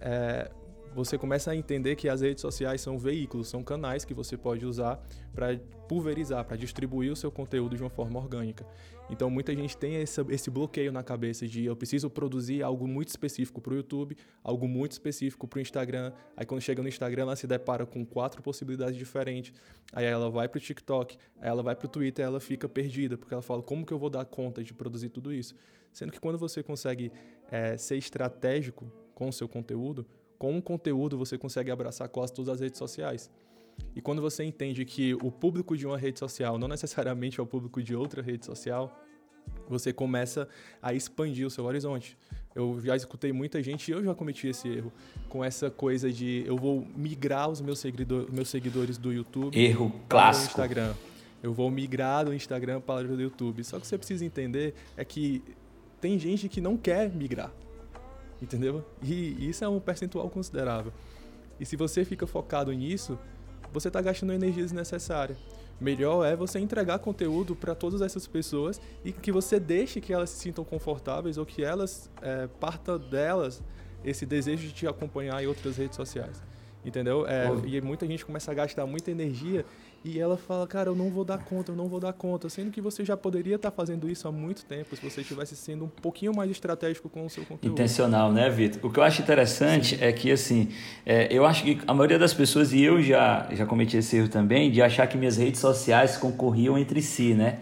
É, 0.00 0.50
você 0.96 1.18
começa 1.18 1.50
a 1.50 1.54
entender 1.54 1.94
que 1.94 2.08
as 2.08 2.22
redes 2.22 2.40
sociais 2.40 2.80
são 2.80 2.98
veículos, 2.98 3.48
são 3.48 3.62
canais 3.62 4.02
que 4.02 4.14
você 4.14 4.34
pode 4.34 4.64
usar 4.64 4.98
para 5.34 5.58
pulverizar, 5.86 6.42
para 6.42 6.56
distribuir 6.56 7.12
o 7.12 7.16
seu 7.16 7.30
conteúdo 7.30 7.76
de 7.76 7.82
uma 7.82 7.90
forma 7.90 8.18
orgânica. 8.18 8.66
Então 9.10 9.28
muita 9.28 9.54
gente 9.54 9.76
tem 9.76 9.96
esse, 9.96 10.18
esse 10.30 10.50
bloqueio 10.50 10.90
na 10.90 11.02
cabeça 11.02 11.46
de 11.46 11.66
eu 11.66 11.76
preciso 11.76 12.08
produzir 12.08 12.62
algo 12.62 12.88
muito 12.88 13.08
específico 13.08 13.60
para 13.60 13.74
o 13.74 13.76
YouTube, 13.76 14.16
algo 14.42 14.66
muito 14.66 14.92
específico 14.92 15.46
para 15.46 15.58
o 15.58 15.60
Instagram. 15.60 16.12
Aí 16.34 16.46
quando 16.46 16.62
chega 16.62 16.82
no 16.82 16.88
Instagram 16.88 17.24
ela 17.24 17.36
se 17.36 17.46
depara 17.46 17.84
com 17.84 18.02
quatro 18.04 18.42
possibilidades 18.42 18.96
diferentes. 18.96 19.52
Aí 19.92 20.06
ela 20.06 20.30
vai 20.30 20.48
para 20.48 20.56
o 20.56 20.60
TikTok, 20.60 21.18
aí 21.38 21.48
ela 21.50 21.62
vai 21.62 21.76
para 21.76 21.84
o 21.84 21.88
Twitter, 21.90 22.24
ela 22.24 22.40
fica 22.40 22.66
perdida 22.70 23.18
porque 23.18 23.34
ela 23.34 23.42
fala 23.42 23.62
como 23.62 23.84
que 23.84 23.92
eu 23.92 23.98
vou 23.98 24.08
dar 24.08 24.24
conta 24.24 24.64
de 24.64 24.72
produzir 24.72 25.10
tudo 25.10 25.30
isso. 25.30 25.54
Sendo 25.92 26.10
que 26.10 26.18
quando 26.18 26.38
você 26.38 26.62
consegue 26.62 27.12
é, 27.50 27.76
ser 27.76 27.98
estratégico 27.98 28.90
com 29.14 29.28
o 29.28 29.32
seu 29.32 29.46
conteúdo, 29.46 30.06
com 30.38 30.56
o 30.56 30.62
conteúdo 30.62 31.16
você 31.16 31.38
consegue 31.38 31.70
abraçar 31.70 32.08
quase 32.08 32.32
todas 32.32 32.54
as 32.54 32.60
redes 32.60 32.78
sociais. 32.78 33.30
E 33.94 34.00
quando 34.00 34.22
você 34.22 34.44
entende 34.44 34.84
que 34.84 35.14
o 35.14 35.30
público 35.30 35.76
de 35.76 35.86
uma 35.86 35.98
rede 35.98 36.18
social 36.18 36.58
não 36.58 36.68
necessariamente 36.68 37.40
é 37.40 37.42
o 37.42 37.46
público 37.46 37.82
de 37.82 37.94
outra 37.94 38.22
rede 38.22 38.44
social, 38.44 38.94
você 39.68 39.92
começa 39.92 40.48
a 40.82 40.92
expandir 40.94 41.46
o 41.46 41.50
seu 41.50 41.64
horizonte. 41.64 42.16
Eu 42.54 42.80
já 42.82 42.96
escutei 42.96 43.32
muita 43.32 43.62
gente 43.62 43.88
e 43.88 43.92
eu 43.92 44.02
já 44.02 44.14
cometi 44.14 44.48
esse 44.48 44.68
erro 44.68 44.92
com 45.28 45.44
essa 45.44 45.70
coisa 45.70 46.10
de 46.10 46.42
eu 46.46 46.56
vou 46.56 46.86
migrar 46.96 47.48
os 47.50 47.60
meus, 47.60 47.78
seguidor, 47.78 48.32
meus 48.32 48.48
seguidores 48.48 48.96
do 48.96 49.12
YouTube 49.12 49.58
erro 49.58 49.90
para 50.08 50.08
clássico. 50.08 50.46
o 50.46 50.48
Instagram. 50.48 50.94
Eu 51.42 51.52
vou 51.52 51.70
migrar 51.70 52.24
do 52.24 52.34
Instagram 52.34 52.80
para 52.80 53.06
o 53.06 53.20
YouTube. 53.20 53.62
Só 53.62 53.78
que 53.78 53.86
você 53.86 53.98
precisa 53.98 54.24
entender 54.24 54.74
é 54.96 55.04
que 55.04 55.42
tem 56.00 56.18
gente 56.18 56.48
que 56.48 56.60
não 56.60 56.76
quer 56.76 57.10
migrar 57.10 57.52
entendeu? 58.40 58.84
E 59.02 59.48
isso 59.48 59.64
é 59.64 59.68
um 59.68 59.80
percentual 59.80 60.28
considerável. 60.28 60.92
E 61.58 61.64
se 61.64 61.76
você 61.76 62.04
fica 62.04 62.26
focado 62.26 62.72
nisso, 62.72 63.18
você 63.72 63.88
está 63.88 64.00
gastando 64.00 64.32
energia 64.32 64.62
desnecessária. 64.62 65.36
Melhor 65.80 66.24
é 66.24 66.34
você 66.34 66.58
entregar 66.58 66.98
conteúdo 66.98 67.54
para 67.54 67.74
todas 67.74 68.00
essas 68.00 68.26
pessoas 68.26 68.80
e 69.04 69.12
que 69.12 69.30
você 69.30 69.60
deixe 69.60 70.00
que 70.00 70.12
elas 70.12 70.30
se 70.30 70.40
sintam 70.40 70.64
confortáveis 70.64 71.36
ou 71.36 71.44
que 71.44 71.62
elas 71.62 72.10
é, 72.22 72.46
parta 72.58 72.98
delas 72.98 73.62
esse 74.02 74.24
desejo 74.24 74.66
de 74.68 74.72
te 74.72 74.86
acompanhar 74.86 75.42
em 75.42 75.46
outras 75.46 75.76
redes 75.76 75.96
sociais. 75.96 76.42
Entendeu? 76.84 77.26
É, 77.26 77.48
e 77.66 77.80
muita 77.80 78.06
gente 78.06 78.24
começa 78.24 78.50
a 78.50 78.54
gastar 78.54 78.86
muita 78.86 79.10
energia 79.10 79.66
e 80.04 80.20
ela 80.20 80.36
fala, 80.36 80.66
cara, 80.66 80.90
eu 80.90 80.94
não 80.94 81.10
vou 81.10 81.24
dar 81.24 81.38
conta, 81.38 81.72
eu 81.72 81.76
não 81.76 81.88
vou 81.88 81.98
dar 81.98 82.12
conta. 82.12 82.48
Sendo 82.48 82.70
que 82.70 82.80
você 82.80 83.04
já 83.04 83.16
poderia 83.16 83.56
estar 83.56 83.70
fazendo 83.70 84.08
isso 84.08 84.28
há 84.28 84.32
muito 84.32 84.64
tempo, 84.64 84.94
se 84.94 85.02
você 85.02 85.20
estivesse 85.20 85.56
sendo 85.56 85.84
um 85.84 85.88
pouquinho 85.88 86.34
mais 86.34 86.50
estratégico 86.50 87.08
com 87.08 87.26
o 87.26 87.30
seu 87.30 87.44
conteúdo. 87.44 87.72
Intencional, 87.72 88.32
né, 88.32 88.48
Vitor? 88.48 88.80
O 88.84 88.92
que 88.92 89.00
eu 89.00 89.02
acho 89.02 89.20
interessante 89.22 89.96
Sim. 89.96 90.04
é 90.04 90.12
que, 90.12 90.30
assim, 90.30 90.68
é, 91.04 91.26
eu 91.30 91.44
acho 91.44 91.64
que 91.64 91.80
a 91.86 91.92
maioria 91.92 92.18
das 92.18 92.32
pessoas, 92.32 92.72
e 92.72 92.82
eu 92.82 93.02
já, 93.02 93.48
já 93.52 93.66
cometi 93.66 93.96
esse 93.96 94.16
erro 94.16 94.28
também, 94.28 94.70
de 94.70 94.80
achar 94.80 95.06
que 95.06 95.16
minhas 95.16 95.36
redes 95.36 95.60
sociais 95.60 96.16
concorriam 96.16 96.78
entre 96.78 97.02
si, 97.02 97.34
né? 97.34 97.58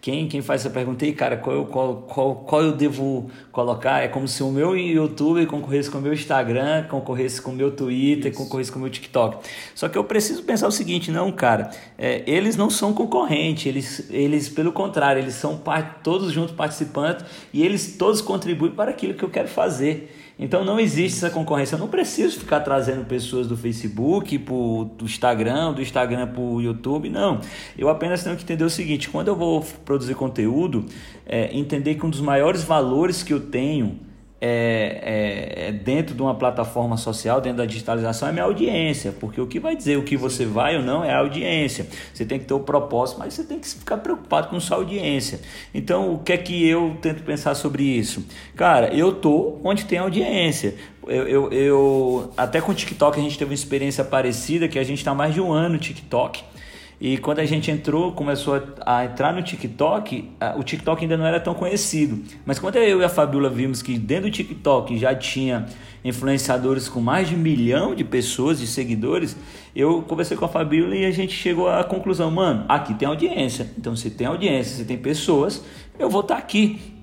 Quem, 0.00 0.28
quem 0.28 0.40
faz 0.40 0.60
essa 0.60 0.70
pergunta 0.70 1.04
aí, 1.04 1.12
cara, 1.12 1.36
qual 1.36 1.56
eu, 1.56 1.64
qual, 1.66 1.96
qual, 2.02 2.34
qual 2.36 2.62
eu 2.62 2.72
devo 2.72 3.28
colocar? 3.50 4.00
É 4.02 4.06
como 4.06 4.28
se 4.28 4.42
o 4.44 4.50
meu 4.50 4.76
YouTube 4.76 5.44
concorresse 5.46 5.90
com 5.90 5.98
o 5.98 6.00
meu 6.00 6.12
Instagram, 6.12 6.84
concorresse 6.84 7.42
com 7.42 7.50
o 7.50 7.54
meu 7.54 7.72
Twitter, 7.72 8.30
Isso. 8.30 8.40
concorresse 8.40 8.70
com 8.70 8.78
o 8.78 8.82
meu 8.82 8.90
TikTok. 8.90 9.44
Só 9.74 9.88
que 9.88 9.98
eu 9.98 10.04
preciso 10.04 10.44
pensar 10.44 10.68
o 10.68 10.70
seguinte, 10.70 11.10
não, 11.10 11.32
cara, 11.32 11.70
é, 11.98 12.22
eles 12.26 12.56
não 12.56 12.70
são 12.70 12.94
concorrentes, 12.94 13.66
eles, 13.66 14.08
eles, 14.10 14.48
pelo 14.48 14.70
contrário, 14.70 15.20
eles 15.20 15.34
são 15.34 15.60
todos 16.04 16.30
juntos 16.30 16.54
participantes 16.54 17.24
e 17.52 17.64
eles 17.64 17.96
todos 17.96 18.20
contribuem 18.20 18.70
para 18.70 18.92
aquilo 18.92 19.14
que 19.14 19.24
eu 19.24 19.30
quero 19.30 19.48
fazer. 19.48 20.14
Então 20.38 20.64
não 20.64 20.78
existe 20.78 21.16
essa 21.18 21.30
concorrência. 21.30 21.74
Eu 21.74 21.80
não 21.80 21.88
preciso 21.88 22.38
ficar 22.38 22.60
trazendo 22.60 23.04
pessoas 23.04 23.48
do 23.48 23.56
Facebook 23.56 24.38
do 24.38 25.04
Instagram, 25.04 25.72
do 25.72 25.82
Instagram 25.82 26.28
para 26.28 26.40
o 26.40 26.60
YouTube. 26.62 27.10
Não. 27.10 27.40
Eu 27.76 27.88
apenas 27.88 28.22
tenho 28.22 28.36
que 28.36 28.44
entender 28.44 28.64
o 28.64 28.70
seguinte: 28.70 29.08
quando 29.08 29.28
eu 29.28 29.36
vou 29.36 29.66
produzir 29.84 30.14
conteúdo, 30.14 30.86
é, 31.26 31.56
entender 31.56 31.96
que 31.96 32.06
um 32.06 32.10
dos 32.10 32.20
maiores 32.20 32.62
valores 32.62 33.22
que 33.22 33.32
eu 33.32 33.40
tenho 33.40 33.98
é, 34.40 35.00
é, 35.02 35.68
é, 35.68 35.72
dentro 35.72 36.14
de 36.14 36.22
uma 36.22 36.34
plataforma 36.34 36.96
social, 36.96 37.40
dentro 37.40 37.58
da 37.58 37.66
digitalização, 37.66 38.28
é 38.28 38.32
minha 38.32 38.44
audiência, 38.44 39.12
porque 39.18 39.40
o 39.40 39.46
que 39.46 39.58
vai 39.58 39.74
dizer 39.74 39.98
o 39.98 40.04
que 40.04 40.16
você 40.16 40.46
vai 40.46 40.76
ou 40.76 40.82
não 40.82 41.02
é 41.02 41.12
a 41.12 41.18
audiência. 41.18 41.88
Você 42.14 42.24
tem 42.24 42.38
que 42.38 42.44
ter 42.44 42.54
o 42.54 42.60
propósito, 42.60 43.18
mas 43.18 43.34
você 43.34 43.42
tem 43.42 43.58
que 43.58 43.68
ficar 43.68 43.96
preocupado 43.98 44.48
com 44.48 44.60
sua 44.60 44.76
audiência. 44.76 45.40
Então, 45.74 46.14
o 46.14 46.18
que 46.18 46.32
é 46.32 46.36
que 46.36 46.68
eu 46.68 46.96
tento 47.02 47.24
pensar 47.24 47.54
sobre 47.56 47.82
isso? 47.82 48.24
Cara, 48.54 48.94
eu 48.94 49.12
tô 49.12 49.58
onde 49.64 49.84
tem 49.86 49.98
audiência. 49.98 50.76
Eu, 51.06 51.26
eu, 51.26 51.52
eu 51.52 52.32
até 52.36 52.60
com 52.60 52.70
o 52.70 52.74
TikTok 52.74 53.18
a 53.18 53.22
gente 53.22 53.38
teve 53.38 53.50
uma 53.50 53.54
experiência 53.54 54.04
parecida, 54.04 54.68
que 54.68 54.78
a 54.78 54.84
gente 54.84 54.98
está 54.98 55.14
mais 55.14 55.34
de 55.34 55.40
um 55.40 55.50
ano 55.50 55.70
no 55.70 55.78
TikTok. 55.78 56.44
E 57.00 57.16
quando 57.18 57.38
a 57.38 57.44
gente 57.44 57.70
entrou, 57.70 58.10
começou 58.12 58.60
a, 58.80 59.04
entrar 59.04 59.32
no 59.32 59.40
TikTok, 59.40 60.30
o 60.56 60.64
TikTok 60.64 61.02
ainda 61.02 61.16
não 61.16 61.24
era 61.24 61.38
tão 61.38 61.54
conhecido. 61.54 62.20
Mas 62.44 62.58
quando 62.58 62.76
eu 62.76 63.00
e 63.00 63.04
a 63.04 63.08
Fabiola 63.08 63.48
vimos 63.48 63.80
que 63.82 63.96
dentro 63.96 64.24
do 64.24 64.32
TikTok 64.32 64.98
já 64.98 65.14
tinha 65.14 65.66
influenciadores 66.04 66.88
com 66.88 67.00
mais 67.00 67.28
de 67.28 67.36
um 67.36 67.38
milhão 67.38 67.94
de 67.94 68.02
pessoas, 68.02 68.58
de 68.58 68.66
seguidores, 68.66 69.36
eu 69.76 70.02
conversei 70.02 70.36
com 70.36 70.44
a 70.44 70.48
Fabiola 70.48 70.96
e 70.96 71.04
a 71.04 71.10
gente 71.12 71.32
chegou 71.32 71.68
à 71.68 71.84
conclusão, 71.84 72.30
mano, 72.32 72.64
aqui 72.68 72.94
tem 72.94 73.06
audiência. 73.06 73.70
Então 73.78 73.94
se 73.94 74.10
tem 74.10 74.26
audiência, 74.26 74.78
se 74.78 74.84
tem 74.84 74.98
pessoas, 74.98 75.64
eu 75.98 76.10
vou 76.10 76.22
estar 76.22 76.36
aqui. 76.36 76.97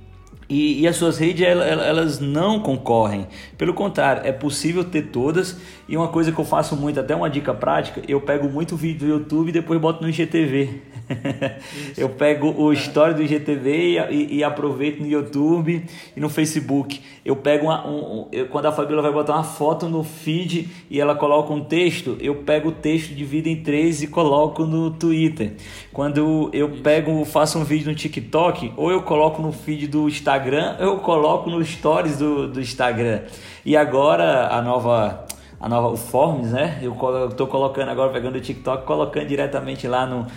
E, 0.47 0.81
e, 0.81 0.88
as 0.88 0.95
suas 0.95 1.17
redes 1.17 1.45
elas 1.45 2.19
não 2.19 2.60
concorrem. 2.60 3.27
Pelo 3.58 3.73
contrário, 3.73 4.21
é 4.25 4.31
possível 4.31 4.84
ter 4.84 5.08
todas. 5.08 5.58
E 5.88 5.97
uma 5.97 6.08
coisa 6.08 6.31
que 6.31 6.39
eu 6.39 6.45
faço 6.45 6.75
muito, 6.75 6.99
até 6.99 7.15
uma 7.15 7.29
dica 7.29 7.53
prática, 7.53 8.01
eu 8.08 8.21
pego 8.21 8.47
muito 8.47 8.75
vídeo 8.75 8.99
do 8.99 9.08
YouTube 9.08 9.49
e 9.49 9.51
depois 9.51 9.79
boto 9.79 10.03
no 10.03 10.10
IGTV. 10.10 10.81
eu 11.97 12.09
pego 12.09 12.49
o 12.49 12.73
story 12.73 13.13
do 13.13 13.23
IGTV 13.23 13.71
e, 13.71 13.97
e, 13.97 14.35
e, 14.37 14.43
aproveito 14.43 14.99
no 14.99 15.07
YouTube 15.07 15.85
e 16.15 16.19
no 16.19 16.29
Facebook. 16.29 17.01
Eu 17.23 17.35
pego 17.35 17.65
uma, 17.65 17.87
um, 17.87 18.27
eu, 18.31 18.47
quando 18.47 18.65
a 18.65 18.71
Fabiola 18.71 19.01
vai 19.01 19.11
botar 19.11 19.33
uma 19.33 19.43
foto 19.43 19.87
no 19.87 20.03
feed 20.03 20.69
e 20.89 20.99
ela 20.99 21.15
coloca 21.15 21.53
um 21.53 21.63
texto, 21.63 22.17
eu 22.19 22.35
pego 22.35 22.69
o 22.69 22.71
texto 22.71 23.13
divido 23.13 23.47
em 23.47 23.57
três 23.57 24.01
e 24.01 24.07
coloco 24.07 24.65
no 24.65 24.91
Twitter. 24.91 25.53
Quando 25.93 26.49
eu 26.53 26.69
pego, 26.83 27.23
faço 27.25 27.59
um 27.59 27.63
vídeo 27.63 27.87
no 27.87 27.95
TikTok, 27.95 28.73
ou 28.75 28.91
eu 28.91 29.01
coloco 29.03 29.41
no 29.41 29.51
feed 29.51 29.87
do 29.87 30.07
Instagram, 30.07 30.75
ou 30.79 30.85
eu 30.85 30.97
coloco 30.99 31.49
no 31.49 31.63
stories 31.63 32.17
do, 32.17 32.47
do 32.47 32.59
Instagram. 32.59 33.21
E 33.65 33.75
agora 33.75 34.47
a 34.47 34.61
nova 34.61 35.25
a 35.59 35.69
nova 35.69 35.87
o 35.87 35.97
Forms, 35.97 36.51
né? 36.51 36.79
Eu 36.81 36.95
estou 37.29 37.47
colocando 37.47 37.89
agora, 37.89 38.11
pegando 38.11 38.37
o 38.37 38.41
TikTok, 38.41 38.86
colocando 38.86 39.27
diretamente 39.27 39.88
lá 39.88 40.05
no, 40.05 40.27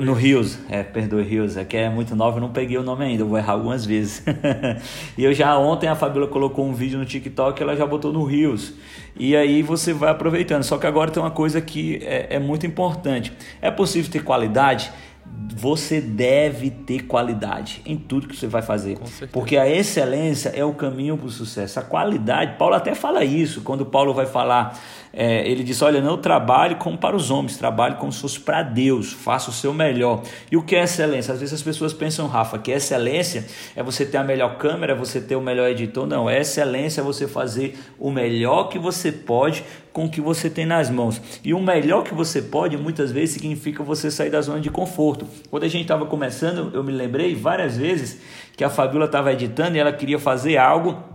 no 0.00 0.12
Rios. 0.12 0.58
É, 0.68 0.82
perdoe, 0.82 1.22
Rios, 1.22 1.56
é 1.56 1.64
que 1.64 1.76
é 1.76 1.88
muito 1.88 2.14
novo, 2.14 2.36
eu 2.36 2.40
não 2.40 2.50
peguei 2.50 2.76
o 2.76 2.82
nome 2.82 3.04
ainda, 3.04 3.22
eu 3.22 3.26
vou 3.26 3.38
errar 3.38 3.54
algumas 3.54 3.84
vezes. 3.84 4.22
e 5.16 5.24
eu 5.24 5.32
já 5.32 5.56
ontem 5.58 5.88
a 5.88 5.94
Fabíola 5.94 6.28
colocou 6.28 6.66
um 6.66 6.72
vídeo 6.72 6.98
no 6.98 7.06
TikTok, 7.06 7.62
ela 7.62 7.74
já 7.74 7.86
botou 7.86 8.12
no 8.12 8.24
Rios. 8.24 8.74
E 9.16 9.34
aí 9.36 9.62
você 9.62 9.92
vai 9.92 10.10
aproveitando. 10.10 10.62
Só 10.62 10.78
que 10.78 10.86
agora 10.86 11.10
tem 11.10 11.22
uma 11.22 11.30
coisa 11.30 11.60
que 11.60 11.96
é, 12.02 12.36
é 12.36 12.38
muito 12.38 12.66
importante. 12.66 13.32
É 13.60 13.70
possível 13.70 14.10
ter 14.10 14.22
qualidade? 14.22 14.90
Você 15.54 16.00
deve 16.00 16.70
ter 16.70 17.06
qualidade 17.06 17.82
em 17.84 17.96
tudo 17.96 18.28
que 18.28 18.36
você 18.36 18.46
vai 18.46 18.62
fazer. 18.62 18.98
Porque 19.32 19.56
a 19.56 19.68
excelência 19.68 20.50
é 20.50 20.64
o 20.64 20.74
caminho 20.74 21.16
para 21.16 21.26
o 21.26 21.30
sucesso. 21.30 21.78
A 21.78 21.82
qualidade, 21.82 22.56
Paulo 22.56 22.74
até 22.74 22.94
fala 22.94 23.24
isso, 23.24 23.62
quando 23.62 23.84
Paulo 23.84 24.12
vai 24.14 24.26
falar, 24.26 24.78
é, 25.12 25.48
ele 25.48 25.64
diz: 25.64 25.82
Olha, 25.82 26.00
não 26.00 26.16
trabalhe 26.18 26.76
como 26.76 26.96
para 26.96 27.16
os 27.16 27.30
homens, 27.30 27.56
trabalhe 27.56 27.96
como 27.96 28.12
se 28.12 28.20
fosse 28.20 28.40
para 28.40 28.62
Deus, 28.62 29.12
faça 29.12 29.50
o 29.50 29.52
seu 29.52 29.74
melhor. 29.74 30.22
E 30.50 30.56
o 30.56 30.62
que 30.62 30.76
é 30.76 30.84
excelência? 30.84 31.34
Às 31.34 31.40
vezes 31.40 31.54
as 31.54 31.62
pessoas 31.62 31.92
pensam, 31.92 32.26
Rafa, 32.28 32.58
que 32.58 32.70
excelência 32.70 33.44
é 33.74 33.82
você 33.82 34.06
ter 34.06 34.18
a 34.18 34.24
melhor 34.24 34.56
câmera, 34.56 34.94
você 34.94 35.20
ter 35.20 35.34
o 35.34 35.40
melhor 35.40 35.68
editor. 35.68 36.06
Não, 36.06 36.30
é 36.30 36.40
excelência 36.40 37.00
é 37.00 37.04
você 37.04 37.26
fazer 37.26 37.76
o 37.98 38.10
melhor 38.10 38.68
que 38.68 38.78
você 38.78 39.10
pode 39.10 39.64
com 39.92 40.04
o 40.04 40.08
que 40.08 40.20
você 40.20 40.48
tem 40.48 40.64
nas 40.64 40.88
mãos. 40.88 41.20
E 41.42 41.52
o 41.52 41.60
melhor 41.60 42.04
que 42.04 42.14
você 42.14 42.40
pode, 42.40 42.76
muitas 42.76 43.10
vezes, 43.10 43.34
significa 43.34 43.82
você 43.82 44.10
sair 44.10 44.30
da 44.30 44.40
zona 44.40 44.60
de 44.60 44.70
conforto. 44.70 45.26
Quando 45.50 45.64
a 45.64 45.68
gente 45.68 45.82
estava 45.82 46.06
começando, 46.06 46.70
eu 46.72 46.84
me 46.84 46.92
lembrei 46.92 47.34
várias 47.34 47.76
vezes 47.76 48.20
que 48.56 48.62
a 48.62 48.70
Fabiola 48.70 49.06
estava 49.06 49.32
editando 49.32 49.76
e 49.76 49.80
ela 49.80 49.92
queria 49.92 50.18
fazer 50.18 50.56
algo 50.56 51.09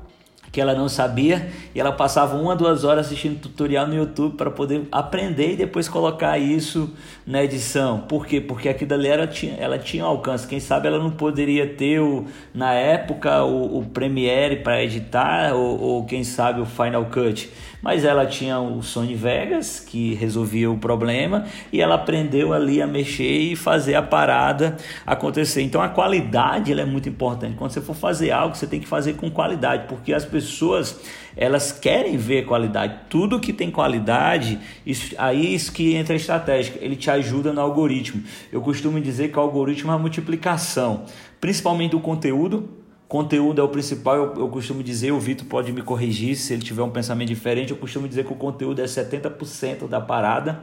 que 0.56 0.62
ela 0.62 0.74
não 0.74 0.88
sabia 0.88 1.49
e 1.76 1.82
ela 1.82 1.91
passava 1.91 2.38
uma, 2.38 2.56
duas 2.56 2.86
horas 2.86 3.08
assistindo 3.08 3.41
tutorial 3.41 3.86
no 3.86 3.93
YouTube 3.93 4.38
para 4.38 4.49
poder 4.49 4.88
aprender 4.89 5.51
e 5.51 5.56
depois 5.58 5.89
colocar 5.89 6.38
isso 6.38 6.89
na 7.28 7.43
edição. 7.43 7.99
Por 7.99 8.26
quê? 8.26 8.39
Porque 8.39 8.70
aquilo 8.70 8.93
ali 8.93 9.10
ela 9.10 9.28
tinha, 9.28 9.53
ela 9.56 9.78
tinha 9.78 10.06
alcance. 10.06 10.47
Quem 10.47 10.62
sabe 10.62 10.88
ela 10.88 10.97
não 10.97 11.12
poderia 11.12 11.68
ter 11.68 11.99
o, 11.99 12.24
na 12.53 12.72
época 12.72 13.43
o, 13.43 13.80
o 13.80 13.84
Premiere 13.84 14.56
para 14.56 14.82
editar 14.82 15.53
ou, 15.53 15.78
ou 15.78 16.06
quem 16.06 16.24
sabe 16.24 16.62
o 16.62 16.66
Final 16.66 17.03
Cut 17.08 17.51
mas 17.86 18.03
ela 18.03 18.25
tinha 18.25 18.59
o 18.59 18.81
Sony 18.81 19.13
Vegas 19.13 19.79
que 19.79 20.15
resolvia 20.15 20.71
o 20.71 20.75
problema 20.75 21.45
e 21.71 21.79
ela 21.79 21.93
aprendeu 21.93 22.51
ali 22.51 22.81
a 22.81 22.88
mexer 22.88 23.38
e 23.38 23.55
fazer 23.55 23.93
a 23.93 24.01
parada 24.01 24.75
acontecer. 25.05 25.61
Então 25.61 25.79
a 25.79 25.88
qualidade 25.88 26.71
ela 26.71 26.81
é 26.81 26.86
muito 26.86 27.07
importante. 27.07 27.55
Quando 27.55 27.69
você 27.69 27.81
for 27.81 27.95
fazer 27.95 28.31
algo, 28.31 28.55
você 28.55 28.65
tem 28.65 28.79
que 28.79 28.88
fazer 28.88 29.13
com 29.13 29.29
qualidade, 29.29 29.86
porque 29.88 30.11
as 30.11 30.25
pessoas 30.25 30.99
elas 31.38 31.71
querem 31.71 32.17
ver 32.17 32.47
qualidade. 32.47 33.01
Tudo 33.07 33.39
que 33.39 33.53
tem 33.53 33.69
qualidade, 33.69 34.57
isso, 34.83 35.13
aí 35.19 35.53
isso 35.53 35.71
que 35.71 35.93
entra 35.93 36.13
a 36.13 36.17
estratégia, 36.17 36.73
ele 36.81 36.95
te 36.95 37.11
ajuda 37.11 37.53
no 37.53 37.61
algoritmo. 37.61 38.23
Eu 38.51 38.61
costumo 38.61 38.99
dizer 38.99 39.31
que 39.31 39.38
o 39.38 39.41
algoritmo 39.41 39.91
é 39.91 39.93
a 39.93 39.99
multiplicação, 39.99 41.05
principalmente 41.39 41.91
do 41.91 41.99
conteúdo 41.99 42.67
Conteúdo 43.08 43.62
é 43.62 43.64
o 43.64 43.70
principal, 43.70 44.16
eu, 44.16 44.34
eu 44.36 44.49
costumo 44.49 44.82
dizer, 44.82 45.12
o 45.12 45.20
Vitor 45.20 45.45
pode 45.47 45.72
me 45.72 45.82
corrigir 45.82 46.36
se 46.36 46.53
ele 46.53 46.64
tiver 46.64 46.82
um 46.82 46.89
pensamento 46.89 47.28
diferente, 47.28 47.72
eu 47.72 47.78
costumo 47.78 48.08
dizer 48.08 48.26
que 48.26 48.34
o 48.34 48.36
conteúdo 48.36 48.82
é 48.82 48.86
70% 48.86 49.88
da 49.88 50.01
parada 50.01 50.62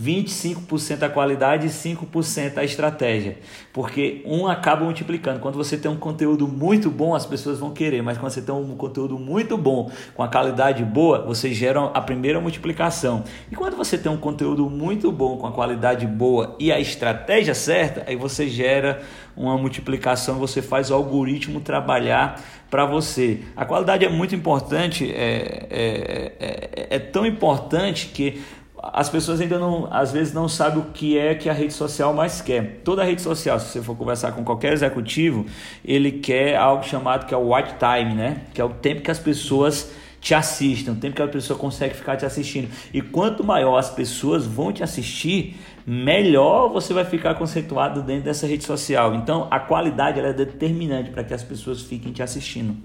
25% 0.00 1.02
a 1.02 1.08
qualidade 1.08 1.66
e 1.66 1.70
5% 1.70 2.58
a 2.58 2.64
estratégia. 2.64 3.38
Porque 3.72 4.22
um 4.24 4.46
acaba 4.46 4.84
multiplicando. 4.84 5.40
Quando 5.40 5.56
você 5.56 5.76
tem 5.76 5.90
um 5.90 5.96
conteúdo 5.96 6.46
muito 6.46 6.88
bom, 6.88 7.14
as 7.14 7.26
pessoas 7.26 7.58
vão 7.58 7.72
querer, 7.72 8.00
mas 8.00 8.16
quando 8.16 8.32
você 8.32 8.40
tem 8.40 8.54
um 8.54 8.76
conteúdo 8.76 9.18
muito 9.18 9.58
bom, 9.58 9.90
com 10.14 10.22
a 10.22 10.28
qualidade 10.28 10.84
boa, 10.84 11.22
você 11.22 11.52
gera 11.52 11.86
a 11.86 12.00
primeira 12.00 12.40
multiplicação. 12.40 13.24
E 13.50 13.56
quando 13.56 13.76
você 13.76 13.98
tem 13.98 14.10
um 14.10 14.16
conteúdo 14.16 14.70
muito 14.70 15.10
bom, 15.10 15.36
com 15.36 15.46
a 15.46 15.52
qualidade 15.52 16.06
boa 16.06 16.54
e 16.60 16.70
a 16.70 16.78
estratégia 16.78 17.54
certa, 17.54 18.04
aí 18.06 18.14
você 18.14 18.48
gera 18.48 19.02
uma 19.38 19.56
multiplicação, 19.56 20.34
você 20.34 20.60
faz 20.60 20.90
o 20.90 20.94
algoritmo 20.94 21.60
trabalhar 21.60 22.42
para 22.68 22.84
você. 22.84 23.40
A 23.56 23.64
qualidade 23.64 24.04
é 24.04 24.08
muito 24.08 24.34
importante, 24.34 25.10
é, 25.10 25.66
é, 25.70 26.32
é, 26.40 26.86
é, 26.96 26.98
tão 26.98 27.24
importante 27.24 28.08
que 28.08 28.42
as 28.82 29.08
pessoas 29.08 29.40
ainda 29.40 29.58
não, 29.58 29.88
às 29.92 30.10
vezes 30.12 30.32
não 30.32 30.48
sabem 30.48 30.80
o 30.80 30.86
que 30.86 31.16
é 31.16 31.34
que 31.36 31.48
a 31.48 31.52
rede 31.52 31.72
social 31.72 32.12
mais 32.12 32.40
quer. 32.40 32.80
Toda 32.84 33.04
rede 33.04 33.22
social, 33.22 33.60
se 33.60 33.68
você 33.68 33.82
for 33.82 33.96
conversar 33.96 34.32
com 34.32 34.42
qualquer 34.42 34.72
executivo, 34.72 35.46
ele 35.84 36.10
quer 36.10 36.56
algo 36.56 36.84
chamado 36.84 37.24
que 37.24 37.32
é 37.32 37.36
o 37.36 37.54
white 37.54 37.74
time, 37.78 38.14
né? 38.14 38.42
Que 38.52 38.60
é 38.60 38.64
o 38.64 38.70
tempo 38.70 39.02
que 39.02 39.10
as 39.10 39.18
pessoas 39.18 39.92
te 40.20 40.34
assistem, 40.34 40.92
o 40.92 40.96
tempo 40.96 41.14
que 41.14 41.22
a 41.22 41.28
pessoa 41.28 41.58
consegue 41.58 41.94
ficar 41.94 42.16
te 42.16 42.26
assistindo. 42.26 42.68
E 42.92 43.00
quanto 43.00 43.44
maior 43.44 43.78
as 43.78 43.90
pessoas 43.90 44.44
vão 44.46 44.72
te 44.72 44.82
assistir, 44.82 45.56
melhor 45.88 46.68
você 46.68 46.92
vai 46.92 47.04
ficar 47.06 47.34
conceituado 47.34 48.02
dentro 48.02 48.24
dessa 48.24 48.46
rede 48.46 48.62
social. 48.62 49.14
Então, 49.14 49.48
a 49.50 49.58
qualidade 49.58 50.20
é 50.20 50.32
determinante 50.34 51.10
para 51.10 51.24
que 51.24 51.32
as 51.32 51.42
pessoas 51.42 51.80
fiquem 51.80 52.12
te 52.12 52.22
assistindo. 52.22 52.76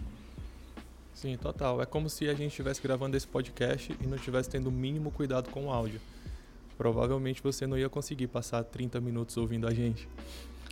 Sim, 1.13 1.35
total. 1.35 1.81
É 1.81 1.85
como 1.85 2.09
se 2.09 2.29
a 2.29 2.33
gente 2.33 2.51
estivesse 2.51 2.81
gravando 2.81 3.17
esse 3.17 3.27
podcast 3.27 3.93
e 4.01 4.07
não 4.07 4.15
estivesse 4.15 4.49
tendo 4.49 4.67
o 4.67 4.71
mínimo 4.71 5.11
cuidado 5.11 5.49
com 5.49 5.65
o 5.65 5.69
áudio. 5.69 5.99
Provavelmente 6.77 7.43
você 7.43 7.67
não 7.67 7.77
ia 7.77 7.89
conseguir 7.89 8.27
passar 8.27 8.63
30 8.63 9.01
minutos 9.01 9.35
ouvindo 9.35 9.67
a 9.67 9.73
gente. 9.73 10.07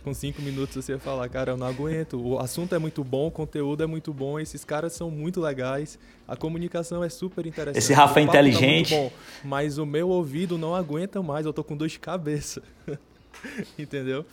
Com 0.02 0.12
5 0.12 0.42
minutos 0.42 0.84
você 0.84 0.92
ia 0.92 0.98
falar, 0.98 1.28
cara, 1.28 1.52
eu 1.52 1.56
não 1.56 1.66
aguento. 1.66 2.20
O 2.20 2.38
assunto 2.38 2.74
é 2.74 2.78
muito 2.78 3.04
bom, 3.04 3.28
o 3.28 3.30
conteúdo 3.30 3.84
é 3.84 3.86
muito 3.86 4.12
bom, 4.12 4.38
esses 4.40 4.64
caras 4.64 4.92
são 4.92 5.10
muito 5.10 5.40
legais, 5.40 5.98
a 6.26 6.36
comunicação 6.36 7.04
é 7.04 7.08
super 7.08 7.46
interessante. 7.46 7.78
Esse 7.78 7.92
Rafa 7.92 8.18
é 8.18 8.22
inteligente. 8.24 8.90
Tá 8.90 8.96
bom, 8.96 9.12
mas 9.44 9.78
o 9.78 9.86
meu 9.86 10.08
ouvido 10.08 10.58
não 10.58 10.74
aguenta 10.74 11.22
mais, 11.22 11.46
eu 11.46 11.52
tô 11.52 11.62
com 11.62 11.76
dor 11.76 11.86
de 11.86 12.00
cabeça. 12.00 12.62
Entendeu? 13.78 14.26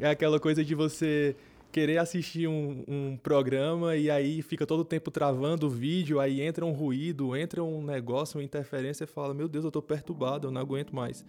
É 0.00 0.08
aquela 0.08 0.40
coisa 0.40 0.64
de 0.64 0.74
você 0.74 1.36
querer 1.70 1.98
assistir 1.98 2.46
um, 2.46 2.84
um, 2.86 3.16
programa 3.16 3.96
e 3.96 4.10
aí 4.10 4.42
fica 4.42 4.66
todo 4.66 4.80
o 4.80 4.84
tempo 4.84 5.10
travando 5.10 5.66
o 5.66 5.70
vídeo, 5.70 6.20
aí 6.20 6.42
entra 6.42 6.66
um 6.66 6.72
ruído, 6.72 7.34
entra 7.34 7.64
um 7.64 7.82
negócio, 7.82 8.38
uma 8.38 8.44
interferência 8.44 9.04
e 9.04 9.06
fala, 9.06 9.32
meu 9.32 9.48
Deus, 9.48 9.64
eu 9.64 9.70
tô 9.70 9.80
perturbado, 9.80 10.48
eu 10.48 10.50
não 10.50 10.60
aguento 10.60 10.94
mais. 10.94 11.24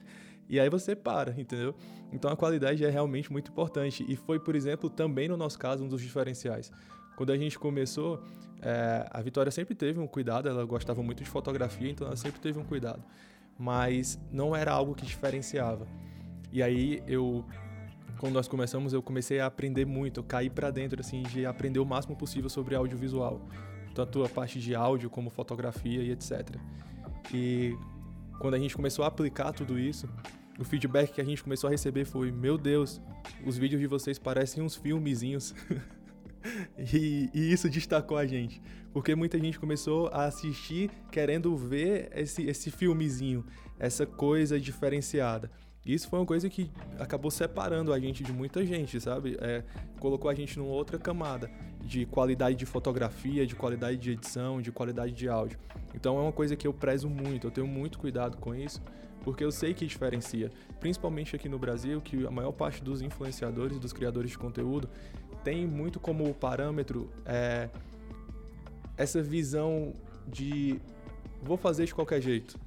E 0.50 0.60
aí 0.60 0.70
você 0.70 0.96
para, 0.96 1.32
entendeu? 1.40 1.76
Então 2.12 2.32
a 2.32 2.36
qualidade 2.36 2.84
é 2.84 2.90
realmente 2.90 3.32
muito 3.32 3.52
importante. 3.52 4.06
E 4.08 4.16
foi, 4.16 4.40
por 4.40 4.56
exemplo, 4.56 4.90
também 4.90 5.28
no 5.28 5.38
nosso 5.38 5.58
caso, 5.58 5.84
um 5.84 5.88
dos 5.88 6.02
diferenciais. 6.02 6.72
Quando 7.16 7.32
a 7.32 7.38
gente 7.38 7.58
começou, 7.58 8.22
é, 8.62 9.08
a 9.10 9.22
Vitória 9.22 9.52
sempre 9.52 9.76
teve 9.76 10.00
um 10.00 10.08
cuidado, 10.08 10.48
ela 10.48 10.64
gostava 10.66 11.02
muito 11.02 11.24
de 11.24 11.30
fotografia, 11.30 11.90
então 11.90 12.08
ela 12.08 12.16
sempre 12.16 12.40
teve 12.40 12.60
um 12.60 12.64
cuidado. 12.64 13.04
Mas 13.58 14.20
não 14.32 14.56
era 14.56 14.72
algo 14.72 14.96
que 14.96 15.06
diferenciava. 15.06 15.88
E 16.52 16.62
aí 16.62 17.04
eu 17.08 17.46
quando 18.24 18.36
nós 18.36 18.48
começamos, 18.48 18.94
eu 18.94 19.02
comecei 19.02 19.42
a 19.42 19.48
aprender 19.48 19.86
muito, 19.86 20.22
eu 20.22 20.24
caí 20.24 20.50
para 20.50 20.72
dentro 20.72 20.98
assim 21.02 21.24
de 21.24 21.46
aprender 21.46 21.80
o 21.80 21.86
máximo 21.86 22.16
possível 22.16 22.50
sobre 22.50 22.74
audiovisual, 22.74 23.42
tanto 23.94 24.24
a 24.24 24.30
parte 24.30 24.62
de 24.62 24.74
áudio 24.74 25.10
como 25.10 25.30
fotografia 25.30 26.02
e 26.02 26.12
etc. 26.12 26.56
E 27.34 27.76
quando 28.40 28.54
a 28.56 28.60
gente 28.60 28.76
começou 28.76 29.06
a 29.06 29.08
aplicar 29.08 29.52
tudo 29.54 29.80
isso, 29.80 30.08
o 30.60 30.64
feedback 30.64 31.14
que 31.14 31.22
a 31.22 31.24
gente 31.24 31.44
começou 31.44 31.68
a 31.68 31.72
receber 31.72 32.06
foi: 32.06 32.32
Meu 32.32 32.58
Deus, 32.58 33.02
os 33.46 33.58
vídeos 33.58 33.82
de 33.82 33.88
vocês 33.88 34.20
parecem 34.20 34.62
uns 34.62 34.76
filmezinhos. 34.76 35.56
e, 36.94 37.30
e, 37.34 37.52
isso 37.52 37.70
destacou 37.70 38.18
a 38.18 38.26
gente, 38.26 38.62
porque 38.92 39.16
muita 39.16 39.40
gente 39.40 39.60
começou 39.60 40.08
a 40.10 40.26
assistir 40.26 40.92
querendo 41.12 41.56
ver 41.56 42.10
esse, 42.14 42.44
esse 42.44 42.70
filmezinho, 42.70 43.46
essa 43.80 44.06
coisa 44.06 44.60
diferenciada. 44.60 45.50
Isso 45.86 46.08
foi 46.08 46.20
uma 46.20 46.26
coisa 46.26 46.50
que 46.50 46.72
acabou 46.98 47.30
separando 47.30 47.92
a 47.92 48.00
gente 48.00 48.24
de 48.24 48.32
muita 48.32 48.66
gente, 48.66 49.02
sabe? 49.02 49.38
É, 49.42 49.64
colocou 50.00 50.32
a 50.32 50.34
gente 50.34 50.58
numa 50.58 50.72
outra 50.72 50.98
camada 50.98 51.52
de 51.82 52.06
qualidade 52.06 52.56
de 52.56 52.66
fotografia, 52.66 53.46
de 53.46 53.54
qualidade 53.54 53.98
de 53.98 54.12
edição, 54.12 54.62
de 54.62 54.72
qualidade 54.72 55.12
de 55.12 55.28
áudio. 55.28 55.60
Então 55.94 56.18
é 56.18 56.22
uma 56.22 56.32
coisa 56.32 56.56
que 56.56 56.66
eu 56.66 56.74
prezo 56.74 57.10
muito, 57.10 57.48
eu 57.48 57.52
tenho 57.52 57.68
muito 57.68 58.00
cuidado 58.00 58.38
com 58.38 58.56
isso, 58.56 58.82
porque 59.26 59.44
eu 59.44 59.52
sei 59.52 59.74
que 59.74 59.86
diferencia, 59.86 60.50
principalmente 60.80 61.36
aqui 61.36 61.50
no 61.50 61.60
Brasil, 61.60 62.00
que 62.00 62.26
a 62.26 62.32
maior 62.32 62.54
parte 62.54 62.82
dos 62.82 63.02
influenciadores, 63.02 63.78
dos 63.78 63.92
criadores 63.92 64.32
de 64.32 64.38
conteúdo, 64.38 64.90
tem 65.44 65.68
muito 65.68 66.00
como 66.00 66.34
parâmetro 66.34 67.10
é, 67.26 67.70
essa 68.96 69.22
visão 69.22 69.94
de 70.26 70.80
vou 71.42 71.58
fazer 71.58 71.86
de 71.86 71.94
qualquer 71.94 72.22
jeito 72.22 72.58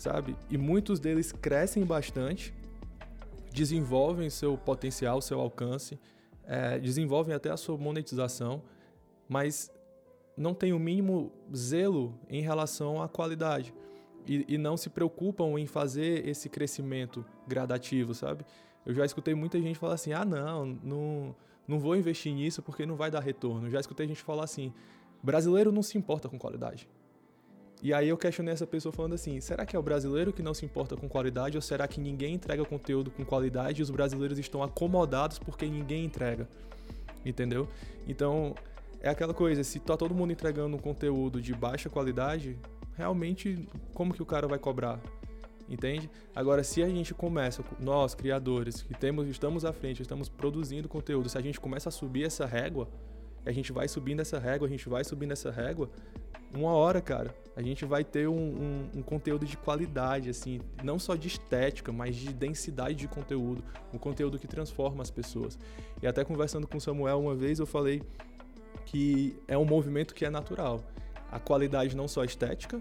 sabe? 0.00 0.34
E 0.48 0.56
muitos 0.56 0.98
deles 0.98 1.30
crescem 1.30 1.84
bastante, 1.84 2.54
desenvolvem 3.52 4.30
seu 4.30 4.56
potencial, 4.56 5.20
seu 5.20 5.38
alcance, 5.38 6.00
é, 6.46 6.78
desenvolvem 6.78 7.34
até 7.34 7.50
a 7.50 7.56
sua 7.56 7.76
monetização, 7.76 8.62
mas 9.28 9.70
não 10.34 10.54
tem 10.54 10.72
o 10.72 10.78
mínimo 10.78 11.30
zelo 11.54 12.18
em 12.30 12.40
relação 12.40 13.02
à 13.02 13.08
qualidade 13.08 13.74
e, 14.26 14.46
e 14.48 14.56
não 14.56 14.74
se 14.74 14.88
preocupam 14.88 15.58
em 15.58 15.66
fazer 15.66 16.26
esse 16.26 16.48
crescimento 16.48 17.24
gradativo, 17.46 18.14
sabe? 18.14 18.44
Eu 18.86 18.94
já 18.94 19.04
escutei 19.04 19.34
muita 19.34 19.60
gente 19.60 19.78
falar 19.78 19.94
assim: 19.94 20.14
ah, 20.14 20.24
não, 20.24 20.64
não, 20.82 21.36
não 21.68 21.78
vou 21.78 21.94
investir 21.94 22.32
nisso 22.32 22.62
porque 22.62 22.86
não 22.86 22.96
vai 22.96 23.10
dar 23.10 23.20
retorno. 23.20 23.66
Eu 23.66 23.70
já 23.70 23.80
escutei 23.80 24.08
gente 24.08 24.22
falar 24.22 24.44
assim: 24.44 24.72
brasileiro 25.22 25.70
não 25.70 25.82
se 25.82 25.98
importa 25.98 26.26
com 26.26 26.38
qualidade. 26.38 26.88
E 27.82 27.94
aí 27.94 28.08
eu 28.08 28.16
questionei 28.16 28.52
essa 28.52 28.66
pessoa 28.66 28.92
falando 28.92 29.14
assim: 29.14 29.40
será 29.40 29.64
que 29.64 29.74
é 29.74 29.78
o 29.78 29.82
brasileiro 29.82 30.32
que 30.32 30.42
não 30.42 30.52
se 30.52 30.64
importa 30.64 30.96
com 30.96 31.08
qualidade 31.08 31.56
ou 31.56 31.62
será 31.62 31.88
que 31.88 32.00
ninguém 32.00 32.34
entrega 32.34 32.64
conteúdo 32.64 33.10
com 33.10 33.24
qualidade 33.24 33.80
e 33.80 33.82
os 33.82 33.90
brasileiros 33.90 34.38
estão 34.38 34.62
acomodados 34.62 35.38
porque 35.38 35.66
ninguém 35.66 36.04
entrega? 36.04 36.46
Entendeu? 37.24 37.68
Então, 38.06 38.54
é 39.00 39.08
aquela 39.08 39.32
coisa, 39.32 39.64
se 39.64 39.78
tá 39.80 39.96
todo 39.96 40.14
mundo 40.14 40.32
entregando 40.32 40.76
um 40.76 40.80
conteúdo 40.80 41.40
de 41.40 41.54
baixa 41.54 41.88
qualidade, 41.88 42.56
realmente 42.96 43.66
como 43.94 44.12
que 44.12 44.22
o 44.22 44.26
cara 44.26 44.46
vai 44.46 44.58
cobrar? 44.58 45.00
Entende? 45.68 46.10
Agora, 46.34 46.64
se 46.64 46.82
a 46.82 46.88
gente 46.88 47.14
começa, 47.14 47.62
nós 47.78 48.14
criadores, 48.14 48.82
que 48.82 48.92
temos, 48.92 49.28
estamos 49.28 49.64
à 49.64 49.72
frente, 49.72 50.02
estamos 50.02 50.28
produzindo 50.28 50.88
conteúdo, 50.88 51.28
se 51.28 51.38
a 51.38 51.40
gente 51.40 51.60
começa 51.60 51.88
a 51.88 51.92
subir 51.92 52.24
essa 52.24 52.44
régua, 52.44 52.88
a 53.44 53.52
gente 53.52 53.72
vai 53.72 53.88
subindo 53.88 54.20
essa 54.20 54.38
régua, 54.38 54.66
a 54.66 54.70
gente 54.70 54.88
vai 54.88 55.04
subindo 55.04 55.32
essa 55.32 55.50
régua, 55.50 55.90
uma 56.52 56.72
hora, 56.72 57.00
cara, 57.00 57.34
a 57.54 57.62
gente 57.62 57.84
vai 57.84 58.02
ter 58.02 58.28
um, 58.28 58.34
um, 58.34 58.90
um, 58.96 59.02
conteúdo 59.02 59.46
de 59.46 59.56
qualidade, 59.56 60.28
assim, 60.28 60.60
não 60.82 60.98
só 60.98 61.14
de 61.14 61.28
estética, 61.28 61.92
mas 61.92 62.16
de 62.16 62.32
densidade 62.32 62.96
de 62.96 63.06
conteúdo, 63.06 63.62
um 63.94 63.98
conteúdo 63.98 64.38
que 64.38 64.48
transforma 64.48 65.02
as 65.02 65.10
pessoas. 65.10 65.58
E 66.02 66.06
até 66.08 66.24
conversando 66.24 66.66
com 66.66 66.78
o 66.78 66.80
Samuel 66.80 67.20
uma 67.20 67.36
vez, 67.36 67.60
eu 67.60 67.66
falei 67.66 68.02
que 68.84 69.36
é 69.46 69.56
um 69.56 69.64
movimento 69.64 70.12
que 70.12 70.24
é 70.24 70.30
natural. 70.30 70.80
A 71.30 71.38
qualidade 71.38 71.94
não 71.94 72.08
só 72.08 72.24
estética, 72.24 72.80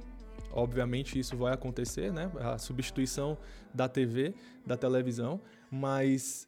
Obviamente 0.52 1.20
isso 1.20 1.38
vai 1.38 1.54
acontecer, 1.54 2.12
né? 2.12 2.32
A 2.40 2.58
substituição 2.58 3.38
da 3.74 3.88
TV, 3.88 4.34
da 4.66 4.76
televisão, 4.76 5.40
mas 5.70 6.48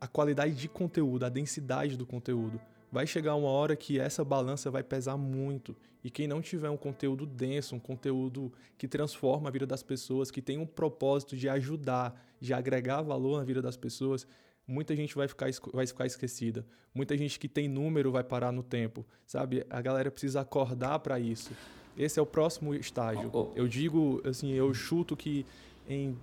a 0.00 0.08
qualidade 0.08 0.54
de 0.54 0.68
conteúdo, 0.68 1.24
a 1.24 1.28
densidade 1.28 1.96
do 1.96 2.06
conteúdo. 2.06 2.60
Vai 2.90 3.06
chegar 3.06 3.34
uma 3.34 3.48
hora 3.48 3.76
que 3.76 3.98
essa 3.98 4.24
balança 4.24 4.70
vai 4.70 4.82
pesar 4.82 5.16
muito. 5.16 5.76
E 6.02 6.10
quem 6.10 6.26
não 6.26 6.40
tiver 6.40 6.70
um 6.70 6.76
conteúdo 6.76 7.26
denso, 7.26 7.74
um 7.74 7.78
conteúdo 7.78 8.52
que 8.76 8.88
transforma 8.88 9.48
a 9.48 9.52
vida 9.52 9.66
das 9.66 9.82
pessoas, 9.82 10.30
que 10.30 10.40
tem 10.40 10.56
um 10.58 10.66
propósito 10.66 11.36
de 11.36 11.48
ajudar, 11.48 12.18
de 12.40 12.54
agregar 12.54 13.02
valor 13.02 13.38
na 13.38 13.44
vida 13.44 13.60
das 13.60 13.76
pessoas, 13.76 14.26
muita 14.66 14.94
gente 14.96 15.14
vai 15.14 15.28
ficar, 15.28 15.48
vai 15.72 15.86
ficar 15.86 16.06
esquecida. 16.06 16.64
Muita 16.94 17.16
gente 17.16 17.38
que 17.38 17.48
tem 17.48 17.68
número 17.68 18.10
vai 18.10 18.24
parar 18.24 18.52
no 18.52 18.62
tempo, 18.62 19.04
sabe? 19.26 19.66
A 19.68 19.80
galera 19.82 20.10
precisa 20.10 20.40
acordar 20.40 20.98
para 21.00 21.18
isso. 21.20 21.50
Esse 21.96 22.18
é 22.18 22.22
o 22.22 22.26
próximo 22.26 22.74
estágio. 22.74 23.28
Oh, 23.32 23.50
oh. 23.50 23.52
Eu 23.56 23.66
digo, 23.68 24.22
assim, 24.24 24.52
eu 24.52 24.72
chuto 24.72 25.16
que 25.16 25.44
em 25.88 26.16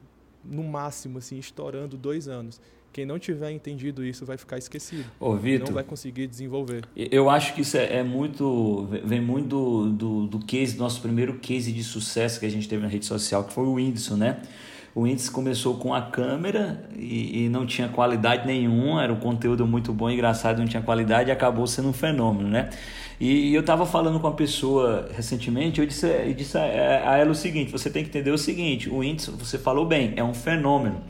no 0.45 0.63
máximo, 0.63 1.18
assim, 1.18 1.38
estourando 1.38 1.97
dois 1.97 2.28
anos. 2.28 2.61
Quem 2.95 3.05
não 3.05 3.19
tiver 3.19 3.51
entendido 3.51 4.05
isso 4.05 4.25
vai 4.25 4.37
ficar 4.37 4.57
esquecido. 4.57 5.03
Ô, 5.19 5.35
Vitor, 5.35 5.67
não 5.67 5.73
vai 5.73 5.83
conseguir 5.83 6.27
desenvolver. 6.27 6.85
Eu 6.95 7.29
acho 7.29 7.53
que 7.53 7.59
isso 7.59 7.75
é, 7.75 7.97
é 7.97 8.03
muito. 8.03 8.87
vem 9.03 9.19
muito 9.19 9.49
do, 9.49 9.89
do, 9.89 10.27
do 10.27 10.39
case, 10.39 10.77
nosso 10.77 11.01
primeiro 11.01 11.33
case 11.39 11.73
de 11.73 11.83
sucesso 11.83 12.39
que 12.39 12.45
a 12.45 12.49
gente 12.49 12.69
teve 12.69 12.81
na 12.81 12.87
rede 12.87 13.05
social, 13.05 13.43
que 13.43 13.51
foi 13.51 13.65
o 13.65 13.73
Whindersson, 13.73 14.15
né? 14.15 14.39
O 14.95 15.01
Whindersson 15.01 15.33
começou 15.33 15.75
com 15.75 15.93
a 15.93 16.03
câmera 16.03 16.89
e, 16.95 17.43
e, 17.43 17.49
não 17.49 17.65
tinha 17.65 17.89
qualidade 17.89 18.47
nenhuma, 18.47 19.03
era 19.03 19.11
um 19.11 19.19
conteúdo 19.19 19.67
muito 19.67 19.91
bom, 19.91 20.09
engraçado, 20.09 20.59
não 20.59 20.65
tinha 20.65 20.81
qualidade 20.81 21.27
e 21.27 21.33
acabou 21.33 21.67
sendo 21.67 21.89
um 21.89 21.93
fenômeno, 21.93 22.47
né? 22.47 22.69
E, 23.19 23.49
e 23.49 23.53
eu 23.53 23.59
estava 23.59 23.85
falando 23.85 24.21
com 24.21 24.27
uma 24.27 24.37
pessoa 24.37 25.09
recentemente, 25.13 25.81
eu 25.81 25.85
disse, 25.85 26.07
eu 26.07 26.33
disse 26.33 26.57
a, 26.57 26.61
a 27.11 27.17
ela 27.17 27.31
o 27.31 27.35
seguinte: 27.35 27.73
você 27.73 27.89
tem 27.89 28.03
que 28.03 28.09
entender 28.09 28.31
o 28.31 28.37
seguinte, 28.37 28.89
o 28.89 29.03
índice, 29.03 29.31
você 29.31 29.57
falou 29.57 29.85
bem, 29.85 30.13
é 30.15 30.23
um 30.23 30.33
fenômeno. 30.33 31.03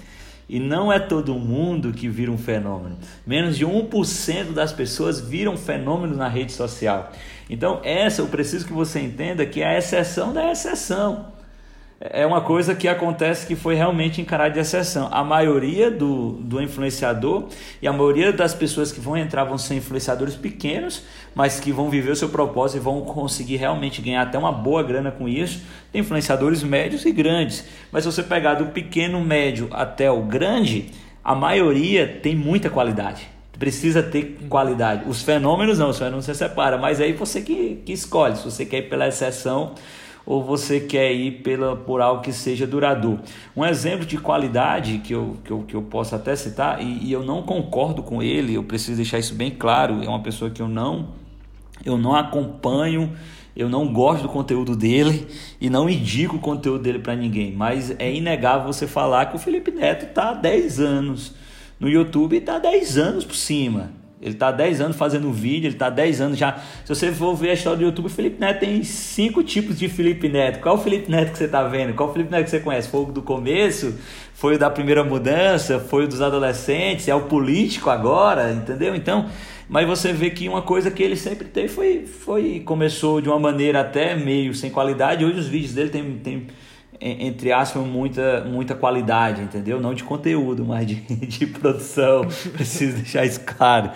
E 0.48 0.60
não 0.60 0.92
é 0.92 1.00
todo 1.00 1.34
mundo 1.36 1.92
que 1.92 2.08
vira 2.08 2.32
um 2.32 2.38
fenômeno. 2.38 2.98
Menos 3.26 3.58
de 3.58 3.66
1% 3.66 4.54
das 4.54 4.72
pessoas 4.72 5.20
viram 5.20 5.58
fenômeno 5.58 6.16
na 6.16 6.28
rede 6.28 6.52
social. 6.52 7.12
Então, 7.50 7.82
essa 7.84 8.22
eu 8.22 8.28
preciso 8.28 8.66
que 8.66 8.74
você 8.74 9.00
entenda 9.00 9.46
que 9.46 9.62
é 9.62 9.68
a 9.68 9.78
exceção 9.78 10.34
da 10.34 10.52
exceção 10.52 11.35
é 12.00 12.26
uma 12.26 12.42
coisa 12.42 12.76
que 12.76 12.88
acontece 12.88 13.48
que 13.48 13.56
foi 13.56 13.76
realmente 13.76 14.20
encarada 14.20 14.52
de 14.52 14.60
exceção. 14.60 15.08
A 15.12 15.24
maioria 15.24 15.90
do, 15.90 16.34
do 16.34 16.62
influenciador 16.62 17.46
e 17.82 17.88
a 17.88 17.94
maioria 17.94 18.34
das 18.34 18.54
pessoas 18.54 18.92
que 18.92 19.00
vão 19.00 19.16
entrar 19.16 19.46
vão 19.46 19.58
ser 19.58 19.76
influenciadores 19.76 20.36
pequenos, 20.36 21.04
mas 21.34 21.60
que 21.60 21.72
vão 21.72 21.90
viver 21.90 22.12
o 22.12 22.16
seu 22.16 22.28
propósito 22.28 22.78
e 22.78 22.84
vão 22.84 23.02
conseguir 23.02 23.56
realmente 23.56 24.02
ganhar 24.02 24.24
até 24.24 24.38
uma 24.38 24.52
boa 24.52 24.84
grana 24.84 25.10
com 25.10 25.28
isso. 25.28 25.62
Tem 25.92 26.02
influenciadores 26.02 26.64
médios 26.64 27.06
e 27.06 27.12
grandes, 27.12 27.66
mas 27.92 28.04
se 28.04 28.12
você 28.12 28.24
pegar 28.24 28.56
do 28.56 28.68
pequeno, 28.68 29.22
médio 29.22 29.70
até 29.72 30.12
o 30.12 30.22
grande, 30.22 30.92
a 31.24 31.34
maioria 31.34 32.20
tem 32.22 32.36
muita 32.36 32.70
qualidade. 32.70 33.30
Precisa 33.58 34.04
ter 34.04 34.38
qualidade. 34.50 35.04
Os 35.08 35.22
fenômenos 35.22 35.80
não, 35.80 35.92
os 35.92 35.98
fenômenos 35.98 36.26
você 36.26 36.36
separa, 36.36 36.78
mas 36.78 37.00
aí 37.00 37.14
você 37.14 37.42
que, 37.42 37.82
que 37.86 37.94
escolhe. 37.94 38.36
Se 38.36 38.44
você 38.44 38.66
quer 38.66 38.80
ir 38.80 38.90
pela 38.90 39.08
exceção, 39.08 39.76
ou 40.26 40.44
você 40.44 40.80
quer 40.80 41.14
ir 41.14 41.44
pela, 41.44 41.76
por 41.76 42.02
algo 42.02 42.22
que 42.22 42.34
seja 42.34 42.66
duradouro. 42.66 43.22
Um 43.56 43.64
exemplo 43.64 44.06
de 44.06 44.18
qualidade 44.18 45.00
que 45.00 45.14
eu, 45.14 45.38
que 45.44 45.52
eu, 45.52 45.64
que 45.68 45.76
eu 45.76 45.82
posso 45.84 46.16
até 46.16 46.36
citar, 46.36 46.82
e, 46.82 47.06
e 47.06 47.12
eu 47.12 47.24
não 47.24 47.44
concordo 47.44 48.02
com 48.02 48.24
ele, 48.24 48.56
eu 48.56 48.64
preciso 48.64 48.98
deixar 48.98 49.20
isso 49.20 49.36
bem 49.36 49.52
claro, 49.52 50.04
é 50.04 50.08
uma 50.08 50.22
pessoa 50.22 50.50
que 50.50 50.62
eu 50.62 50.68
não, 50.68 51.10
eu 51.86 51.98
não 51.98 52.16
acompanho, 52.16 53.14
eu 53.56 53.70
não 53.70 53.92
gosto 53.94 54.24
do 54.24 54.30
conteúdo 54.30 54.76
dele 54.76 55.28
e 55.62 55.70
não 55.70 55.90
indico 55.90 56.36
o 56.36 56.40
conteúdo 56.40 56.84
dele 56.84 57.00
para 57.00 57.16
ninguém, 57.16 57.54
mas 57.54 57.96
é 58.00 58.14
inegável 58.14 58.68
você 58.72 58.88
falar 58.88 59.28
que 59.28 59.36
o 59.36 59.40
Felipe 59.40 59.72
Neto 59.72 60.08
está 60.08 60.32
há 60.32 60.34
10 60.34 60.80
anos 60.80 61.36
no 61.80 61.88
YouTube 61.88 62.36
e 62.36 62.40
está 62.40 62.60
10 62.60 62.98
anos 62.98 63.26
por 63.26 63.36
cima. 63.36 64.05
Ele 64.26 64.34
está 64.34 64.48
há 64.48 64.52
10 64.52 64.82
anos 64.82 64.98
fazendo 64.98 65.32
vídeo, 65.32 65.68
ele 65.68 65.76
está 65.76 65.86
há 65.86 65.92
10 65.92 66.20
anos 66.20 66.38
já. 66.38 66.58
Se 66.84 66.90
você 66.90 67.12
for 67.12 67.36
ver 67.36 67.52
a 67.52 67.54
história 67.54 67.78
do 67.78 67.86
YouTube, 67.86 68.08
o 68.08 68.10
Felipe 68.10 68.40
Neto 68.40 68.62
tem 68.62 68.84
cinco 68.84 69.44
tipos 69.44 69.78
de 69.78 69.88
Felipe 69.88 70.28
Neto. 70.28 70.60
Qual 70.60 70.76
é 70.76 70.80
o 70.80 70.82
Felipe 70.82 71.12
Neto 71.12 71.32
que 71.32 71.38
você 71.38 71.46
está 71.46 71.64
vendo? 71.64 71.94
Qual 71.94 72.10
é 72.10 72.12
o 72.12 72.14
Felipe 72.14 72.32
Neto 72.32 72.46
que 72.46 72.50
você 72.50 72.60
conhece? 72.60 72.90
Foi 72.90 73.02
o 73.02 73.06
do 73.06 73.22
começo? 73.22 73.94
Foi 74.34 74.56
o 74.56 74.60
da 74.60 74.68
primeira 74.70 75.04
mudança? 75.04 75.80
Foi 75.80 76.06
o 76.06 76.08
dos 76.08 76.22
adolescentes? 76.22 77.08
É 77.08 77.14
o 77.14 77.22
político 77.22 77.92
agora? 77.92 78.52
Entendeu? 78.52 78.96
Então, 78.96 79.30
mas 79.70 79.88
você 79.88 80.12
vê 80.12 80.32
que 80.32 80.50
uma 80.50 80.64
coisa 80.64 80.90
que 80.90 81.04
ele 81.04 81.16
sempre 81.16 81.48
teve 81.48 81.68
foi, 81.68 82.08
foi 82.08 82.62
começou 82.66 83.22
de 83.22 83.30
uma 83.30 83.40
maneira 83.40 83.82
até 83.82 84.16
meio 84.16 84.56
sem 84.56 84.72
qualidade. 84.72 85.24
Hoje 85.24 85.40
os 85.40 85.48
vídeos 85.48 85.74
dele 85.74 85.90
tem, 85.90 86.18
tem 86.18 86.48
entre 87.00 87.52
aspas, 87.52 87.86
muita, 87.86 88.44
muita 88.46 88.76
qualidade, 88.76 89.42
entendeu? 89.42 89.80
Não 89.80 89.94
de 89.94 90.04
conteúdo, 90.04 90.66
mas 90.66 90.88
de, 90.88 90.96
de 91.28 91.48
produção. 91.48 92.22
Preciso 92.54 92.98
deixar 93.02 93.26
isso 93.26 93.42
claro, 93.46 93.92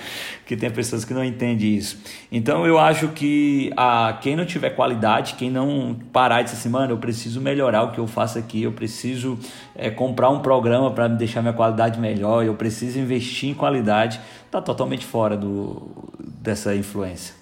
que 0.45 0.57
tem 0.57 0.69
pessoas 0.69 1.05
que 1.05 1.13
não 1.13 1.23
entendem 1.23 1.75
isso. 1.75 1.97
Então 2.31 2.65
eu 2.65 2.77
acho 2.77 3.09
que 3.09 3.71
a, 3.75 4.17
quem 4.21 4.35
não 4.35 4.45
tiver 4.45 4.71
qualidade, 4.71 5.35
quem 5.35 5.49
não 5.49 5.97
parar 6.11 6.41
e 6.41 6.43
dizer 6.43 6.57
assim, 6.57 6.69
mano, 6.69 6.93
eu 6.93 6.97
preciso 6.97 7.39
melhorar 7.41 7.83
o 7.83 7.91
que 7.91 7.99
eu 7.99 8.07
faço 8.07 8.37
aqui, 8.37 8.63
eu 8.63 8.71
preciso 8.71 9.39
é, 9.75 9.89
comprar 9.89 10.29
um 10.29 10.39
programa 10.39 10.91
para 10.91 11.07
deixar 11.07 11.41
minha 11.41 11.53
qualidade 11.53 11.99
melhor, 11.99 12.45
eu 12.45 12.55
preciso 12.55 12.99
investir 12.99 13.49
em 13.49 13.53
qualidade, 13.53 14.19
tá 14.51 14.61
totalmente 14.61 15.05
fora 15.05 15.37
do, 15.37 15.89
dessa 16.19 16.75
influência. 16.75 17.39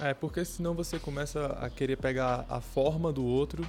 É, 0.00 0.12
porque 0.12 0.44
senão 0.44 0.74
você 0.74 0.98
começa 0.98 1.46
a 1.60 1.70
querer 1.70 1.96
pegar 1.96 2.44
a 2.48 2.60
forma 2.60 3.12
do 3.12 3.24
outro 3.24 3.64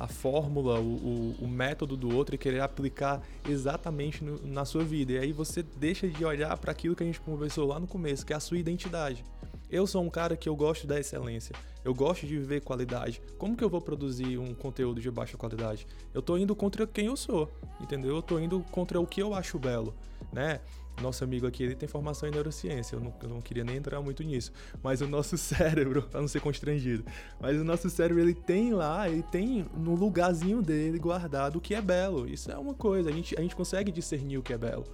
a 0.00 0.08
fórmula, 0.08 0.80
o, 0.80 0.94
o, 0.94 1.36
o, 1.42 1.46
método 1.46 1.94
do 1.94 2.16
outro 2.16 2.34
e 2.34 2.38
querer 2.38 2.60
aplicar 2.60 3.22
exatamente 3.46 4.24
no, 4.24 4.40
na 4.46 4.64
sua 4.64 4.82
vida. 4.82 5.12
E 5.12 5.18
aí 5.18 5.30
você 5.30 5.62
deixa 5.62 6.08
de 6.08 6.24
olhar 6.24 6.56
para 6.56 6.72
aquilo 6.72 6.96
que 6.96 7.02
a 7.02 7.06
gente 7.06 7.20
conversou 7.20 7.68
lá 7.68 7.78
no 7.78 7.86
começo, 7.86 8.24
que 8.24 8.32
é 8.32 8.36
a 8.36 8.40
sua 8.40 8.56
identidade. 8.56 9.22
Eu 9.70 9.86
sou 9.86 10.02
um 10.02 10.08
cara 10.08 10.38
que 10.38 10.48
eu 10.48 10.56
gosto 10.56 10.86
da 10.86 10.98
excelência. 10.98 11.54
Eu 11.84 11.94
gosto 11.94 12.26
de 12.26 12.38
viver 12.38 12.62
qualidade. 12.62 13.20
Como 13.36 13.54
que 13.54 13.62
eu 13.62 13.68
vou 13.68 13.80
produzir 13.80 14.38
um 14.38 14.54
conteúdo 14.54 15.02
de 15.02 15.10
baixa 15.10 15.36
qualidade? 15.36 15.86
Eu 16.14 16.22
tô 16.22 16.38
indo 16.38 16.56
contra 16.56 16.86
quem 16.86 17.06
eu 17.06 17.16
sou, 17.16 17.50
entendeu? 17.78 18.16
Eu 18.16 18.22
tô 18.22 18.38
indo 18.38 18.60
contra 18.70 18.98
o 18.98 19.06
que 19.06 19.20
eu 19.20 19.34
acho 19.34 19.58
belo, 19.58 19.94
né? 20.32 20.60
Nosso 21.00 21.24
amigo 21.24 21.46
aqui 21.46 21.62
ele 21.62 21.74
tem 21.74 21.88
formação 21.88 22.28
em 22.28 22.32
neurociência, 22.32 22.96
eu 22.96 23.00
não, 23.00 23.14
eu 23.22 23.28
não 23.28 23.40
queria 23.40 23.64
nem 23.64 23.76
entrar 23.76 24.00
muito 24.00 24.22
nisso, 24.22 24.52
mas 24.82 25.00
o 25.00 25.08
nosso 25.08 25.36
cérebro, 25.38 26.02
para 26.02 26.20
não 26.20 26.28
ser 26.28 26.40
constrangido, 26.40 27.04
mas 27.40 27.60
o 27.60 27.64
nosso 27.64 27.88
cérebro 27.90 28.22
ele 28.22 28.34
tem 28.34 28.72
lá, 28.72 29.08
ele 29.08 29.22
tem 29.22 29.66
no 29.76 29.94
lugarzinho 29.94 30.62
dele 30.62 30.98
guardado 30.98 31.56
o 31.56 31.60
que 31.60 31.74
é 31.74 31.80
belo. 31.80 32.28
Isso 32.28 32.50
é 32.50 32.56
uma 32.56 32.74
coisa, 32.74 33.10
a 33.10 33.12
gente, 33.12 33.36
a 33.38 33.40
gente 33.40 33.56
consegue 33.56 33.90
discernir 33.90 34.38
o 34.38 34.42
que 34.42 34.52
é 34.52 34.58
belo, 34.58 34.84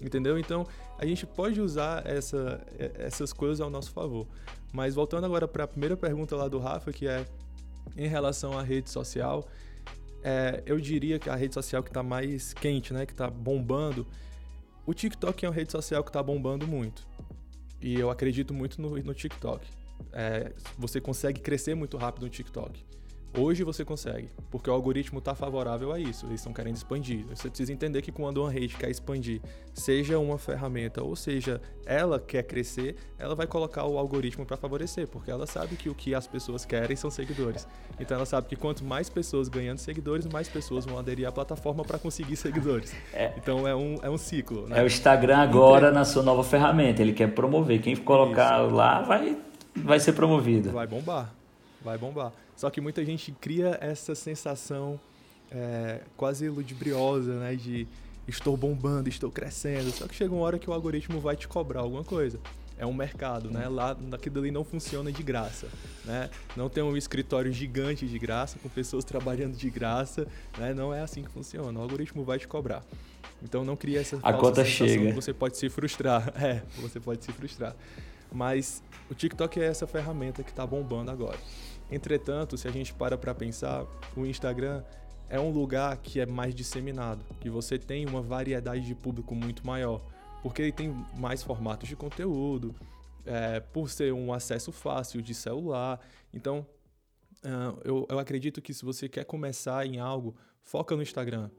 entendeu? 0.00 0.38
Então 0.38 0.66
a 0.98 1.06
gente 1.06 1.26
pode 1.26 1.60
usar 1.60 2.06
essa, 2.06 2.60
essas 2.78 3.32
coisas 3.32 3.60
ao 3.60 3.70
nosso 3.70 3.90
favor. 3.90 4.26
Mas 4.72 4.94
voltando 4.94 5.24
agora 5.24 5.46
para 5.46 5.64
a 5.64 5.68
primeira 5.68 5.96
pergunta 5.96 6.34
lá 6.34 6.48
do 6.48 6.58
Rafa, 6.58 6.92
que 6.92 7.06
é 7.06 7.26
em 7.96 8.06
relação 8.06 8.58
à 8.58 8.62
rede 8.62 8.88
social, 8.88 9.46
é, 10.22 10.62
eu 10.64 10.80
diria 10.80 11.18
que 11.18 11.28
a 11.28 11.34
rede 11.34 11.54
social 11.54 11.82
que 11.82 11.90
está 11.90 12.02
mais 12.02 12.54
quente, 12.54 12.94
né, 12.94 13.04
que 13.04 13.12
está 13.12 13.28
bombando, 13.28 14.06
o 14.86 14.94
TikTok 14.94 15.44
é 15.44 15.48
uma 15.48 15.54
rede 15.54 15.72
social 15.72 16.02
que 16.02 16.10
está 16.10 16.22
bombando 16.22 16.66
muito. 16.66 17.06
E 17.80 17.98
eu 17.98 18.10
acredito 18.10 18.54
muito 18.54 18.80
no, 18.80 18.96
no 18.96 19.14
TikTok. 19.14 19.66
É, 20.12 20.52
você 20.78 21.00
consegue 21.00 21.40
crescer 21.40 21.74
muito 21.74 21.96
rápido 21.96 22.24
no 22.24 22.30
TikTok. 22.30 22.84
Hoje 23.34 23.64
você 23.64 23.82
consegue, 23.82 24.28
porque 24.50 24.68
o 24.68 24.72
algoritmo 24.74 25.18
está 25.18 25.34
favorável 25.34 25.90
a 25.90 25.98
isso, 25.98 26.26
eles 26.26 26.40
estão 26.40 26.52
querendo 26.52 26.76
expandir. 26.76 27.24
Você 27.30 27.48
precisa 27.48 27.72
entender 27.72 28.02
que 28.02 28.12
quando 28.12 28.42
uma 28.42 28.50
rede 28.50 28.76
quer 28.76 28.90
expandir, 28.90 29.40
seja 29.72 30.18
uma 30.18 30.36
ferramenta 30.36 31.02
ou 31.02 31.16
seja 31.16 31.58
ela 31.86 32.20
quer 32.20 32.42
crescer, 32.42 32.94
ela 33.18 33.34
vai 33.34 33.46
colocar 33.46 33.86
o 33.86 33.96
algoritmo 33.96 34.44
para 34.44 34.58
favorecer, 34.58 35.08
porque 35.08 35.30
ela 35.30 35.46
sabe 35.46 35.76
que 35.76 35.88
o 35.88 35.94
que 35.94 36.14
as 36.14 36.26
pessoas 36.26 36.66
querem 36.66 36.94
são 36.94 37.10
seguidores. 37.10 37.66
Então 37.98 38.18
ela 38.18 38.26
sabe 38.26 38.48
que 38.48 38.56
quanto 38.56 38.84
mais 38.84 39.08
pessoas 39.08 39.48
ganhando 39.48 39.78
seguidores, 39.78 40.26
mais 40.26 40.46
pessoas 40.46 40.84
vão 40.84 40.98
aderir 40.98 41.26
à 41.26 41.32
plataforma 41.32 41.82
para 41.84 41.98
conseguir 41.98 42.36
seguidores. 42.36 42.94
É. 43.14 43.32
Então 43.38 43.66
é 43.66 43.74
um, 43.74 43.96
é 44.02 44.10
um 44.10 44.18
ciclo. 44.18 44.68
Né? 44.68 44.78
É 44.78 44.82
o 44.82 44.86
Instagram 44.86 45.38
agora 45.38 45.90
na 45.90 46.04
sua 46.04 46.22
nova 46.22 46.44
ferramenta, 46.44 47.00
ele 47.00 47.14
quer 47.14 47.28
promover. 47.28 47.80
Quem 47.80 47.96
colocar 47.96 48.62
isso. 48.62 48.74
lá 48.74 49.00
vai, 49.00 49.38
vai 49.74 49.98
ser 49.98 50.12
promovido. 50.12 50.70
Vai 50.70 50.86
bombar 50.86 51.32
vai 51.84 51.98
bombar. 51.98 52.32
Só 52.56 52.70
que 52.70 52.80
muita 52.80 53.04
gente 53.04 53.32
cria 53.32 53.78
essa 53.80 54.14
sensação 54.14 55.00
é, 55.50 56.00
quase 56.16 56.48
ludibriosa, 56.48 57.38
né? 57.38 57.54
De 57.54 57.86
estou 58.26 58.56
bombando, 58.56 59.08
estou 59.08 59.30
crescendo. 59.30 59.90
Só 59.90 60.06
que 60.06 60.14
chega 60.14 60.32
uma 60.32 60.42
hora 60.42 60.58
que 60.58 60.68
o 60.68 60.72
algoritmo 60.72 61.20
vai 61.20 61.36
te 61.36 61.48
cobrar 61.48 61.80
alguma 61.80 62.04
coisa. 62.04 62.38
É 62.78 62.86
um 62.86 62.92
mercado, 62.92 63.50
né? 63.50 63.68
Lá 63.68 63.96
aquilo 64.12 64.40
ali 64.40 64.50
não 64.50 64.64
funciona 64.64 65.12
de 65.12 65.22
graça, 65.22 65.68
né? 66.04 66.30
Não 66.56 66.68
tem 66.68 66.82
um 66.82 66.96
escritório 66.96 67.52
gigante 67.52 68.06
de 68.06 68.18
graça 68.18 68.58
com 68.60 68.68
pessoas 68.68 69.04
trabalhando 69.04 69.56
de 69.56 69.70
graça, 69.70 70.26
né? 70.58 70.72
Não 70.74 70.92
é 70.92 71.00
assim 71.00 71.22
que 71.22 71.30
funciona. 71.30 71.78
O 71.78 71.82
algoritmo 71.82 72.24
vai 72.24 72.38
te 72.38 72.48
cobrar. 72.48 72.82
Então 73.42 73.64
não 73.64 73.76
cria 73.76 74.00
essa 74.00 74.18
a 74.22 74.32
conta 74.32 74.64
chega. 74.64 75.12
você 75.12 75.32
pode 75.32 75.56
se 75.58 75.68
frustrar. 75.68 76.32
É, 76.42 76.62
você 76.76 76.98
pode 76.98 77.24
se 77.24 77.32
frustrar. 77.32 77.76
Mas 78.32 78.82
o 79.10 79.14
TikTok 79.14 79.60
é 79.60 79.64
essa 79.64 79.86
ferramenta 79.86 80.42
que 80.42 80.50
está 80.50 80.66
bombando 80.66 81.10
agora. 81.10 81.38
Entretanto, 81.92 82.56
se 82.56 82.66
a 82.66 82.70
gente 82.70 82.94
para 82.94 83.18
para 83.18 83.34
pensar, 83.34 83.86
o 84.16 84.24
Instagram 84.24 84.82
é 85.28 85.38
um 85.38 85.50
lugar 85.50 85.96
que 85.98 86.20
é 86.20 86.26
mais 86.26 86.54
disseminado, 86.54 87.24
que 87.38 87.50
você 87.50 87.78
tem 87.78 88.06
uma 88.06 88.22
variedade 88.22 88.86
de 88.86 88.94
público 88.94 89.34
muito 89.34 89.66
maior, 89.66 90.00
porque 90.42 90.62
ele 90.62 90.72
tem 90.72 90.88
mais 91.16 91.42
formatos 91.42 91.88
de 91.88 91.94
conteúdo, 91.94 92.74
é, 93.24 93.60
por 93.60 93.88
ser 93.88 94.12
um 94.12 94.32
acesso 94.32 94.72
fácil 94.72 95.22
de 95.22 95.34
celular. 95.34 96.00
Então, 96.32 96.66
uh, 97.44 97.78
eu, 97.84 98.06
eu 98.08 98.18
acredito 98.18 98.60
que 98.60 98.74
se 98.74 98.84
você 98.84 99.08
quer 99.08 99.24
começar 99.24 99.86
em 99.86 99.98
algo, 99.98 100.34
foca 100.62 100.96
no 100.96 101.02
Instagram. 101.02 101.50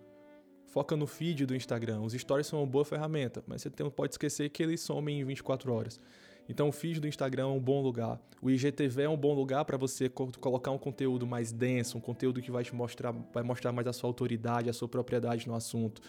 Foca 0.67 0.95
no 0.95 1.05
feed 1.05 1.45
do 1.45 1.55
Instagram. 1.55 2.01
Os 2.01 2.13
stories 2.13 2.47
são 2.47 2.59
uma 2.59 2.67
boa 2.67 2.83
ferramenta, 2.83 3.43
mas 3.45 3.61
você 3.61 3.69
tem, 3.69 3.87
pode 3.89 4.13
esquecer 4.13 4.49
que 4.49 4.63
eles 4.63 4.81
somem 4.81 5.21
em 5.21 5.23
24 5.23 5.71
horas. 5.71 5.99
Então 6.47 6.69
o 6.69 6.71
feed 6.71 6.99
do 6.99 7.07
Instagram 7.07 7.43
é 7.43 7.47
um 7.47 7.59
bom 7.59 7.81
lugar. 7.81 8.19
O 8.41 8.49
IGTV 8.49 9.03
é 9.03 9.09
um 9.09 9.17
bom 9.17 9.33
lugar 9.33 9.63
para 9.63 9.77
você 9.77 10.09
co 10.09 10.29
colocar 10.39 10.71
um 10.71 10.77
conteúdo 10.77 11.25
mais 11.25 11.51
denso, 11.51 11.97
um 11.97 12.01
conteúdo 12.01 12.41
que 12.41 12.51
vai 12.51 12.63
te 12.63 12.75
mostrar, 12.75 13.11
vai 13.33 13.43
mostrar 13.43 13.71
mais 13.71 13.87
a 13.87 13.93
sua 13.93 14.09
autoridade, 14.09 14.69
a 14.69 14.73
sua 14.73 14.87
propriedade 14.87 15.47
no 15.47 15.55
assunto. 15.55 16.01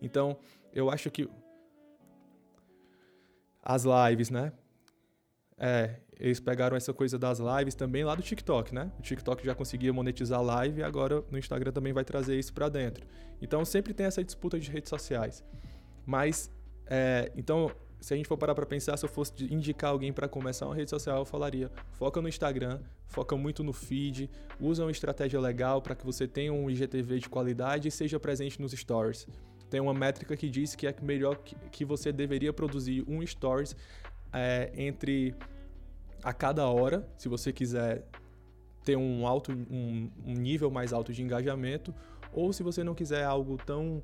Então, 0.00 0.36
eu 0.72 0.90
acho 0.90 1.10
que 1.10 1.28
as 3.62 3.84
lives, 3.84 4.30
né? 4.30 4.52
É, 5.56 5.96
eles 6.18 6.38
pegaram 6.38 6.76
essa 6.76 6.92
coisa 6.92 7.18
das 7.18 7.38
lives 7.38 7.74
também 7.74 8.04
lá 8.04 8.14
do 8.14 8.22
TikTok, 8.22 8.74
né? 8.74 8.92
O 8.98 9.02
TikTok 9.02 9.44
já 9.44 9.54
conseguia 9.54 9.92
monetizar 9.92 10.42
live 10.42 10.80
e 10.80 10.82
agora 10.82 11.24
no 11.30 11.38
Instagram 11.38 11.72
também 11.72 11.92
vai 11.92 12.04
trazer 12.04 12.38
isso 12.38 12.52
para 12.52 12.68
dentro. 12.68 13.06
Então 13.40 13.64
sempre 13.64 13.94
tem 13.94 14.06
essa 14.06 14.22
disputa 14.22 14.58
de 14.58 14.70
redes 14.70 14.88
sociais. 14.88 15.44
Mas, 16.04 16.50
é, 16.86 17.32
então 17.36 17.70
se 18.00 18.14
a 18.14 18.16
gente 18.16 18.28
for 18.28 18.36
parar 18.36 18.54
para 18.54 18.64
pensar, 18.64 18.96
se 18.96 19.04
eu 19.04 19.08
fosse 19.08 19.32
indicar 19.52 19.90
alguém 19.90 20.12
para 20.12 20.28
começar 20.28 20.66
uma 20.66 20.74
rede 20.74 20.90
social, 20.90 21.18
eu 21.18 21.24
falaria: 21.24 21.70
foca 21.92 22.20
no 22.20 22.28
Instagram, 22.28 22.80
foca 23.06 23.36
muito 23.36 23.64
no 23.64 23.72
feed, 23.72 24.30
usa 24.60 24.84
uma 24.84 24.90
estratégia 24.90 25.40
legal 25.40 25.82
para 25.82 25.94
que 25.94 26.04
você 26.04 26.26
tenha 26.26 26.52
um 26.52 26.70
IGTV 26.70 27.18
de 27.18 27.28
qualidade 27.28 27.88
e 27.88 27.90
seja 27.90 28.20
presente 28.20 28.60
nos 28.60 28.72
stories. 28.72 29.26
Tem 29.68 29.80
uma 29.80 29.92
métrica 29.92 30.36
que 30.36 30.48
diz 30.48 30.74
que 30.74 30.86
é 30.86 30.94
melhor 31.02 31.36
que, 31.38 31.54
que 31.70 31.84
você 31.84 32.12
deveria 32.12 32.52
produzir 32.52 33.04
um 33.06 33.26
stories 33.26 33.76
é, 34.32 34.70
entre 34.74 35.34
a 36.22 36.32
cada 36.32 36.66
hora, 36.68 37.06
se 37.16 37.28
você 37.28 37.52
quiser 37.52 38.04
ter 38.84 38.96
um 38.96 39.26
alto 39.26 39.52
um, 39.52 40.10
um 40.24 40.32
nível 40.34 40.70
mais 40.70 40.92
alto 40.92 41.12
de 41.12 41.22
engajamento, 41.22 41.94
ou 42.32 42.52
se 42.52 42.62
você 42.62 42.82
não 42.82 42.94
quiser 42.94 43.24
algo 43.24 43.58
tão 43.58 44.02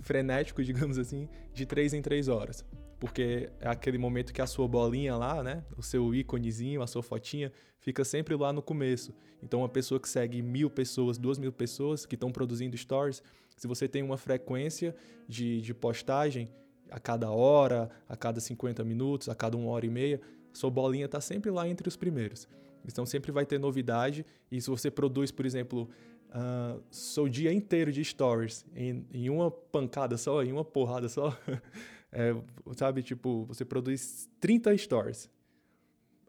frenético, 0.00 0.62
digamos 0.64 0.98
assim, 0.98 1.28
de 1.52 1.66
3 1.66 1.94
em 1.94 2.02
3 2.02 2.28
horas 2.28 2.64
porque 2.98 3.50
é 3.60 3.68
aquele 3.68 3.98
momento 3.98 4.32
que 4.32 4.40
a 4.40 4.46
sua 4.46 4.66
bolinha 4.66 5.16
lá, 5.16 5.42
né, 5.42 5.64
o 5.76 5.82
seu 5.82 6.14
íconezinho, 6.14 6.82
a 6.82 6.86
sua 6.86 7.02
fotinha, 7.02 7.52
fica 7.78 8.04
sempre 8.04 8.34
lá 8.34 8.52
no 8.52 8.62
começo. 8.62 9.14
Então, 9.42 9.60
uma 9.60 9.68
pessoa 9.68 10.00
que 10.00 10.08
segue 10.08 10.40
mil 10.42 10.70
pessoas, 10.70 11.18
duas 11.18 11.38
mil 11.38 11.52
pessoas 11.52 12.06
que 12.06 12.14
estão 12.14 12.32
produzindo 12.32 12.76
stories, 12.76 13.22
se 13.56 13.66
você 13.66 13.86
tem 13.86 14.02
uma 14.02 14.16
frequência 14.16 14.94
de, 15.28 15.60
de 15.60 15.74
postagem 15.74 16.48
a 16.90 16.98
cada 16.98 17.30
hora, 17.30 17.90
a 18.08 18.16
cada 18.16 18.40
50 18.40 18.82
minutos, 18.84 19.28
a 19.28 19.34
cada 19.34 19.56
uma 19.56 19.70
hora 19.70 19.86
e 19.86 19.90
meia, 19.90 20.20
sua 20.52 20.70
bolinha 20.70 21.06
está 21.06 21.20
sempre 21.20 21.50
lá 21.50 21.68
entre 21.68 21.86
os 21.88 21.96
primeiros. 21.96 22.48
Então, 22.84 23.04
sempre 23.04 23.30
vai 23.30 23.44
ter 23.44 23.58
novidade. 23.58 24.24
E 24.50 24.60
se 24.60 24.70
você 24.70 24.90
produz, 24.90 25.30
por 25.30 25.44
exemplo, 25.44 25.88
uh, 26.30 26.82
seu 26.90 27.28
dia 27.28 27.52
inteiro 27.52 27.92
de 27.92 28.02
stories 28.04 28.64
em, 28.74 29.06
em 29.12 29.28
uma 29.28 29.50
pancada 29.50 30.16
só, 30.16 30.42
em 30.42 30.52
uma 30.52 30.64
porrada 30.64 31.08
só. 31.08 31.36
É, 32.18 32.34
sabe, 32.74 33.02
tipo, 33.02 33.44
você 33.44 33.62
produz 33.62 34.26
30 34.40 34.74
stories. 34.78 35.30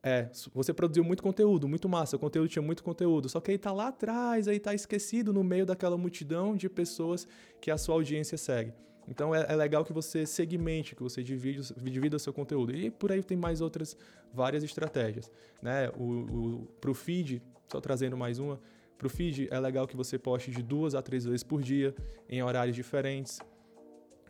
É, 0.03 0.29
você 0.53 0.73
produziu 0.73 1.01
muito 1.01 1.23
conteúdo, 1.23 1.65
muito 1.65 1.87
massa, 1.87 2.17
o 2.17 2.19
conteúdo 2.19 2.49
tinha 2.49 2.61
muito 2.61 2.83
conteúdo, 2.83 3.29
só 3.29 3.39
que 3.39 3.51
aí 3.51 3.57
tá 3.57 3.71
lá 3.71 3.87
atrás, 3.87 4.49
aí 4.49 4.59
tá 4.59 4.73
esquecido 4.73 5.31
no 5.33 5.43
meio 5.45 5.65
daquela 5.65 5.97
multidão 5.97 6.55
de 6.57 6.69
pessoas 6.69 7.25
que 7.61 7.71
a 7.71 7.77
sua 7.77 7.95
audiência 7.95 8.37
segue. 8.37 8.73
Então 9.07 9.33
é, 9.33 9.45
é 9.47 9.55
legal 9.55 9.85
que 9.85 9.93
você 9.93 10.25
segmente, 10.25 10.93
que 10.93 11.01
você 11.01 11.23
divida, 11.23 11.63
divida 11.81 12.19
seu 12.19 12.33
conteúdo. 12.33 12.75
E 12.75 12.91
por 12.91 13.11
aí 13.11 13.23
tem 13.23 13.37
mais 13.37 13.61
outras 13.61 13.95
várias 14.33 14.63
estratégias. 14.63 15.31
Né? 15.61 15.89
O, 15.97 16.03
o, 16.03 16.67
pro 16.81 16.93
feed, 16.93 17.41
só 17.69 17.79
trazendo 17.79 18.17
mais 18.17 18.39
uma, 18.39 18.59
pro 18.97 19.09
feed 19.09 19.47
é 19.49 19.59
legal 19.59 19.87
que 19.87 19.95
você 19.95 20.19
poste 20.19 20.51
de 20.51 20.61
duas 20.61 20.93
a 20.93 21.01
três 21.01 21.23
vezes 21.23 21.43
por 21.43 21.61
dia, 21.61 21.95
em 22.29 22.43
horários 22.43 22.75
diferentes. 22.75 23.39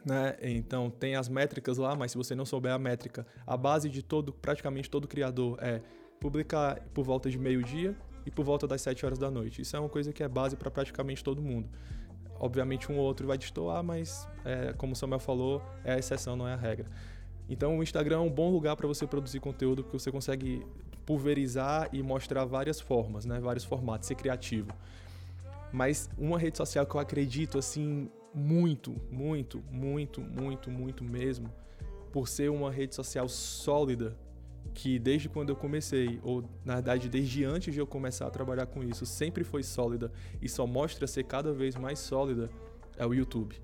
Né? 0.08 0.38
Então 0.41 0.89
tem 0.89 1.16
as 1.16 1.28
métricas 1.28 1.78
lá, 1.78 1.93
mas 1.93 2.12
se 2.12 2.18
você 2.18 2.34
não 2.34 2.45
souber 2.45 2.72
a 2.72 2.80
métrica, 2.80 3.28
a 3.45 3.58
base 3.58 3.89
de 3.89 4.01
todo, 4.01 4.32
praticamente 4.32 4.89
todo 4.89 5.05
criador 5.05 5.58
é 5.62 5.82
publicar 6.18 6.80
por 6.93 7.03
volta 7.03 7.30
de 7.30 7.38
meio-dia 7.38 7.93
e 8.26 8.32
por 8.32 8.45
volta 8.45 8.66
das 8.66 8.82
7 8.82 9.05
horas 9.05 9.20
da 9.20 9.30
noite. 9.30 9.62
Isso 9.62 9.76
é 9.76 9.80
uma 9.80 9.89
coisa 9.89 10.14
que 10.14 10.24
é 10.24 10.28
base 10.30 10.55
para 10.55 10.72
praticamente 10.72 11.22
todo 11.22 11.41
mundo. 11.41 11.68
Obviamente 12.39 12.89
um 12.89 12.97
ou 12.97 13.03
outro 13.03 13.28
vai 13.28 13.38
destoar, 13.38 13.84
mas 13.84 14.30
é, 14.45 14.72
como 14.78 14.93
o 14.93 14.95
Samuel 14.95 15.20
falou, 15.20 15.62
é 15.84 15.95
a 15.95 15.99
exceção, 15.99 16.38
não 16.38 16.47
é 16.47 16.53
a 16.53 16.58
regra. 16.58 16.86
Então 17.49 17.78
o 17.78 17.84
Instagram 17.84 18.16
é 18.16 18.20
um 18.20 18.30
bom 18.30 18.49
lugar 18.49 18.78
para 18.78 18.88
você 18.88 19.05
produzir 19.05 19.41
conteúdo 19.41 19.84
porque 19.84 19.99
você 19.99 20.10
consegue 20.10 20.66
pulverizar 21.05 21.89
e 21.91 22.01
mostrar 22.01 22.45
várias 22.45 22.80
formas, 22.80 23.26
né? 23.26 23.41
vários 23.41 23.66
formatos, 23.66 24.08
ser 24.08 24.16
criativo. 24.16 24.70
Mas 25.72 26.10
uma 26.18 26.39
rede 26.39 26.58
social 26.58 26.86
que 26.86 26.95
eu 26.95 26.99
acredito 27.01 27.58
assim 27.58 28.10
muito, 28.38 28.96
muito, 29.12 29.64
muito, 29.72 30.22
muito, 30.22 30.70
muito 30.70 31.04
mesmo, 31.04 31.52
por 32.12 32.28
ser 32.28 32.50
uma 32.50 32.72
rede 32.72 32.94
social 32.94 33.28
sólida, 33.28 34.16
que 34.74 35.00
desde 35.00 35.28
quando 35.28 35.50
eu 35.50 35.56
comecei, 35.56 36.20
ou 36.24 36.44
na 36.64 36.76
verdade 36.76 37.10
desde 37.10 37.44
antes 37.44 37.74
de 37.74 37.80
eu 37.80 37.88
começar 37.88 38.28
a 38.28 38.30
trabalhar 38.30 38.68
com 38.68 38.84
isso, 38.84 39.06
sempre 39.06 39.44
foi 39.44 39.64
sólida 39.64 40.12
e 40.40 40.48
só 40.48 40.68
mostra 40.68 41.08
ser 41.08 41.24
cada 41.24 41.52
vez 41.52 41.76
mais 41.76 41.98
sólida, 41.98 42.50
é 42.96 43.06
o 43.06 43.14
YouTube. 43.14 43.60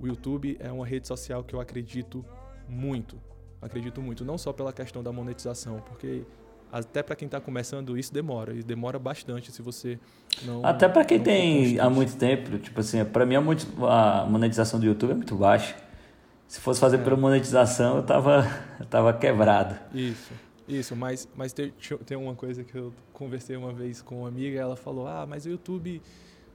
O 0.00 0.06
YouTube 0.06 0.56
é 0.58 0.70
uma 0.70 0.86
rede 0.86 1.06
social 1.06 1.44
que 1.44 1.54
eu 1.54 1.60
acredito 1.60 2.24
muito, 2.68 3.20
acredito 3.62 4.02
muito, 4.02 4.24
não 4.24 4.36
só 4.36 4.52
pela 4.52 4.72
questão 4.72 5.02
da 5.02 5.12
monetização, 5.12 5.80
porque 5.80 6.24
até 6.70 7.02
para 7.02 7.16
quem 7.16 7.26
está 7.26 7.40
começando 7.40 7.96
isso 7.96 8.12
demora, 8.12 8.54
e 8.54 8.62
demora 8.62 8.98
bastante 8.98 9.52
se 9.52 9.62
você 9.62 9.98
não. 10.44 10.64
Até 10.64 10.88
para 10.88 11.04
quem 11.04 11.20
tem 11.20 11.78
há 11.78 11.88
muito 11.88 12.16
tempo, 12.16 12.58
tipo 12.58 12.80
assim, 12.80 13.04
para 13.04 13.24
mim 13.24 13.36
a 13.36 14.26
monetização 14.28 14.78
do 14.78 14.86
YouTube 14.86 15.12
é 15.12 15.14
muito 15.14 15.34
baixa. 15.36 15.76
Se 16.46 16.60
fosse 16.60 16.78
fazer 16.78 16.96
é. 16.96 17.02
pela 17.02 17.16
monetização, 17.16 17.96
eu 17.96 18.02
tava, 18.02 18.46
eu 18.78 18.86
tava 18.86 19.12
quebrado. 19.12 19.76
Isso, 19.92 20.32
isso, 20.68 20.94
mas, 20.94 21.28
mas 21.34 21.52
tem, 21.52 21.72
tem 22.04 22.16
uma 22.16 22.34
coisa 22.34 22.62
que 22.62 22.74
eu 22.74 22.92
conversei 23.12 23.56
uma 23.56 23.72
vez 23.72 24.02
com 24.02 24.20
uma 24.20 24.28
amiga, 24.28 24.60
ela 24.60 24.76
falou: 24.76 25.06
ah, 25.06 25.26
mas 25.28 25.46
o 25.46 25.50
YouTube. 25.50 26.02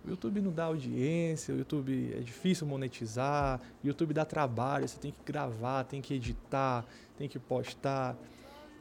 O 0.04 0.10
YouTube 0.10 0.42
não 0.42 0.52
dá 0.52 0.64
audiência, 0.64 1.54
o 1.54 1.60
YouTube 1.60 2.12
é 2.18 2.22
difícil 2.22 2.66
monetizar, 2.66 3.62
o 3.84 3.88
YouTube 3.88 4.16
dá 4.16 4.26
trabalho, 4.26 4.88
você 4.88 4.98
tem 4.98 5.12
que 5.12 5.20
gravar, 5.24 5.84
tem 5.84 6.02
que 6.02 6.16
editar, 6.16 6.84
tem 7.20 7.30
que 7.30 7.38
postar 7.38 8.18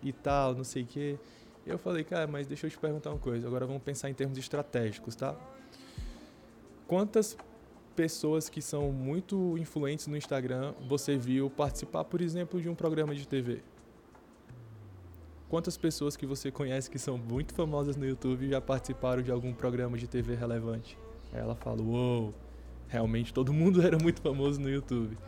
e 0.03 0.13
tal, 0.13 0.55
não 0.55 0.65
sei 0.65 0.83
o 0.83 0.87
quê. 0.87 1.19
Eu 1.67 1.79
falei, 1.79 2.05
cara, 2.05 2.27
mas 2.27 2.47
deixa 2.47 2.67
eu 2.67 2.71
te 2.71 2.79
perguntar 2.79 3.11
uma 3.11 3.19
coisa. 3.19 3.47
Agora 3.47 3.67
vamos 3.67 3.83
pensar 3.83 4.11
em 4.11 4.15
termos 4.15 4.39
estratégicos, 4.39 5.15
tá? 5.15 5.37
Quantas 6.87 7.37
pessoas 7.95 8.49
que 8.49 8.63
são 8.63 8.91
muito 8.91 9.59
influentes 9.59 10.07
no 10.07 10.17
Instagram 10.17 10.73
você 10.89 11.17
viu 11.17 11.51
participar, 11.51 12.05
por 12.05 12.21
exemplo, 12.21 12.61
de 12.61 12.69
um 12.69 12.75
programa 12.75 13.15
de 13.15 13.29
TV? 13.29 13.63
Quantas 15.49 15.77
pessoas 15.77 16.17
que 16.17 16.25
você 16.25 16.51
conhece 16.51 16.89
que 16.89 16.99
são 16.99 17.19
muito 17.19 17.53
famosas 17.53 17.97
no 17.97 18.07
YouTube 18.07 18.49
já 18.49 18.61
participaram 18.61 19.21
de 19.21 19.31
algum 19.31 19.53
programa 19.53 19.99
de 19.99 20.07
TV 20.07 20.35
relevante? 20.35 20.97
Aí 21.33 21.41
ela 21.41 21.55
fala, 21.57 21.83
uou, 21.83 22.33
realmente 22.89 23.35
todo 23.35 23.53
mundo 23.53 23.83
era 23.87 23.99
muito 23.99 24.21
famoso 24.23 24.61
no 24.61 24.71
YouTube. 24.71 25.19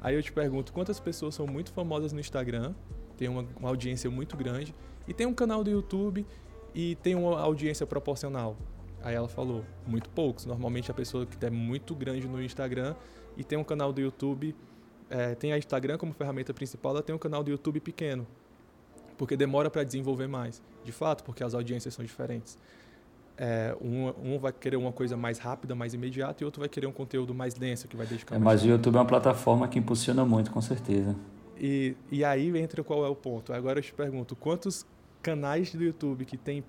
Aí 0.00 0.14
eu 0.14 0.22
te 0.22 0.32
pergunto, 0.32 0.72
quantas 0.72 0.98
pessoas 0.98 1.34
são 1.34 1.46
muito 1.46 1.72
famosas 1.72 2.12
no 2.12 2.20
Instagram 2.20 2.74
tem 3.18 3.28
uma, 3.28 3.44
uma 3.58 3.68
audiência 3.68 4.10
muito 4.10 4.36
grande, 4.36 4.74
e 5.06 5.12
tem 5.12 5.26
um 5.26 5.34
canal 5.34 5.62
do 5.62 5.70
YouTube 5.70 6.24
e 6.74 6.94
tem 6.96 7.14
uma 7.14 7.40
audiência 7.40 7.86
proporcional. 7.86 8.56
Aí 9.02 9.14
ela 9.14 9.28
falou, 9.28 9.64
muito 9.86 10.08
poucos. 10.10 10.46
Normalmente 10.46 10.90
a 10.90 10.94
pessoa 10.94 11.26
que 11.26 11.44
é 11.44 11.50
muito 11.50 11.94
grande 11.94 12.26
no 12.26 12.42
Instagram 12.42 12.94
e 13.36 13.44
tem 13.44 13.58
um 13.58 13.64
canal 13.64 13.92
do 13.92 14.00
YouTube, 14.00 14.54
é, 15.10 15.34
tem 15.34 15.52
a 15.52 15.58
Instagram 15.58 15.98
como 15.98 16.12
ferramenta 16.12 16.54
principal, 16.54 16.92
ela 16.92 17.02
tem 17.02 17.14
um 17.14 17.18
canal 17.18 17.42
do 17.42 17.50
YouTube 17.50 17.80
pequeno, 17.80 18.26
porque 19.16 19.36
demora 19.36 19.70
para 19.70 19.84
desenvolver 19.84 20.26
mais. 20.28 20.62
De 20.84 20.92
fato, 20.92 21.24
porque 21.24 21.42
as 21.42 21.54
audiências 21.54 21.94
são 21.94 22.04
diferentes. 22.04 22.58
é, 23.38 23.74
um, 23.80 24.34
um 24.34 24.38
vai 24.38 24.52
querer 24.52 24.76
uma 24.76 24.92
coisa 24.92 25.16
mais 25.16 25.38
rápida, 25.38 25.74
mais 25.74 25.94
imediata, 25.94 26.42
e 26.42 26.44
outro 26.44 26.60
vai 26.60 26.68
querer 26.68 26.88
um 26.88 26.92
conteúdo 26.92 27.32
mais 27.32 27.54
denso, 27.54 27.86
que 27.86 27.96
vai 27.96 28.06
dedicar 28.06 28.34
é, 28.34 28.38
mais 28.38 28.44
Mas 28.44 28.60
tempo. 28.62 28.72
o 28.72 28.76
YouTube 28.76 28.96
é 28.96 28.98
uma 28.98 29.06
plataforma 29.06 29.68
que 29.68 29.78
impulsiona 29.78 30.24
muito, 30.24 30.50
com 30.50 30.60
certeza. 30.60 31.14
E, 31.58 31.96
e 32.10 32.24
aí 32.24 32.56
entra 32.58 32.82
qual 32.84 33.04
é 33.04 33.08
o 33.08 33.14
ponto. 33.14 33.52
Agora 33.52 33.78
eu 33.78 33.82
te 33.82 33.92
pergunto, 33.92 34.36
quantos 34.36 34.86
canais 35.22 35.74
do 35.74 35.82
YouTube 35.82 36.24
que 36.24 36.36
tem, 36.36 36.62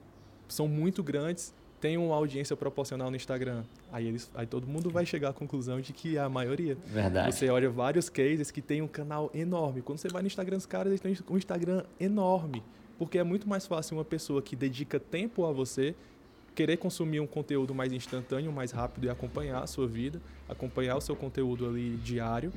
são 0.48 0.68
muito 0.68 1.04
grandes 1.04 1.54
têm 1.80 1.98
uma 1.98 2.16
audiência 2.16 2.56
proporcional 2.58 3.10
no 3.10 3.16
Instagram? 3.16 3.64
Aí, 3.92 4.08
eles, 4.08 4.30
aí 4.36 4.46
todo 4.46 4.68
mundo 4.68 4.90
vai 4.90 5.06
chegar 5.06 5.30
à 5.30 5.34
conclusão 5.34 5.80
de 5.80 5.94
que 5.94 6.18
é 6.18 6.20
a 6.20 6.30
maioria. 6.30 6.78
Verdade. 6.86 7.34
Você 7.34 7.50
olha 7.50 7.70
vários 7.70 8.10
cases 8.10 8.52
que 8.52 8.62
tem 8.62 8.82
um 8.82 8.88
canal 8.88 9.32
enorme. 9.34 9.82
Quando 9.82 10.00
você 10.00 10.10
vai 10.10 10.22
no 10.22 10.28
Instagram 10.28 10.58
dos 10.58 10.66
caras, 10.66 10.88
eles 10.88 11.02
têm 11.02 11.16
um 11.30 11.38
Instagram 11.38 11.84
enorme. 12.00 12.64
Porque 12.98 13.18
é 13.18 13.24
muito 13.24 13.48
mais 13.48 13.66
fácil 13.66 13.98
uma 13.98 14.04
pessoa 14.04 14.42
que 14.42 14.56
dedica 14.56 15.00
tempo 15.00 15.46
a 15.46 15.54
você 15.54 15.96
querer 16.54 16.76
consumir 16.76 17.22
um 17.22 17.28
conteúdo 17.28 17.74
mais 17.74 17.94
instantâneo, 17.94 18.52
mais 18.52 18.72
rápido 18.72 19.06
e 19.06 19.10
acompanhar 19.10 19.64
a 19.64 19.68
sua 19.68 19.88
vida, 19.88 20.22
acompanhar 20.50 20.98
o 20.98 21.02
seu 21.02 21.16
conteúdo 21.16 21.66
ali 21.66 21.96
diário, 21.98 22.52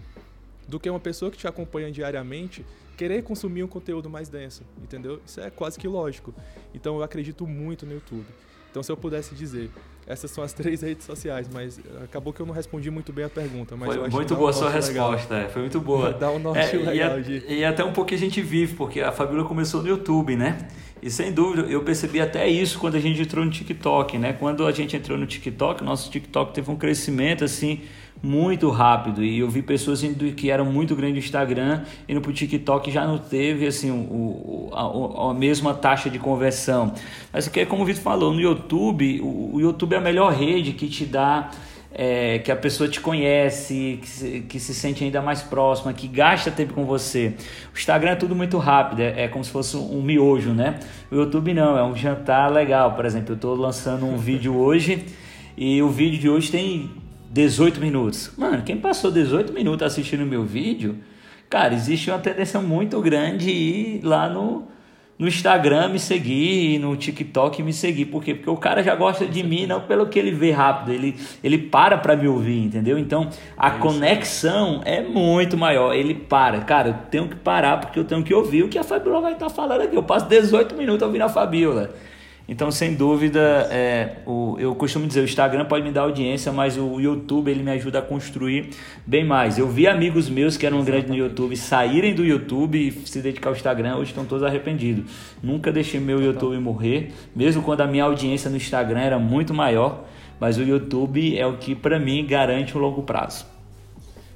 do 0.69 0.79
que 0.79 0.89
uma 0.89 1.01
pessoa 1.01 1.31
que 1.31 1.37
te 1.37 1.47
acompanha 1.47 1.91
diariamente 1.91 2.65
querer 2.97 3.23
consumir 3.23 3.65
um 3.65 3.69
conteúdo 3.69 4.09
mais 4.09 4.29
denso, 4.29 4.63
entendeu? 4.83 5.21
Isso 5.27 5.41
é 5.41 5.51
quase 5.51 5.79
que 5.79 5.89
lógico. 5.89 6.35
Então 6.75 6.97
eu 6.97 7.03
acredito 7.03 7.47
muito 7.47 7.87
no 7.87 7.95
YouTube. 7.95 8.27
Então 8.71 8.83
se 8.83 8.93
eu 8.93 8.97
pudesse 8.97 9.35
dizer, 9.35 9.71
essas 10.07 10.31
são 10.31 10.43
as 10.45 10.53
três 10.55 10.83
redes 10.83 11.05
sociais, 11.05 11.49
mas 11.53 11.81
acabou 12.03 12.33
que 12.33 12.41
eu 12.41 12.47
não 12.47 12.55
respondi 12.55 12.91
muito 12.91 13.13
bem 13.13 13.25
a 13.25 13.29
pergunta. 13.29 13.77
Mas 13.77 13.95
foi 13.95 14.09
muito 14.09 14.35
boa 14.37 14.51
a 14.51 14.53
sua 14.53 14.71
resposta, 14.71 15.35
é, 15.37 15.49
foi 15.49 15.63
muito 15.63 15.81
boa. 15.81 16.13
Dá 16.15 16.31
um 16.31 16.39
norte 16.39 16.77
é, 16.77 16.79
legal 16.79 17.19
e, 17.19 17.23
de... 17.23 17.45
e 17.49 17.65
até 17.65 17.85
um 17.85 17.93
pouco 17.93 18.09
que 18.09 18.15
a 18.15 18.19
gente 18.19 18.41
vive, 18.41 18.75
porque 18.75 19.01
a 19.01 19.13
Fabíola 19.13 19.45
começou 19.45 19.83
no 19.83 19.89
YouTube, 19.89 20.37
né? 20.37 20.69
E 21.03 21.11
sem 21.11 21.33
dúvida, 21.33 21.69
eu 21.69 21.83
percebi 21.83 22.21
até 22.21 22.47
isso 22.47 22.79
quando 22.79 22.95
a 22.95 23.01
gente 23.01 23.21
entrou 23.21 23.45
no 23.45 23.51
TikTok, 23.51 24.17
né? 24.19 24.35
Quando 24.35 24.65
a 24.65 24.71
gente 24.71 24.97
entrou 24.97 25.19
no 25.19 25.27
TikTok, 25.27 25.83
nosso 25.83 26.09
TikTok 26.09 26.55
teve 26.55 26.71
um 26.71 26.77
crescimento 26.77 27.43
assim 27.43 27.81
muito 28.23 28.71
rápido 28.71 29.25
e 29.25 29.41
eu 29.41 29.51
vi 29.51 29.63
pessoas 29.63 30.03
indo 30.05 30.33
que 30.33 30.51
eram 30.51 30.65
muito 30.65 30.95
grandes 30.95 31.15
no 31.15 31.19
Instagram 31.19 31.83
indo 32.09 32.21
para 32.21 32.31
o 32.31 32.33
TikTok 32.33 32.91
já 32.91 33.05
não 33.05 33.19
teve 33.19 33.67
assim 33.67 33.91
o, 33.91 34.71
a, 34.73 35.31
a, 35.31 35.35
mesma 35.35 35.75
taxa 35.75 36.09
de 36.09 36.19
conversão. 36.19 36.93
Mas 37.33 37.49
que 37.49 37.67
como 37.67 37.83
o 37.83 37.85
Vitor 37.85 38.03
falou 38.03 38.33
no 38.33 38.41
YouTube, 38.41 39.21
o, 39.21 39.57
o 39.57 39.61
YouTube 39.61 39.95
é 39.95 39.99
a 39.99 40.01
melhor 40.01 40.33
rede 40.33 40.73
que 40.73 40.89
te 40.89 41.05
dá 41.05 41.51
é, 41.95 42.39
que 42.39 42.51
a 42.51 42.57
pessoa 42.57 42.89
te 42.89 43.01
conhece, 43.01 43.99
que 44.01 44.09
se, 44.09 44.41
que 44.49 44.61
se 44.61 44.75
sente 44.75 45.05
ainda 45.05 45.21
mais 45.21 45.43
próxima, 45.43 45.93
que 45.93 46.09
gasta 46.09 46.51
tempo 46.51 46.73
com 46.75 46.85
você. 46.85 47.35
O 47.75 47.77
Instagram 47.77 48.13
é 48.13 48.17
tudo 48.17 48.35
muito 48.35 48.57
rápido, 48.59 49.01
é, 49.01 49.25
é 49.25 49.29
como 49.29 49.45
se 49.45 49.51
fosse 49.51 49.77
um 49.77 50.01
miojo, 50.01 50.53
né? 50.53 50.79
O 51.11 51.17
YouTube 51.17 51.53
não, 51.53 51.77
é 51.77 51.85
um 51.85 51.95
jantar 51.95 52.51
legal. 52.51 52.95
Por 52.95 53.05
exemplo, 53.05 53.33
eu 53.33 53.37
estou 53.37 53.55
lançando 53.55 54.07
um 54.07 54.17
vídeo 54.17 54.57
hoje 54.57 55.05
e 55.57 55.83
o 55.83 55.91
vídeo 55.91 56.19
de 56.19 56.31
hoje 56.31 56.51
tem 56.51 56.91
18 57.33 57.81
minutos. 57.81 58.31
Mano, 58.37 58.63
quem 58.63 58.77
passou 58.77 59.11
18 59.11 59.53
minutos 59.55 59.87
assistindo 59.87 60.23
o 60.23 60.27
meu 60.27 60.45
vídeo, 60.45 60.99
cara, 61.49 61.73
existe 61.73 62.11
uma 62.11 62.19
tendência 62.19 62.61
muito 62.61 63.01
grande 63.01 63.51
ir 63.51 64.03
lá 64.05 64.29
no 64.29 64.71
no 65.19 65.29
Instagram 65.29 65.89
me 65.89 66.01
seguir, 66.01 66.81
no 66.81 66.97
TikTok 66.97 67.63
me 67.63 67.73
seguir. 67.73 68.07
Por 68.07 68.25
quê? 68.25 68.35
Porque 68.35 68.51
o 68.51 68.57
cara 68.57 68.83
já 68.83 68.97
gosta 68.97 69.25
de 69.25 69.43
mim, 69.45 69.67
não 69.67 69.81
pelo 69.81 70.07
que 70.07 70.19
ele 70.19 70.33
vê 70.33 70.51
rápido, 70.51 70.91
ele, 70.91 71.15
ele 71.45 71.59
para 71.59 71.97
para 71.97 72.17
me 72.17 72.27
ouvir, 72.27 72.59
entendeu? 72.59 72.99
Então 72.99 73.29
a 73.57 73.69
é 73.69 73.79
conexão 73.79 74.81
é 74.85 75.01
muito 75.01 75.57
maior. 75.57 75.95
Ele 75.95 76.13
para, 76.13 76.61
cara, 76.63 76.89
eu 76.89 76.95
tenho 77.09 77.29
que 77.29 77.37
parar 77.37 77.79
porque 77.79 78.01
eu 78.01 78.05
tenho 78.05 78.25
que 78.25 78.35
ouvir 78.35 78.65
o 78.65 78.69
que 78.69 78.79
a 78.79 78.83
Fabiola 78.83 79.21
vai 79.21 79.35
estar 79.35 79.47
tá 79.47 79.55
falando 79.55 79.83
aqui. 79.83 79.95
Eu 79.95 80.03
passo 80.03 80.27
18 80.27 80.75
minutos 80.75 81.03
ouvindo 81.03 81.23
a 81.23 81.29
Fabiola. 81.29 81.95
Então, 82.53 82.71
sem 82.71 82.95
dúvida, 82.95 83.67
é, 83.71 84.17
o, 84.27 84.57
eu 84.59 84.75
costumo 84.75 85.07
dizer, 85.07 85.23
o 85.23 85.25
Instagram 85.25 85.65
pode 85.65 85.83
me 85.83 85.91
dar 85.91 86.03
audiência, 86.03 86.53
mas 86.53 86.77
o 86.77 87.01
YouTube 87.01 87.51
ele 87.51 87.63
me 87.63 87.71
ajuda 87.71 88.01
a 88.01 88.03
construir 88.03 88.69
bem 89.07 89.25
mais. 89.25 89.57
Eu 89.57 89.67
vi 89.67 89.87
amigos 89.87 90.29
meus 90.29 90.59
que 90.59 90.67
eram 90.67 90.85
grandes 90.85 91.09
no 91.09 91.17
YouTube 91.17 91.57
saírem 91.57 92.15
do 92.15 92.23
YouTube 92.23 92.77
e 92.77 92.93
se 93.09 93.23
dedicar 93.23 93.49
ao 93.49 93.57
Instagram, 93.57 93.97
hoje 93.97 94.11
estão 94.11 94.27
todos 94.27 94.45
arrependidos. 94.45 95.11
Nunca 95.43 95.73
deixei 95.73 95.99
meu 95.99 96.21
YouTube 96.21 96.59
morrer, 96.59 97.15
mesmo 97.35 97.63
quando 97.63 97.81
a 97.81 97.87
minha 97.87 98.05
audiência 98.05 98.51
no 98.51 98.59
Instagram 98.59 99.01
era 99.01 99.19
muito 99.19 99.55
maior, 99.55 100.05
mas 100.39 100.59
o 100.59 100.63
YouTube 100.63 101.39
é 101.39 101.47
o 101.47 101.57
que 101.57 101.75
para 101.75 101.99
mim 101.99 102.27
garante 102.27 102.77
o 102.77 102.81
longo 102.83 103.03
prazo. 103.03 103.47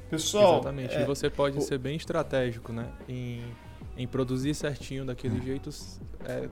Pessoal, 0.09 0.55
exatamente. 0.55 0.95
É, 0.95 1.03
e 1.03 1.05
você 1.05 1.29
pode 1.29 1.59
o... 1.59 1.61
ser 1.61 1.77
bem 1.77 1.97
estratégico, 1.97 2.73
né, 2.73 2.87
em, 3.07 3.43
em 3.95 4.07
produzir 4.07 4.55
certinho 4.55 5.05
daquele 5.05 5.39
jeito. 5.45 5.69
É, 6.25 6.49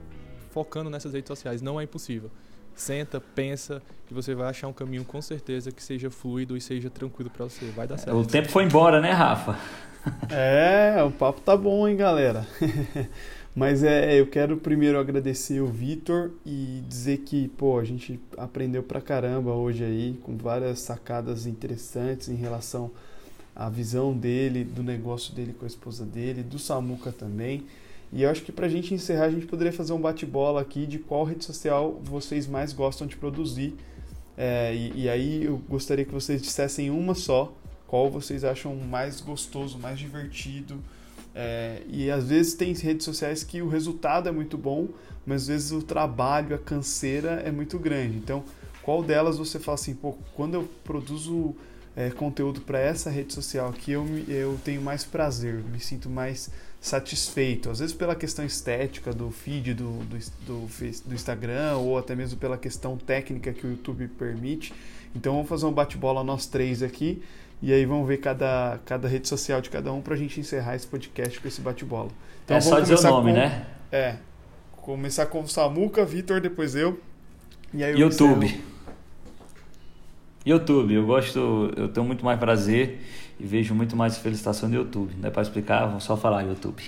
focando 0.55 0.89
nessas 0.89 1.11
redes 1.11 1.27
sociais. 1.27 1.61
Não 1.61 1.81
é 1.81 1.83
impossível. 1.83 2.31
Senta, 2.73 3.19
pensa 3.19 3.81
que 4.07 4.13
você 4.13 4.33
vai 4.33 4.49
achar 4.49 4.69
um 4.69 4.73
caminho 4.73 5.03
com 5.03 5.21
certeza 5.21 5.69
que 5.69 5.83
seja 5.83 6.09
fluido 6.09 6.55
e 6.55 6.61
seja 6.61 6.89
tranquilo 6.89 7.29
para 7.29 7.43
você. 7.43 7.65
Vai 7.75 7.85
dar 7.85 7.97
certo. 7.97 8.17
O 8.17 8.25
tempo 8.25 8.47
foi 8.47 8.63
embora, 8.63 9.01
né, 9.01 9.11
Rafa? 9.11 9.59
É, 10.29 11.01
o 11.01 11.09
papo 11.09 11.41
tá 11.41 11.57
bom, 11.57 11.87
hein, 11.87 11.97
galera. 11.97 12.45
Mas 13.55 13.83
é, 13.83 14.19
eu 14.19 14.27
quero 14.27 14.55
primeiro 14.55 14.99
agradecer 14.99 15.61
o 15.61 15.65
Vitor 15.65 16.29
e 16.45 16.83
dizer 16.87 17.21
que, 17.25 17.47
pô, 17.47 17.79
a 17.79 17.83
gente 17.83 18.19
aprendeu 18.37 18.83
pra 18.83 19.01
caramba 19.01 19.51
hoje 19.53 19.83
aí, 19.83 20.15
com 20.21 20.37
várias 20.37 20.79
sacadas 20.81 21.47
interessantes 21.47 22.29
em 22.29 22.35
relação 22.35 22.91
à 23.55 23.67
visão 23.67 24.13
dele, 24.13 24.63
do 24.63 24.83
negócio 24.83 25.33
dele 25.33 25.55
com 25.57 25.65
a 25.65 25.67
esposa 25.67 26.05
dele, 26.05 26.43
do 26.43 26.59
Samuca 26.59 27.11
também. 27.11 27.65
E 28.11 28.23
eu 28.23 28.29
acho 28.29 28.41
que 28.43 28.51
para 28.51 28.65
a 28.65 28.69
gente 28.69 28.93
encerrar, 28.93 29.25
a 29.25 29.31
gente 29.31 29.45
poderia 29.45 29.73
fazer 29.73 29.93
um 29.93 29.99
bate-bola 29.99 30.61
aqui 30.61 30.85
de 30.85 30.99
qual 30.99 31.23
rede 31.23 31.43
social 31.43 31.99
vocês 32.03 32.47
mais 32.47 32.71
gostam 32.71 33.05
de 33.05 33.15
produzir. 33.15 33.73
É, 34.37 34.73
e, 34.75 35.03
e, 35.03 35.09
aí 35.09 35.45
eu 35.45 35.57
gostaria 35.69 36.03
que 36.03 36.13
vocês 36.13 36.41
dissessem 36.41 36.89
uma 36.89 37.15
só, 37.15 37.53
qual 37.87 38.09
vocês 38.09 38.43
acham 38.43 38.75
mais 38.75 39.21
gostoso, 39.21 39.77
mais 39.77 39.97
divertido. 39.97 40.77
É, 41.33 41.81
e 41.89 42.09
às 42.09 42.29
vezes 42.29 42.53
tem 42.53 42.73
redes 42.73 43.05
sociais 43.05 43.43
que 43.43 43.61
o 43.61 43.67
resultado 43.67 44.29
é 44.29 44.31
muito 44.31 44.57
bom, 44.57 44.87
mas 45.25 45.43
às 45.43 45.47
vezes 45.47 45.71
o 45.71 45.81
trabalho, 45.81 46.55
a 46.55 46.59
canseira 46.59 47.41
é 47.45 47.51
muito 47.51 47.77
grande. 47.77 48.17
Então, 48.17 48.43
qual 48.81 49.01
delas 49.01 49.37
você 49.37 49.59
fala 49.59 49.75
assim, 49.75 49.95
pô, 49.95 50.15
quando 50.35 50.53
eu 50.53 50.69
produzo 50.83 51.55
é, 51.95 52.09
conteúdo 52.09 52.61
para 52.61 52.79
essa 52.79 53.09
rede 53.09 53.33
social 53.33 53.69
aqui, 53.69 53.91
eu, 53.91 54.05
eu 54.27 54.59
tenho 54.63 54.81
mais 54.81 55.03
prazer, 55.03 55.63
me 55.63 55.79
sinto 55.79 56.09
mais 56.09 56.51
satisfeito, 56.85 57.71
às 57.71 57.79
vezes 57.79 57.95
pela 57.95 58.13
questão 58.13 58.45
estética 58.45 59.11
do 59.11 59.31
feed 59.31 59.73
do, 59.73 59.89
do, 60.03 60.17
do, 60.45 60.67
do, 61.07 61.15
Instagram 61.15 61.77
ou 61.77 61.97
até 61.97 62.13
mesmo 62.15 62.37
pela 62.37 62.59
questão 62.59 62.95
técnica 62.95 63.51
que 63.51 63.65
o 63.65 63.71
YouTube 63.71 64.07
permite. 64.09 64.71
Então 65.15 65.33
vamos 65.33 65.49
fazer 65.49 65.65
um 65.65 65.71
bate-bola 65.71 66.23
nós 66.23 66.45
três 66.45 66.83
aqui 66.83 67.23
e 67.59 67.73
aí 67.73 67.85
vamos 67.87 68.07
ver 68.07 68.17
cada, 68.17 68.79
cada 68.85 69.07
rede 69.07 69.27
social 69.27 69.61
de 69.61 69.71
cada 69.71 69.91
um 69.91 69.99
para 69.99 70.13
a 70.13 70.17
gente 70.17 70.39
encerrar 70.39 70.75
esse 70.75 70.85
podcast 70.85 71.39
com 71.39 71.47
esse 71.47 71.59
bate-bola. 71.59 72.09
Então, 72.43 72.57
é 72.57 72.61
só 72.61 72.79
dizer 72.79 72.99
o 72.99 73.01
nome, 73.01 73.31
com, 73.31 73.37
né? 73.37 73.65
É. 73.91 74.15
Começar 74.73 75.25
com 75.25 75.41
o 75.41 75.47
Samuca, 75.47 76.05
Vitor, 76.05 76.39
depois 76.39 76.75
eu. 76.75 76.99
E 77.73 77.83
aí 77.83 77.99
YouTube. 77.99 78.61
YouTube, 80.45 80.93
eu 80.93 81.05
gosto, 81.07 81.73
eu 81.75 81.87
tenho 81.87 82.05
muito 82.05 82.23
mais 82.23 82.39
prazer 82.39 82.99
e 83.39 83.45
vejo 83.45 83.73
muito 83.73 83.95
mais 83.95 84.17
felicitação 84.17 84.69
no 84.69 84.75
YouTube. 84.75 85.13
Não 85.17 85.27
é 85.27 85.31
para 85.31 85.41
explicar, 85.41 85.87
vou 85.87 85.99
só 85.99 86.15
falar 86.15 86.43
YouTube. 86.43 86.83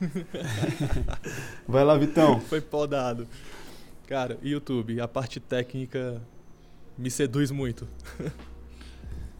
Vai 1.66 1.84
lá, 1.84 1.96
Vitão. 1.96 2.40
Foi 2.40 2.60
podado. 2.60 3.26
Cara, 4.06 4.38
YouTube, 4.42 5.00
a 5.00 5.08
parte 5.08 5.40
técnica 5.40 6.22
me 6.96 7.10
seduz 7.10 7.50
muito. 7.50 7.86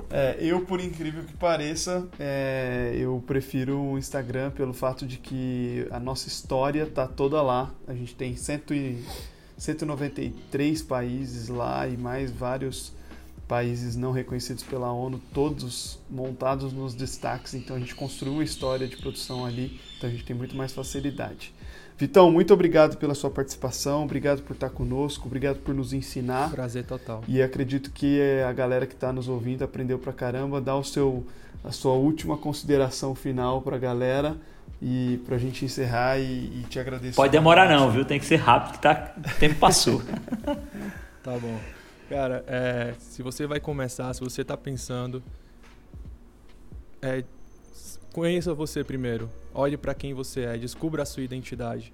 É, 0.08 0.36
eu, 0.38 0.64
por 0.64 0.80
incrível 0.80 1.24
que 1.24 1.34
pareça, 1.34 2.06
é, 2.16 2.94
eu 2.96 3.20
prefiro 3.26 3.76
o 3.76 3.98
Instagram 3.98 4.52
pelo 4.52 4.72
fato 4.72 5.04
de 5.04 5.18
que 5.18 5.84
a 5.90 5.98
nossa 5.98 6.28
história 6.28 6.86
tá 6.86 7.08
toda 7.08 7.42
lá. 7.42 7.74
A 7.88 7.92
gente 7.92 8.14
tem 8.14 8.36
cento 8.36 8.72
e, 8.72 9.04
193 9.58 10.82
países 10.82 11.48
lá 11.48 11.88
e 11.88 11.96
mais 11.96 12.30
vários 12.30 12.92
países 13.46 13.96
não 13.96 14.12
reconhecidos 14.12 14.62
pela 14.62 14.92
ONU, 14.92 15.20
todos 15.32 15.98
montados 16.10 16.72
nos 16.72 16.94
destaques. 16.94 17.54
Então 17.54 17.76
a 17.76 17.78
gente 17.78 17.94
construiu 17.94 18.34
uma 18.34 18.44
história 18.44 18.86
de 18.86 18.96
produção 18.96 19.44
ali, 19.44 19.80
então 19.96 20.08
a 20.08 20.12
gente 20.12 20.24
tem 20.24 20.34
muito 20.34 20.56
mais 20.56 20.72
facilidade. 20.72 21.54
Vitão, 21.98 22.30
muito 22.30 22.52
obrigado 22.52 22.98
pela 22.98 23.14
sua 23.14 23.30
participação, 23.30 24.04
obrigado 24.04 24.42
por 24.42 24.52
estar 24.52 24.68
conosco, 24.68 25.26
obrigado 25.26 25.60
por 25.60 25.74
nos 25.74 25.94
ensinar. 25.94 26.50
Prazer 26.50 26.84
total. 26.84 27.24
E 27.26 27.40
acredito 27.40 27.90
que 27.90 28.20
a 28.46 28.52
galera 28.52 28.86
que 28.86 28.92
está 28.92 29.12
nos 29.12 29.28
ouvindo 29.28 29.64
aprendeu 29.64 29.98
pra 29.98 30.12
caramba. 30.12 30.60
Dá 30.60 30.76
o 30.76 30.84
seu, 30.84 31.24
a 31.64 31.72
sua 31.72 31.92
última 31.92 32.36
consideração 32.36 33.14
final 33.14 33.62
para 33.62 33.76
a 33.76 33.78
galera 33.78 34.36
e 34.82 35.22
para 35.24 35.36
a 35.36 35.38
gente 35.38 35.64
encerrar 35.64 36.18
e, 36.18 36.60
e 36.60 36.66
te 36.68 36.78
agradeço. 36.78 37.16
Pode 37.16 37.32
demorar 37.32 37.66
não, 37.66 37.90
viu? 37.90 38.04
Tem 38.04 38.18
que 38.18 38.26
ser 38.26 38.36
rápido 38.36 38.74
que 38.74 38.82
tá, 38.82 39.14
o 39.16 39.38
tempo 39.38 39.54
passou. 39.54 40.02
tá 41.24 41.32
bom. 41.38 41.75
Cara, 42.08 42.44
é, 42.46 42.94
se 43.00 43.20
você 43.20 43.46
vai 43.46 43.58
começar, 43.58 44.14
se 44.14 44.20
você 44.20 44.42
está 44.42 44.56
pensando, 44.56 45.20
é, 47.02 47.24
conheça 48.12 48.54
você 48.54 48.84
primeiro. 48.84 49.28
Olhe 49.52 49.76
para 49.76 49.92
quem 49.92 50.14
você 50.14 50.42
é, 50.42 50.56
descubra 50.56 51.02
a 51.02 51.06
sua 51.06 51.24
identidade. 51.24 51.92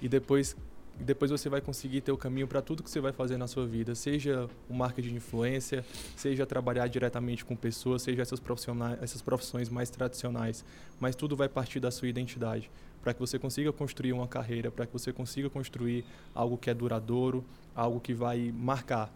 E 0.00 0.08
depois 0.08 0.56
depois 0.98 1.30
você 1.30 1.48
vai 1.48 1.60
conseguir 1.60 2.00
ter 2.00 2.12
o 2.12 2.16
caminho 2.16 2.46
para 2.46 2.60
tudo 2.62 2.82
que 2.82 2.90
você 2.90 3.00
vai 3.00 3.12
fazer 3.12 3.36
na 3.36 3.46
sua 3.46 3.66
vida, 3.66 3.94
seja 3.94 4.48
o 4.68 4.74
marketing 4.74 5.08
de 5.08 5.14
influência, 5.16 5.84
seja 6.16 6.46
trabalhar 6.46 6.86
diretamente 6.86 7.44
com 7.44 7.56
pessoas, 7.56 8.02
seja 8.02 8.22
essas 8.22 8.38
profissionais, 8.38 9.02
essas 9.02 9.22
profissões 9.22 9.68
mais 9.68 9.90
tradicionais, 9.90 10.64
mas 11.00 11.16
tudo 11.16 11.34
vai 11.34 11.48
partir 11.48 11.80
da 11.80 11.90
sua 11.90 12.08
identidade, 12.08 12.70
para 13.02 13.14
que 13.14 13.20
você 13.20 13.38
consiga 13.38 13.72
construir 13.72 14.12
uma 14.12 14.28
carreira, 14.28 14.70
para 14.70 14.86
que 14.86 14.92
você 14.92 15.12
consiga 15.12 15.48
construir 15.48 16.04
algo 16.34 16.56
que 16.58 16.70
é 16.70 16.74
duradouro, 16.74 17.42
algo 17.74 17.98
que 17.98 18.12
vai 18.12 18.52
marcar, 18.54 19.12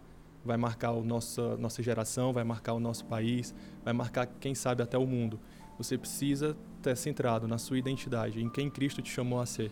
vai 0.47 0.57
marcar 0.57 0.89
a 0.89 1.01
nossa 1.01 1.55
nossa 1.57 1.83
geração, 1.83 2.33
vai 2.33 2.43
marcar 2.43 2.73
o 2.73 2.79
nosso 2.79 3.05
país, 3.05 3.53
vai 3.83 3.93
marcar 3.93 4.25
quem 4.25 4.55
sabe 4.55 4.81
até 4.81 4.97
o 4.97 5.05
mundo. 5.05 5.39
Você 5.77 5.97
precisa 5.97 6.57
estar 6.77 6.95
centrado 6.95 7.47
na 7.47 7.59
sua 7.59 7.77
identidade, 7.77 8.41
em 8.41 8.49
quem 8.49 8.69
Cristo 8.69 9.01
te 9.01 9.11
chamou 9.11 9.39
a 9.39 9.45
ser, 9.45 9.71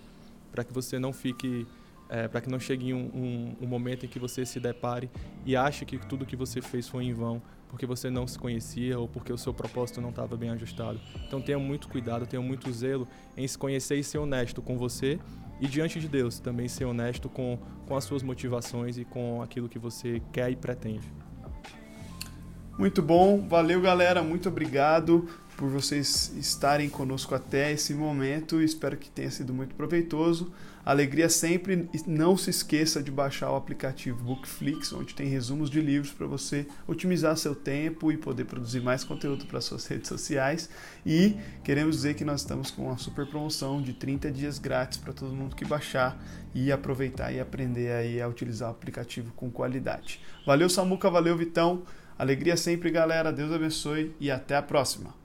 para 0.51 0.63
que 0.63 0.71
você 0.71 0.99
não 0.99 1.11
fique 1.11 1.65
é, 2.07 2.28
para 2.28 2.39
que 2.39 2.49
não 2.49 2.59
chegue 2.59 2.93
um, 2.93 3.09
um, 3.15 3.55
um, 3.61 3.67
momento 3.67 4.05
em 4.05 4.09
que 4.09 4.19
você 4.19 4.45
se 4.45 4.59
depare 4.59 5.09
e 5.43 5.55
ache 5.55 5.86
que 5.86 5.97
tudo 5.97 6.23
que 6.23 6.36
você 6.36 6.61
fez 6.61 6.88
foi 6.88 7.05
em 7.05 7.13
vão, 7.13 7.41
porque 7.67 7.86
você 7.86 8.11
não 8.11 8.28
se 8.28 8.38
conhecia 8.38 8.99
ou 8.99 9.07
porque 9.07 9.34
o 9.34 9.38
seu 9.38 9.51
propósito 9.51 10.01
não 10.01 10.09
estava 10.09 10.38
bem 10.38 10.51
ajustado. 10.51 10.99
Então 11.26 11.41
tenha 11.41 11.57
muito 11.57 11.88
cuidado, 11.89 12.28
tenha 12.28 12.41
muito 12.41 12.71
zelo 12.71 13.07
em 13.36 13.47
se 13.47 13.57
conhecer 13.57 13.95
e 13.97 14.03
ser 14.03 14.19
honesto 14.19 14.61
com 14.61 14.78
você 14.78 15.19
e 15.60 15.68
diante 15.68 15.99
de 15.99 16.08
Deus 16.08 16.39
também 16.39 16.68
ser 16.68 16.86
honesto 16.86 17.30
com, 17.30 17.60
com 17.88 17.95
as 17.95 18.03
suas 18.03 18.22
motivações 18.22 18.97
e 18.97 19.06
com 19.06 19.41
aquilo 19.41 19.70
que 19.70 19.80
você 19.80 20.22
quer 20.32 20.51
e 20.51 20.56
pretende. 20.56 21.12
Muito 22.78 23.01
bom, 23.01 23.47
valeu 23.47 23.82
galera, 23.82 24.22
muito 24.22 24.49
obrigado 24.49 25.28
por 25.56 25.70
vocês 25.70 26.34
estarem 26.38 26.89
conosco 26.89 27.34
até 27.34 27.72
esse 27.72 27.93
momento. 27.93 28.62
Espero 28.62 28.97
que 28.97 29.10
tenha 29.10 29.32
sido 29.32 29.53
muito 29.53 29.74
proveitoso. 29.76 30.51
Alegria 30.86 31.30
sempre. 31.30 31.89
Não 32.06 32.38
se 32.38 32.49
esqueça 32.49 33.01
de 33.01 33.10
baixar 33.10 33.51
o 33.51 33.56
aplicativo 33.56 34.24
Bookflix, 34.24 34.93
onde 34.93 35.16
tem 35.16 35.28
resumos 35.28 35.70
de 35.70 35.82
livros 35.82 36.12
para 36.12 36.28
você 36.28 36.68
otimizar 36.88 37.36
seu 37.38 37.56
tempo 37.56 38.12
e 38.12 38.18
poder 38.18 38.45
produzir 38.45 38.82
mais 38.82 39.03
conteúdo 39.03 39.45
para 39.45 39.62
suas 39.62 39.88
redes 39.88 40.10
sociais. 40.10 40.70
E 41.06 41.36
queremos 41.64 41.95
dizer 41.95 42.14
que 42.14 42.26
nós 42.26 42.41
estamos 42.41 42.70
com 42.70 42.84
uma 42.88 42.97
super 42.97 43.26
promoção 43.26 43.82
de 43.82 43.93
30 43.93 44.32
dias 44.32 44.60
grátis 44.60 44.97
para 44.97 45.14
todo 45.14 45.34
mundo 45.34 45.56
que 45.56 45.66
baixar 45.66 46.22
e 46.53 46.72
aproveitar 46.72 47.34
e 47.34 47.39
aprender 47.39 47.91
aí 47.91 48.22
a 48.22 48.28
utilizar 48.28 48.70
o 48.70 48.72
aplicativo 48.72 49.32
com 49.36 49.49
qualidade. 49.49 50.22
Valeu 50.45 50.70
Samuca, 50.70 51.10
valeu 51.10 51.36
Vitão. 51.36 51.84
Alegria 52.18 52.56
sempre, 52.56 52.91
galera. 52.91 53.34
Deus 53.34 53.51
abençoe 53.51 54.16
e 54.20 54.30
até 54.30 54.56
a 54.56 54.62
próxima. 54.62 55.24